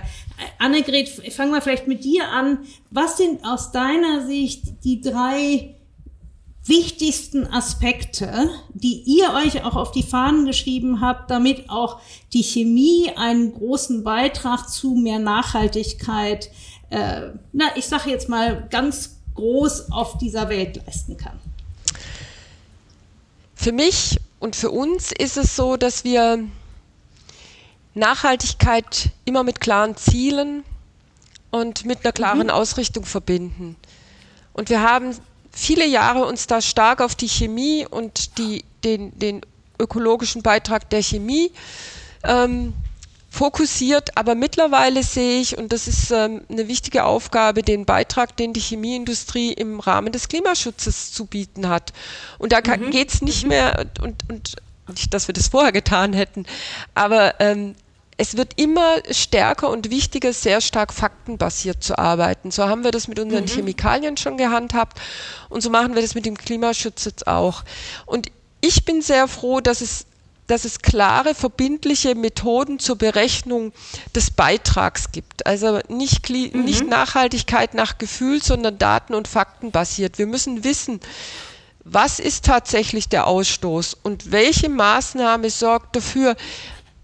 Annegret, 0.60 1.10
fangen 1.10 1.52
wir 1.52 1.62
vielleicht 1.62 1.88
mit 1.88 2.04
dir 2.04 2.30
an. 2.30 2.60
Was 2.90 3.18
sind 3.18 3.46
aus 3.46 3.72
deiner 3.72 4.26
Sicht 4.26 4.64
die 4.84 5.02
drei 5.02 5.77
wichtigsten 6.68 7.48
Aspekte, 7.48 8.50
die 8.74 9.02
ihr 9.06 9.34
euch 9.34 9.64
auch 9.64 9.76
auf 9.76 9.92
die 9.92 10.04
Fahnen 10.04 10.46
geschrieben 10.46 11.02
habt, 11.02 11.32
damit 11.32 11.70
auch 11.70 12.00
die 12.34 12.44
Chemie 12.44 13.12
einen 13.16 13.54
großen 13.54 14.04
Beitrag 14.04 14.70
zu 14.70 14.96
mehr 14.96 15.20
Nachhaltigkeit, 15.20 16.50
äh, 16.90 17.30
na, 17.52 17.66
ich 17.76 17.86
sage 17.86 18.10
jetzt 18.10 18.30
mal 18.30 18.68
ganz 18.70 19.18
groß 19.36 19.92
auf 19.92 20.18
dieser 20.18 20.50
Welt 20.50 20.82
leisten 20.86 21.18
kann? 21.18 21.40
Für 23.56 23.72
mich 23.72 24.20
und 24.40 24.56
für 24.56 24.72
uns 24.72 25.12
ist 25.12 25.38
es 25.38 25.56
so, 25.56 25.78
dass 25.78 26.04
wir 26.04 26.44
Nachhaltigkeit 27.94 29.10
immer 29.26 29.44
mit 29.44 29.60
klaren 29.60 29.98
Zielen 29.98 30.64
und 31.52 31.86
mit 31.86 32.04
einer 32.04 32.12
klaren 32.12 32.48
mhm. 32.48 32.52
Ausrichtung 32.52 33.06
verbinden. 33.06 33.76
Und 34.54 34.70
wir 34.70 34.82
haben 34.82 35.16
viele 35.58 35.86
Jahre 35.88 36.26
uns 36.26 36.46
da 36.48 36.62
stark 36.62 37.02
auf 37.02 37.16
die 37.16 37.28
Chemie 37.28 37.86
und 37.90 38.38
die, 38.38 38.64
den, 38.84 39.18
den 39.18 39.42
ökologischen 39.80 40.44
Beitrag 40.44 40.90
der 40.92 41.02
Chemie 41.02 41.52
ähm, 42.24 42.74
fokussiert, 43.30 44.16
aber 44.18 44.36
mittlerweile 44.36 45.04
sehe 45.04 45.42
ich, 45.42 45.58
und 45.58 45.74
das 45.74 45.88
ist 45.88 46.12
ähm, 46.12 46.42
eine 46.50 46.68
wichtige 46.68 47.04
Aufgabe, 47.04 47.64
den 47.64 47.86
Beitrag, 47.86 48.38
den 48.38 48.54
die 48.54 48.60
Chemieindustrie 48.60 49.52
im 49.54 49.80
Rahmen 49.80 50.12
des 50.12 50.28
Klimaschutzes 50.28 51.12
zu 51.12 51.26
bieten 51.26 51.70
hat. 51.70 51.92
Und 52.38 52.52
da 52.52 52.60
mhm. 52.60 52.92
geht 52.92 53.14
es 53.14 53.22
nicht 53.22 53.44
mhm. 53.44 53.50
mehr, 53.50 53.86
und, 54.02 54.30
und 54.30 54.56
nicht, 54.88 55.14
dass 55.14 55.28
wir 55.28 55.34
das 55.34 55.50
vorher 55.50 55.72
getan 55.72 56.14
hätten, 56.14 56.46
aber 56.94 57.40
ähm, 57.40 57.76
es 58.18 58.36
wird 58.36 58.60
immer 58.60 58.98
stärker 59.12 59.70
und 59.70 59.92
wichtiger, 59.92 60.34
sehr 60.34 60.60
stark 60.60 60.92
faktenbasiert 60.92 61.84
zu 61.84 61.98
arbeiten. 61.98 62.50
So 62.50 62.68
haben 62.68 62.84
wir 62.84 62.92
das 62.92 63.08
mit 63.08 63.20
unseren 63.20 63.44
mhm. 63.44 63.50
Chemikalien 63.50 64.18
schon 64.18 64.38
gehandhabt 64.38 65.00
und 65.50 65.62
so 65.62 65.70
machen 65.70 65.94
wir 65.94 66.02
das 66.02 66.16
mit 66.16 66.26
dem 66.26 66.38
Klimaschutz 66.38 67.06
jetzt 67.06 67.28
auch. 67.28 67.64
Und 68.06 68.32
ich 68.60 68.86
bin 68.86 69.02
sehr 69.02 69.28
froh, 69.28 69.62
dass 69.62 69.82
es 69.82 70.06
dass 70.48 70.64
es 70.64 70.80
klare, 70.80 71.36
verbindliche 71.36 72.16
Methoden 72.16 72.80
zur 72.80 72.98
Berechnung 72.98 73.74
des 74.16 74.32
Beitrags 74.32 75.12
gibt. 75.12 75.46
Also 75.46 75.82
nicht, 75.90 76.30
mhm. 76.30 76.64
nicht 76.64 76.88
Nachhaltigkeit 76.88 77.74
nach 77.74 77.98
Gefühl, 77.98 78.42
sondern 78.42 78.78
Daten- 78.78 79.14
und 79.14 79.28
Fakten 79.28 79.72
basiert. 79.72 80.18
Wir 80.18 80.26
müssen 80.26 80.64
wissen, 80.64 81.02
was 81.84 82.20
ist 82.20 82.46
tatsächlich 82.46 83.10
der 83.10 83.28
Ausstoß 83.28 83.98
und 84.04 84.32
welche 84.32 84.70
Maßnahme 84.70 85.50
sorgt 85.50 85.96
dafür, 85.96 86.36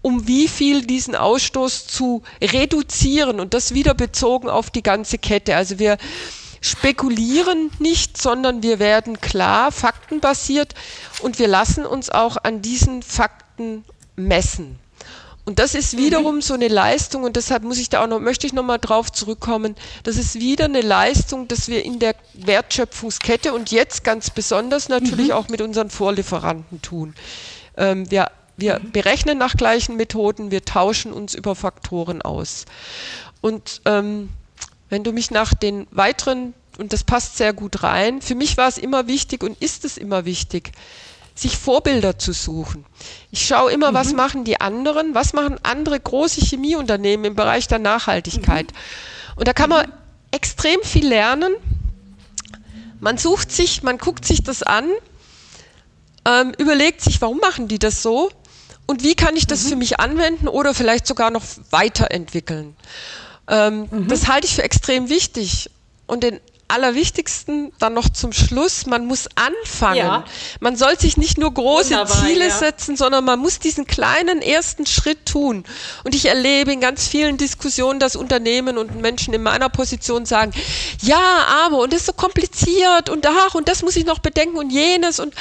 um 0.04 0.28
wie 0.28 0.48
viel 0.48 0.82
diesen 0.82 1.16
Ausstoß 1.16 1.86
zu 1.86 2.22
reduzieren 2.42 3.40
und 3.40 3.54
das 3.54 3.72
wieder 3.72 3.94
bezogen 3.94 4.50
auf 4.50 4.68
die 4.68 4.82
ganze 4.82 5.16
Kette. 5.16 5.56
Also 5.56 5.78
wir 5.78 5.96
spekulieren 6.60 7.70
nicht, 7.78 8.20
sondern 8.20 8.62
wir 8.62 8.78
werden 8.78 9.22
klar 9.22 9.72
faktenbasiert 9.72 10.74
und 11.22 11.38
wir 11.38 11.48
lassen 11.48 11.86
uns 11.86 12.10
auch 12.10 12.36
an 12.36 12.60
diesen 12.60 13.02
Fakten 13.02 13.82
messen. 14.14 14.78
Und 15.46 15.58
das 15.58 15.74
ist 15.74 15.96
wiederum 15.96 16.42
so 16.42 16.52
eine 16.52 16.68
Leistung 16.68 17.22
und 17.22 17.36
deshalb 17.36 17.62
muss 17.62 17.78
ich 17.78 17.88
da 17.88 18.04
auch 18.04 18.06
noch, 18.06 18.20
möchte 18.20 18.46
ich 18.46 18.52
nochmal 18.52 18.78
drauf 18.78 19.10
zurückkommen. 19.10 19.74
Das 20.02 20.18
ist 20.18 20.34
wieder 20.34 20.66
eine 20.66 20.82
Leistung, 20.82 21.48
dass 21.48 21.68
wir 21.68 21.82
in 21.82 21.98
der 21.98 22.14
Wertschöpfungskette 22.34 23.54
und 23.54 23.70
jetzt 23.70 24.04
ganz 24.04 24.28
besonders 24.28 24.90
natürlich 24.90 25.28
mhm. 25.28 25.34
auch 25.34 25.48
mit 25.48 25.62
unseren 25.62 25.88
Vorlieferanten 25.88 26.82
tun. 26.82 27.14
Ähm, 27.78 28.10
wir 28.10 28.30
wir 28.56 28.80
berechnen 28.92 29.38
nach 29.38 29.56
gleichen 29.56 29.96
Methoden, 29.96 30.50
wir 30.50 30.64
tauschen 30.64 31.12
uns 31.12 31.34
über 31.34 31.54
Faktoren 31.54 32.22
aus. 32.22 32.66
Und 33.40 33.82
ähm, 33.84 34.30
wenn 34.88 35.04
du 35.04 35.12
mich 35.12 35.30
nach 35.30 35.54
den 35.54 35.86
weiteren, 35.90 36.54
und 36.78 36.92
das 36.92 37.04
passt 37.04 37.36
sehr 37.36 37.52
gut 37.52 37.82
rein, 37.82 38.22
für 38.22 38.34
mich 38.34 38.56
war 38.56 38.68
es 38.68 38.78
immer 38.78 39.06
wichtig 39.06 39.42
und 39.42 39.60
ist 39.60 39.84
es 39.84 39.96
immer 39.96 40.24
wichtig, 40.24 40.72
sich 41.34 41.56
Vorbilder 41.56 42.18
zu 42.18 42.32
suchen. 42.32 42.84
Ich 43.32 43.46
schaue 43.46 43.72
immer, 43.72 43.90
mhm. 43.90 43.94
was 43.96 44.12
machen 44.12 44.44
die 44.44 44.60
anderen, 44.60 45.14
was 45.14 45.32
machen 45.32 45.58
andere 45.64 45.98
große 45.98 46.40
Chemieunternehmen 46.40 47.26
im 47.26 47.34
Bereich 47.34 47.66
der 47.66 47.80
Nachhaltigkeit. 47.80 48.68
Mhm. 48.72 48.78
Und 49.36 49.48
da 49.48 49.52
kann 49.52 49.70
man 49.70 49.92
extrem 50.30 50.80
viel 50.82 51.08
lernen. 51.08 51.54
Man 53.00 53.18
sucht 53.18 53.50
sich, 53.50 53.82
man 53.82 53.98
guckt 53.98 54.24
sich 54.24 54.42
das 54.42 54.62
an, 54.62 54.88
ähm, 56.24 56.52
überlegt 56.56 57.00
sich, 57.00 57.20
warum 57.20 57.38
machen 57.38 57.68
die 57.68 57.78
das 57.78 58.02
so 58.02 58.30
und 58.86 59.02
wie 59.02 59.14
kann 59.14 59.36
ich 59.36 59.46
das 59.46 59.64
mhm. 59.64 59.68
für 59.68 59.76
mich 59.76 60.00
anwenden 60.00 60.48
oder 60.48 60.74
vielleicht 60.74 61.06
sogar 61.06 61.30
noch 61.30 61.42
weiterentwickeln. 61.70 62.76
Ähm, 63.48 63.88
mhm. 63.90 64.08
Das 64.08 64.28
halte 64.28 64.46
ich 64.46 64.54
für 64.54 64.62
extrem 64.62 65.08
wichtig. 65.08 65.70
Und 66.06 66.22
den 66.22 66.38
allerwichtigsten 66.68 67.72
dann 67.78 67.94
noch 67.94 68.08
zum 68.08 68.32
Schluss, 68.32 68.86
man 68.86 69.06
muss 69.06 69.28
anfangen. 69.34 69.96
Ja. 69.98 70.24
Man 70.60 70.76
soll 70.76 70.98
sich 70.98 71.16
nicht 71.16 71.38
nur 71.38 71.52
große 71.52 71.90
Wunderbar, 71.90 72.24
Ziele 72.24 72.48
ja. 72.48 72.50
setzen, 72.50 72.96
sondern 72.96 73.24
man 73.24 73.38
muss 73.38 73.58
diesen 73.58 73.86
kleinen 73.86 74.40
ersten 74.40 74.86
Schritt 74.86 75.26
tun. 75.26 75.64
Und 76.04 76.14
ich 76.14 76.26
erlebe 76.26 76.72
in 76.72 76.80
ganz 76.80 77.06
vielen 77.06 77.36
Diskussionen, 77.36 78.00
dass 78.00 78.16
Unternehmen 78.16 78.78
und 78.78 79.00
Menschen 79.00 79.34
in 79.34 79.42
meiner 79.42 79.68
Position 79.68 80.26
sagen, 80.26 80.52
ja, 81.02 81.46
aber 81.66 81.78
und 81.78 81.92
das 81.92 82.00
ist 82.00 82.06
so 82.06 82.12
kompliziert 82.12 83.10
und 83.10 83.26
ach, 83.26 83.54
und 83.54 83.68
das 83.68 83.82
muss 83.82 83.96
ich 83.96 84.06
noch 84.06 84.18
bedenken 84.18 84.56
und 84.56 84.70
jenes 84.70 85.20
und 85.20 85.34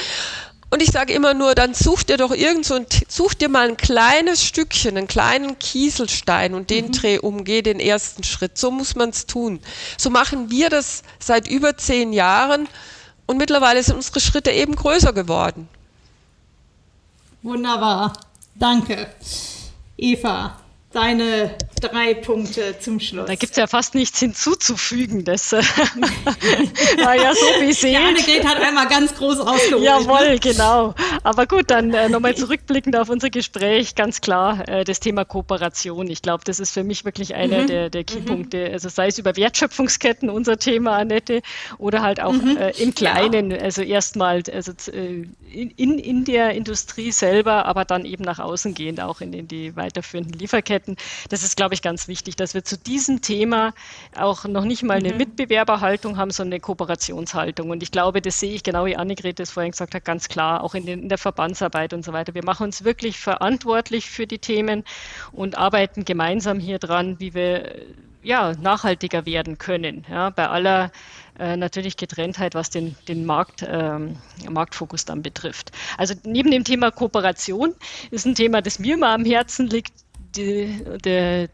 und 0.73 0.81
ich 0.81 0.89
sage 0.89 1.13
immer 1.13 1.35
nur, 1.35 1.53
dann 1.53 1.75
such 1.75 2.01
dir 2.01 2.17
doch 2.17 2.31
irgend 2.31 2.65
so 2.65 2.73
ein, 2.73 2.87
such 3.07 3.35
dir 3.35 3.47
mal 3.47 3.69
ein 3.69 3.77
kleines 3.77 4.43
Stückchen, 4.43 4.97
einen 4.97 5.05
kleinen 5.05 5.59
Kieselstein 5.59 6.55
und 6.55 6.71
den 6.71 6.87
mhm. 6.87 6.91
dreh 6.93 7.19
um, 7.19 7.43
geh 7.43 7.61
den 7.61 7.79
ersten 7.79 8.23
Schritt. 8.23 8.57
So 8.57 8.71
muss 8.71 8.95
man 8.95 9.11
es 9.11 9.27
tun. 9.27 9.59
So 9.99 10.09
machen 10.09 10.49
wir 10.49 10.71
das 10.71 11.03
seit 11.19 11.47
über 11.47 11.77
zehn 11.77 12.11
Jahren 12.11 12.67
und 13.27 13.37
mittlerweile 13.37 13.83
sind 13.83 13.97
unsere 13.97 14.19
Schritte 14.19 14.49
eben 14.49 14.75
größer 14.75 15.13
geworden. 15.13 15.69
Wunderbar. 17.43 18.13
Danke. 18.55 19.13
Eva, 19.95 20.59
deine 20.91 21.55
drei 21.83 22.13
Punkte 22.13 22.79
zum 22.79 22.99
Schluss. 22.99 23.27
Da 23.27 23.35
gibt 23.35 23.51
es 23.51 23.57
ja 23.57 23.67
fast 23.67 23.95
nichts 23.95 24.19
hinzuzufügen. 24.19 25.23
Das 25.25 25.53
äh, 25.53 25.57
war 27.03 27.15
ja 27.15 27.33
so 27.33 27.45
wie 27.61 27.73
sie. 27.73 27.89
Ja, 27.89 28.07
Annegret 28.07 28.45
hat 28.45 28.61
einmal 28.61 28.87
ganz 28.87 29.15
groß 29.15 29.45
rausgeholt. 29.45 29.83
Jawohl, 29.83 30.29
ne? 30.29 30.39
genau. 30.39 30.95
Aber 31.23 31.45
gut, 31.45 31.69
dann 31.69 31.93
äh, 31.93 32.09
nochmal 32.09 32.35
zurückblickend 32.35 32.95
auf 32.95 33.09
unser 33.09 33.29
Gespräch. 33.29 33.95
Ganz 33.95 34.21
klar 34.21 34.67
äh, 34.67 34.83
das 34.83 34.99
Thema 34.99 35.25
Kooperation. 35.25 36.09
Ich 36.09 36.21
glaube, 36.21 36.43
das 36.45 36.59
ist 36.59 36.71
für 36.71 36.83
mich 36.83 37.05
wirklich 37.05 37.35
einer 37.35 37.63
mhm. 37.63 37.67
der, 37.67 37.89
der 37.89 38.03
Keypunkte. 38.03 38.67
Mhm. 38.67 38.73
Also 38.73 38.89
sei 38.89 39.07
es 39.07 39.17
über 39.17 39.35
Wertschöpfungsketten, 39.35 40.29
unser 40.29 40.57
Thema, 40.57 40.97
Annette, 40.97 41.41
oder 41.77 42.01
halt 42.01 42.21
auch 42.21 42.33
mhm. 42.33 42.57
äh, 42.57 42.71
im 42.81 42.95
Kleinen. 42.95 43.51
Ja. 43.51 43.57
Also 43.57 43.81
erstmal 43.81 44.43
also, 44.51 44.71
äh, 44.91 45.27
in, 45.51 45.69
in, 45.71 45.99
in 45.99 46.25
der 46.25 46.51
Industrie 46.51 47.11
selber, 47.11 47.65
aber 47.65 47.85
dann 47.85 48.05
eben 48.05 48.23
nach 48.23 48.39
außen 48.39 48.73
gehend 48.73 49.01
auch 49.01 49.21
in, 49.21 49.33
in 49.33 49.47
die 49.47 49.75
weiterführenden 49.75 50.37
Lieferketten. 50.39 50.97
Das 51.29 51.43
ist, 51.43 51.57
glaube 51.57 51.72
glaube 51.73 51.75
ich, 51.75 51.81
ganz 51.81 52.07
wichtig, 52.07 52.35
dass 52.35 52.53
wir 52.53 52.63
zu 52.63 52.77
diesem 52.77 53.21
Thema 53.21 53.73
auch 54.15 54.45
noch 54.45 54.63
nicht 54.63 54.83
mal 54.83 54.97
eine 54.97 55.11
mhm. 55.11 55.17
Mitbewerberhaltung 55.17 56.17
haben, 56.17 56.31
sondern 56.31 56.53
eine 56.53 56.59
Kooperationshaltung. 56.59 57.69
Und 57.69 57.81
ich 57.81 57.91
glaube, 57.91 58.21
das 58.21 58.39
sehe 58.39 58.53
ich 58.53 58.63
genau 58.63 58.85
wie 58.85 58.95
Annegret 58.95 59.39
das 59.39 59.51
vorhin 59.51 59.71
gesagt 59.71 59.95
hat, 59.95 60.05
ganz 60.05 60.27
klar, 60.27 60.63
auch 60.63 60.75
in, 60.75 60.85
den, 60.85 61.03
in 61.03 61.09
der 61.09 61.17
Verbandsarbeit 61.17 61.93
und 61.93 62.05
so 62.05 62.13
weiter. 62.13 62.35
Wir 62.35 62.45
machen 62.45 62.65
uns 62.65 62.83
wirklich 62.83 63.19
verantwortlich 63.19 64.09
für 64.09 64.27
die 64.27 64.39
Themen 64.39 64.83
und 65.31 65.57
arbeiten 65.57 66.05
gemeinsam 66.05 66.59
hier 66.59 66.77
dran, 66.77 67.19
wie 67.19 67.33
wir 67.33 67.73
ja, 68.21 68.53
nachhaltiger 68.53 69.25
werden 69.25 69.57
können. 69.57 70.05
Ja, 70.09 70.29
bei 70.29 70.47
aller 70.47 70.91
äh, 71.39 71.57
natürlich 71.57 71.97
Getrenntheit, 71.97 72.55
was 72.55 72.69
den, 72.69 72.95
den 73.07 73.25
Markt, 73.25 73.65
ähm, 73.67 74.17
Marktfokus 74.49 75.05
dann 75.05 75.21
betrifft. 75.21 75.71
Also 75.97 76.13
neben 76.23 76.51
dem 76.51 76.63
Thema 76.63 76.91
Kooperation 76.91 77.73
ist 78.11 78.25
ein 78.25 78.35
Thema, 78.35 78.61
das 78.61 78.79
mir 78.79 78.95
mal 78.95 79.13
am 79.13 79.25
Herzen 79.25 79.67
liegt, 79.67 80.02
die, 80.35 80.83
der, 81.03 81.49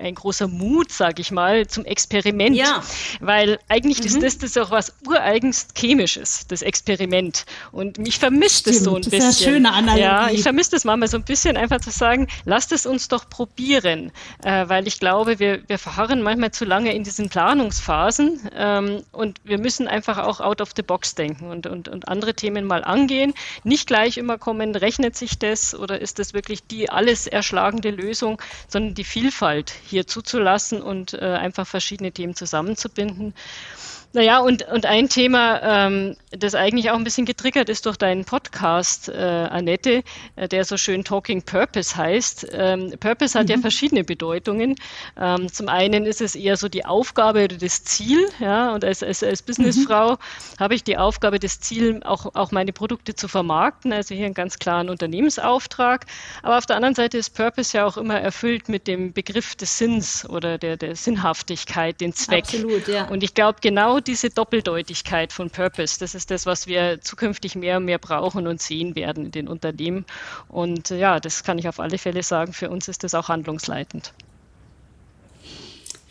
ein 0.00 0.14
großer 0.14 0.48
Mut, 0.48 0.92
sage 0.92 1.20
ich 1.22 1.30
mal, 1.30 1.66
zum 1.66 1.84
Experiment. 1.84 2.56
Ja. 2.56 2.82
Weil 3.20 3.58
eigentlich 3.68 4.00
mhm. 4.00 4.06
ist 4.06 4.22
das, 4.22 4.38
das 4.38 4.56
auch 4.56 4.70
was 4.70 4.94
ureigens 5.06 5.68
Chemisches, 5.74 6.46
das 6.48 6.62
Experiment. 6.62 7.44
Und 7.70 7.98
mich 7.98 8.18
vermisst 8.18 8.66
es 8.66 8.80
so 8.84 8.96
ein 8.96 9.02
bisschen. 9.02 9.18
Das 9.18 9.40
ist 9.40 9.42
eine 9.42 9.52
schöne 9.52 9.72
Analogie. 9.72 10.00
Ja, 10.00 10.30
ich 10.30 10.42
vermisse 10.42 10.72
das 10.72 10.84
manchmal 10.84 11.08
so 11.08 11.18
ein 11.18 11.24
bisschen, 11.24 11.56
einfach 11.56 11.80
zu 11.80 11.90
sagen, 11.90 12.28
lasst 12.44 12.72
es 12.72 12.86
uns 12.86 13.08
doch 13.08 13.28
probieren. 13.28 14.12
Äh, 14.44 14.68
weil 14.68 14.86
ich 14.86 14.98
glaube, 14.98 15.38
wir, 15.38 15.62
wir 15.68 15.78
verharren 15.78 16.22
manchmal 16.22 16.50
zu 16.52 16.64
lange 16.64 16.94
in 16.94 17.04
diesen 17.04 17.28
Planungsphasen 17.28 18.50
ähm, 18.56 19.02
und 19.12 19.40
wir 19.44 19.58
müssen 19.58 19.88
einfach 19.88 20.18
auch 20.18 20.40
out 20.40 20.60
of 20.60 20.70
the 20.76 20.82
box 20.82 21.14
denken 21.14 21.50
und, 21.50 21.66
und, 21.66 21.88
und 21.88 22.08
andere 22.08 22.34
Themen 22.34 22.64
mal 22.64 22.84
angehen. 22.84 23.34
Nicht 23.64 23.86
gleich 23.86 24.16
immer 24.16 24.38
kommen, 24.38 24.74
rechnet 24.74 25.16
sich 25.16 25.38
das 25.38 25.74
oder 25.74 26.00
ist 26.00 26.18
das 26.18 26.34
wirklich 26.34 26.64
die 26.66 26.90
alles 26.90 27.26
erschlagende 27.26 27.90
Lösung? 27.90 28.21
Lösung, 28.22 28.40
sondern 28.68 28.94
die 28.94 29.04
Vielfalt 29.04 29.72
hier 29.88 30.06
zuzulassen 30.06 30.80
und 30.80 31.14
äh, 31.14 31.18
einfach 31.18 31.66
verschiedene 31.66 32.12
Themen 32.12 32.34
zusammenzubinden. 32.34 33.34
Naja, 34.14 34.40
und, 34.40 34.68
und 34.68 34.84
ein 34.84 35.08
Thema, 35.08 35.86
ähm, 35.86 36.16
das 36.30 36.54
eigentlich 36.54 36.90
auch 36.90 36.96
ein 36.96 37.04
bisschen 37.04 37.24
getriggert 37.24 37.70
ist 37.70 37.86
durch 37.86 37.96
deinen 37.96 38.26
Podcast, 38.26 39.08
äh, 39.08 39.14
Annette, 39.14 40.02
äh, 40.36 40.48
der 40.48 40.64
so 40.64 40.76
schön 40.76 41.02
Talking 41.02 41.42
Purpose 41.42 41.96
heißt. 41.96 42.48
Ähm, 42.52 42.92
Purpose 43.00 43.38
hat 43.38 43.46
mhm. 43.46 43.52
ja 43.52 43.58
verschiedene 43.58 44.04
Bedeutungen. 44.04 44.76
Ähm, 45.18 45.50
zum 45.50 45.68
einen 45.68 46.04
ist 46.04 46.20
es 46.20 46.34
eher 46.34 46.58
so 46.58 46.68
die 46.68 46.84
Aufgabe 46.84 47.44
oder 47.44 47.56
das 47.56 47.84
Ziel, 47.84 48.28
ja, 48.38 48.74
und 48.74 48.84
als, 48.84 49.02
als, 49.02 49.22
als 49.22 49.40
Businessfrau 49.40 50.12
mhm. 50.12 50.60
habe 50.60 50.74
ich 50.74 50.84
die 50.84 50.98
Aufgabe, 50.98 51.38
das 51.38 51.60
Ziel, 51.60 52.02
auch, 52.04 52.34
auch 52.34 52.52
meine 52.52 52.74
Produkte 52.74 53.14
zu 53.14 53.28
vermarkten, 53.28 53.94
also 53.94 54.14
hier 54.14 54.26
einen 54.26 54.34
ganz 54.34 54.58
klaren 54.58 54.90
Unternehmensauftrag. 54.90 56.04
Aber 56.42 56.58
auf 56.58 56.66
der 56.66 56.76
anderen 56.76 56.94
Seite 56.94 57.16
ist 57.16 57.30
Purpose 57.30 57.78
ja 57.78 57.86
auch 57.86 57.96
immer 57.96 58.20
erfüllt 58.20 58.68
mit 58.68 58.86
dem 58.86 59.14
Begriff 59.14 59.56
des 59.56 59.78
Sinns 59.78 60.28
oder 60.28 60.58
der, 60.58 60.76
der 60.76 60.96
Sinnhaftigkeit, 60.96 61.98
den 62.00 62.12
Zweck. 62.12 62.44
Absolut, 62.44 62.88
ja. 62.88 63.08
Und 63.08 63.22
ich 63.22 63.32
glaube, 63.32 63.58
genau 63.62 64.00
diese 64.02 64.30
Doppeldeutigkeit 64.30 65.32
von 65.32 65.50
Purpose, 65.50 65.98
das 65.98 66.14
ist 66.14 66.30
das, 66.30 66.46
was 66.46 66.66
wir 66.66 67.00
zukünftig 67.00 67.54
mehr 67.54 67.78
und 67.78 67.84
mehr 67.84 67.98
brauchen 67.98 68.46
und 68.46 68.60
sehen 68.60 68.94
werden 68.94 69.26
in 69.26 69.30
den 69.32 69.48
Unternehmen. 69.48 70.04
Und 70.48 70.90
äh, 70.90 70.98
ja, 70.98 71.20
das 71.20 71.44
kann 71.44 71.58
ich 71.58 71.68
auf 71.68 71.80
alle 71.80 71.98
Fälle 71.98 72.22
sagen, 72.22 72.52
für 72.52 72.70
uns 72.70 72.88
ist 72.88 73.04
das 73.04 73.14
auch 73.14 73.28
handlungsleitend. 73.28 74.12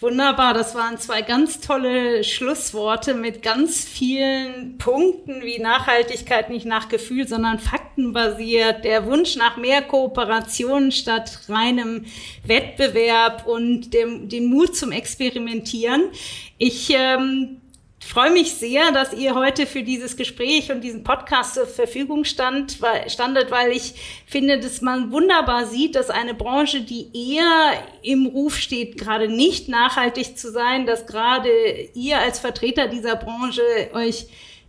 Wunderbar, 0.01 0.55
das 0.55 0.73
waren 0.73 0.97
zwei 0.97 1.21
ganz 1.21 1.59
tolle 1.59 2.23
Schlussworte 2.23 3.13
mit 3.13 3.43
ganz 3.43 3.85
vielen 3.85 4.79
Punkten 4.79 5.43
wie 5.43 5.59
Nachhaltigkeit 5.59 6.49
nicht 6.49 6.65
nach 6.65 6.89
Gefühl, 6.89 7.27
sondern 7.27 7.59
faktenbasiert, 7.59 8.83
der 8.83 9.05
Wunsch 9.05 9.35
nach 9.35 9.57
mehr 9.57 9.83
Kooperation 9.83 10.91
statt 10.91 11.41
reinem 11.47 12.05
Wettbewerb 12.43 13.45
und 13.45 13.93
dem, 13.93 14.27
dem 14.27 14.45
Mut 14.45 14.75
zum 14.75 14.91
Experimentieren. 14.91 16.09
Ich 16.57 16.89
ähm, 16.89 17.60
freue 18.05 18.31
mich 18.31 18.53
sehr, 18.55 18.91
dass 18.91 19.13
ihr 19.13 19.35
heute 19.35 19.65
für 19.65 19.83
dieses 19.83 20.17
Gespräch 20.17 20.71
und 20.71 20.81
diesen 20.81 21.03
Podcast 21.03 21.53
zur 21.53 21.67
Verfügung 21.67 22.25
stand, 22.25 22.81
weil, 22.81 23.09
standet, 23.09 23.51
weil 23.51 23.71
ich 23.71 23.93
finde, 24.25 24.59
dass 24.59 24.81
man 24.81 25.11
wunderbar 25.11 25.65
sieht, 25.65 25.95
dass 25.95 26.09
eine 26.09 26.33
Branche, 26.33 26.81
die 26.81 27.07
eher 27.13 27.71
im 28.01 28.25
Ruf 28.25 28.57
steht, 28.57 28.97
gerade 28.97 29.27
nicht 29.27 29.69
nachhaltig 29.69 30.37
zu 30.37 30.51
sein, 30.51 30.85
dass 30.85 31.05
gerade 31.05 31.49
ihr 31.93 32.17
als 32.17 32.39
Vertreter 32.39 32.87
dieser 32.87 33.15
Branche 33.15 33.61
euch 33.93 34.25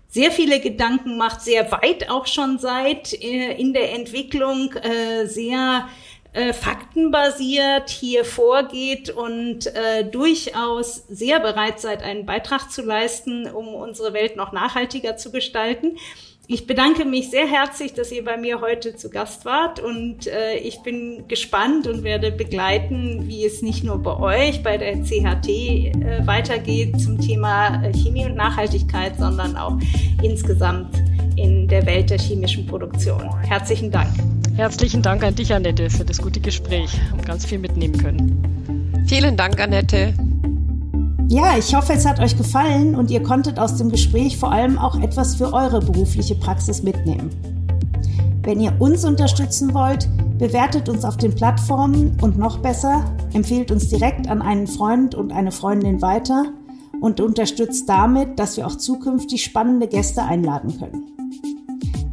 sehr 0.08 0.30
viele 0.30 0.60
Gedanken 0.60 1.16
macht, 1.16 1.40
sehr 1.40 1.72
weit 1.72 2.10
auch 2.10 2.26
schon 2.26 2.58
seid 2.58 3.14
äh, 3.14 3.54
in 3.54 3.72
der 3.72 3.94
Entwicklung, 3.94 4.72
äh, 4.74 5.26
sehr 5.26 5.88
äh, 6.32 6.52
faktenbasiert 6.52 7.90
hier 7.90 8.24
vorgeht 8.24 9.10
und 9.10 9.66
äh, 9.66 10.04
durchaus 10.04 11.04
sehr 11.08 11.40
bereit 11.40 11.80
seid, 11.80 12.02
einen 12.02 12.24
Beitrag 12.24 12.70
zu 12.70 12.82
leisten, 12.82 13.50
um 13.50 13.68
unsere 13.68 14.12
Welt 14.12 14.36
noch 14.36 14.52
nachhaltiger 14.52 15.16
zu 15.16 15.30
gestalten. 15.30 15.98
Ich 16.48 16.66
bedanke 16.66 17.04
mich 17.04 17.30
sehr 17.30 17.46
herzlich, 17.46 17.94
dass 17.94 18.10
ihr 18.10 18.24
bei 18.24 18.36
mir 18.36 18.60
heute 18.60 18.96
zu 18.96 19.10
Gast 19.10 19.44
wart 19.44 19.78
und 19.78 20.26
äh, 20.26 20.56
ich 20.56 20.80
bin 20.82 21.28
gespannt 21.28 21.86
und 21.86 22.02
werde 22.02 22.32
begleiten, 22.32 23.28
wie 23.28 23.44
es 23.44 23.62
nicht 23.62 23.84
nur 23.84 24.02
bei 24.02 24.18
euch, 24.18 24.62
bei 24.62 24.76
der 24.76 25.02
CHT 25.02 25.48
äh, 25.48 26.26
weitergeht 26.26 27.00
zum 27.00 27.20
Thema 27.20 27.82
äh, 27.84 27.92
Chemie 27.92 28.24
und 28.24 28.34
Nachhaltigkeit, 28.34 29.16
sondern 29.18 29.56
auch 29.56 29.78
insgesamt 30.22 30.96
in 31.36 31.68
der 31.68 31.86
Welt 31.86 32.10
der 32.10 32.18
chemischen 32.18 32.66
Produktion. 32.66 33.30
Herzlichen 33.42 33.90
Dank. 33.90 34.10
Herzlichen 34.54 35.00
Dank 35.00 35.24
an 35.24 35.34
dich, 35.34 35.54
Annette, 35.54 35.88
für 35.88 36.04
das 36.04 36.18
gute 36.18 36.38
Gespräch 36.38 36.90
und 37.12 37.24
ganz 37.24 37.46
viel 37.46 37.58
mitnehmen 37.58 37.96
können. 37.96 39.04
Vielen 39.06 39.34
Dank, 39.34 39.58
Annette. 39.58 40.12
Ja, 41.28 41.56
ich 41.56 41.74
hoffe, 41.74 41.94
es 41.94 42.04
hat 42.04 42.20
euch 42.20 42.36
gefallen 42.36 42.94
und 42.94 43.10
ihr 43.10 43.22
konntet 43.22 43.58
aus 43.58 43.76
dem 43.76 43.88
Gespräch 43.90 44.36
vor 44.36 44.52
allem 44.52 44.78
auch 44.78 45.00
etwas 45.00 45.36
für 45.36 45.54
eure 45.54 45.80
berufliche 45.80 46.34
Praxis 46.34 46.82
mitnehmen. 46.82 47.30
Wenn 48.42 48.60
ihr 48.60 48.78
uns 48.78 49.06
unterstützen 49.06 49.72
wollt, 49.72 50.06
bewertet 50.36 50.90
uns 50.90 51.06
auf 51.06 51.16
den 51.16 51.34
Plattformen 51.34 52.18
und 52.20 52.36
noch 52.36 52.58
besser, 52.58 53.04
empfehlt 53.32 53.70
uns 53.70 53.88
direkt 53.88 54.28
an 54.28 54.42
einen 54.42 54.66
Freund 54.66 55.14
und 55.14 55.32
eine 55.32 55.52
Freundin 55.52 56.02
weiter 56.02 56.44
und 57.00 57.20
unterstützt 57.20 57.88
damit, 57.88 58.38
dass 58.38 58.58
wir 58.58 58.66
auch 58.66 58.76
zukünftig 58.76 59.42
spannende 59.42 59.88
Gäste 59.88 60.22
einladen 60.22 60.78
können. 60.78 61.11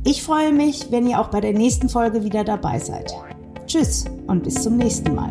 Ich 0.09 0.23
freue 0.23 0.51
mich, 0.51 0.87
wenn 0.89 1.05
ihr 1.05 1.19
auch 1.19 1.27
bei 1.27 1.39
der 1.39 1.53
nächsten 1.53 1.87
Folge 1.87 2.23
wieder 2.23 2.43
dabei 2.43 2.79
seid. 2.79 3.13
Tschüss 3.67 4.05
und 4.25 4.41
bis 4.41 4.55
zum 4.55 4.75
nächsten 4.75 5.13
Mal. 5.13 5.29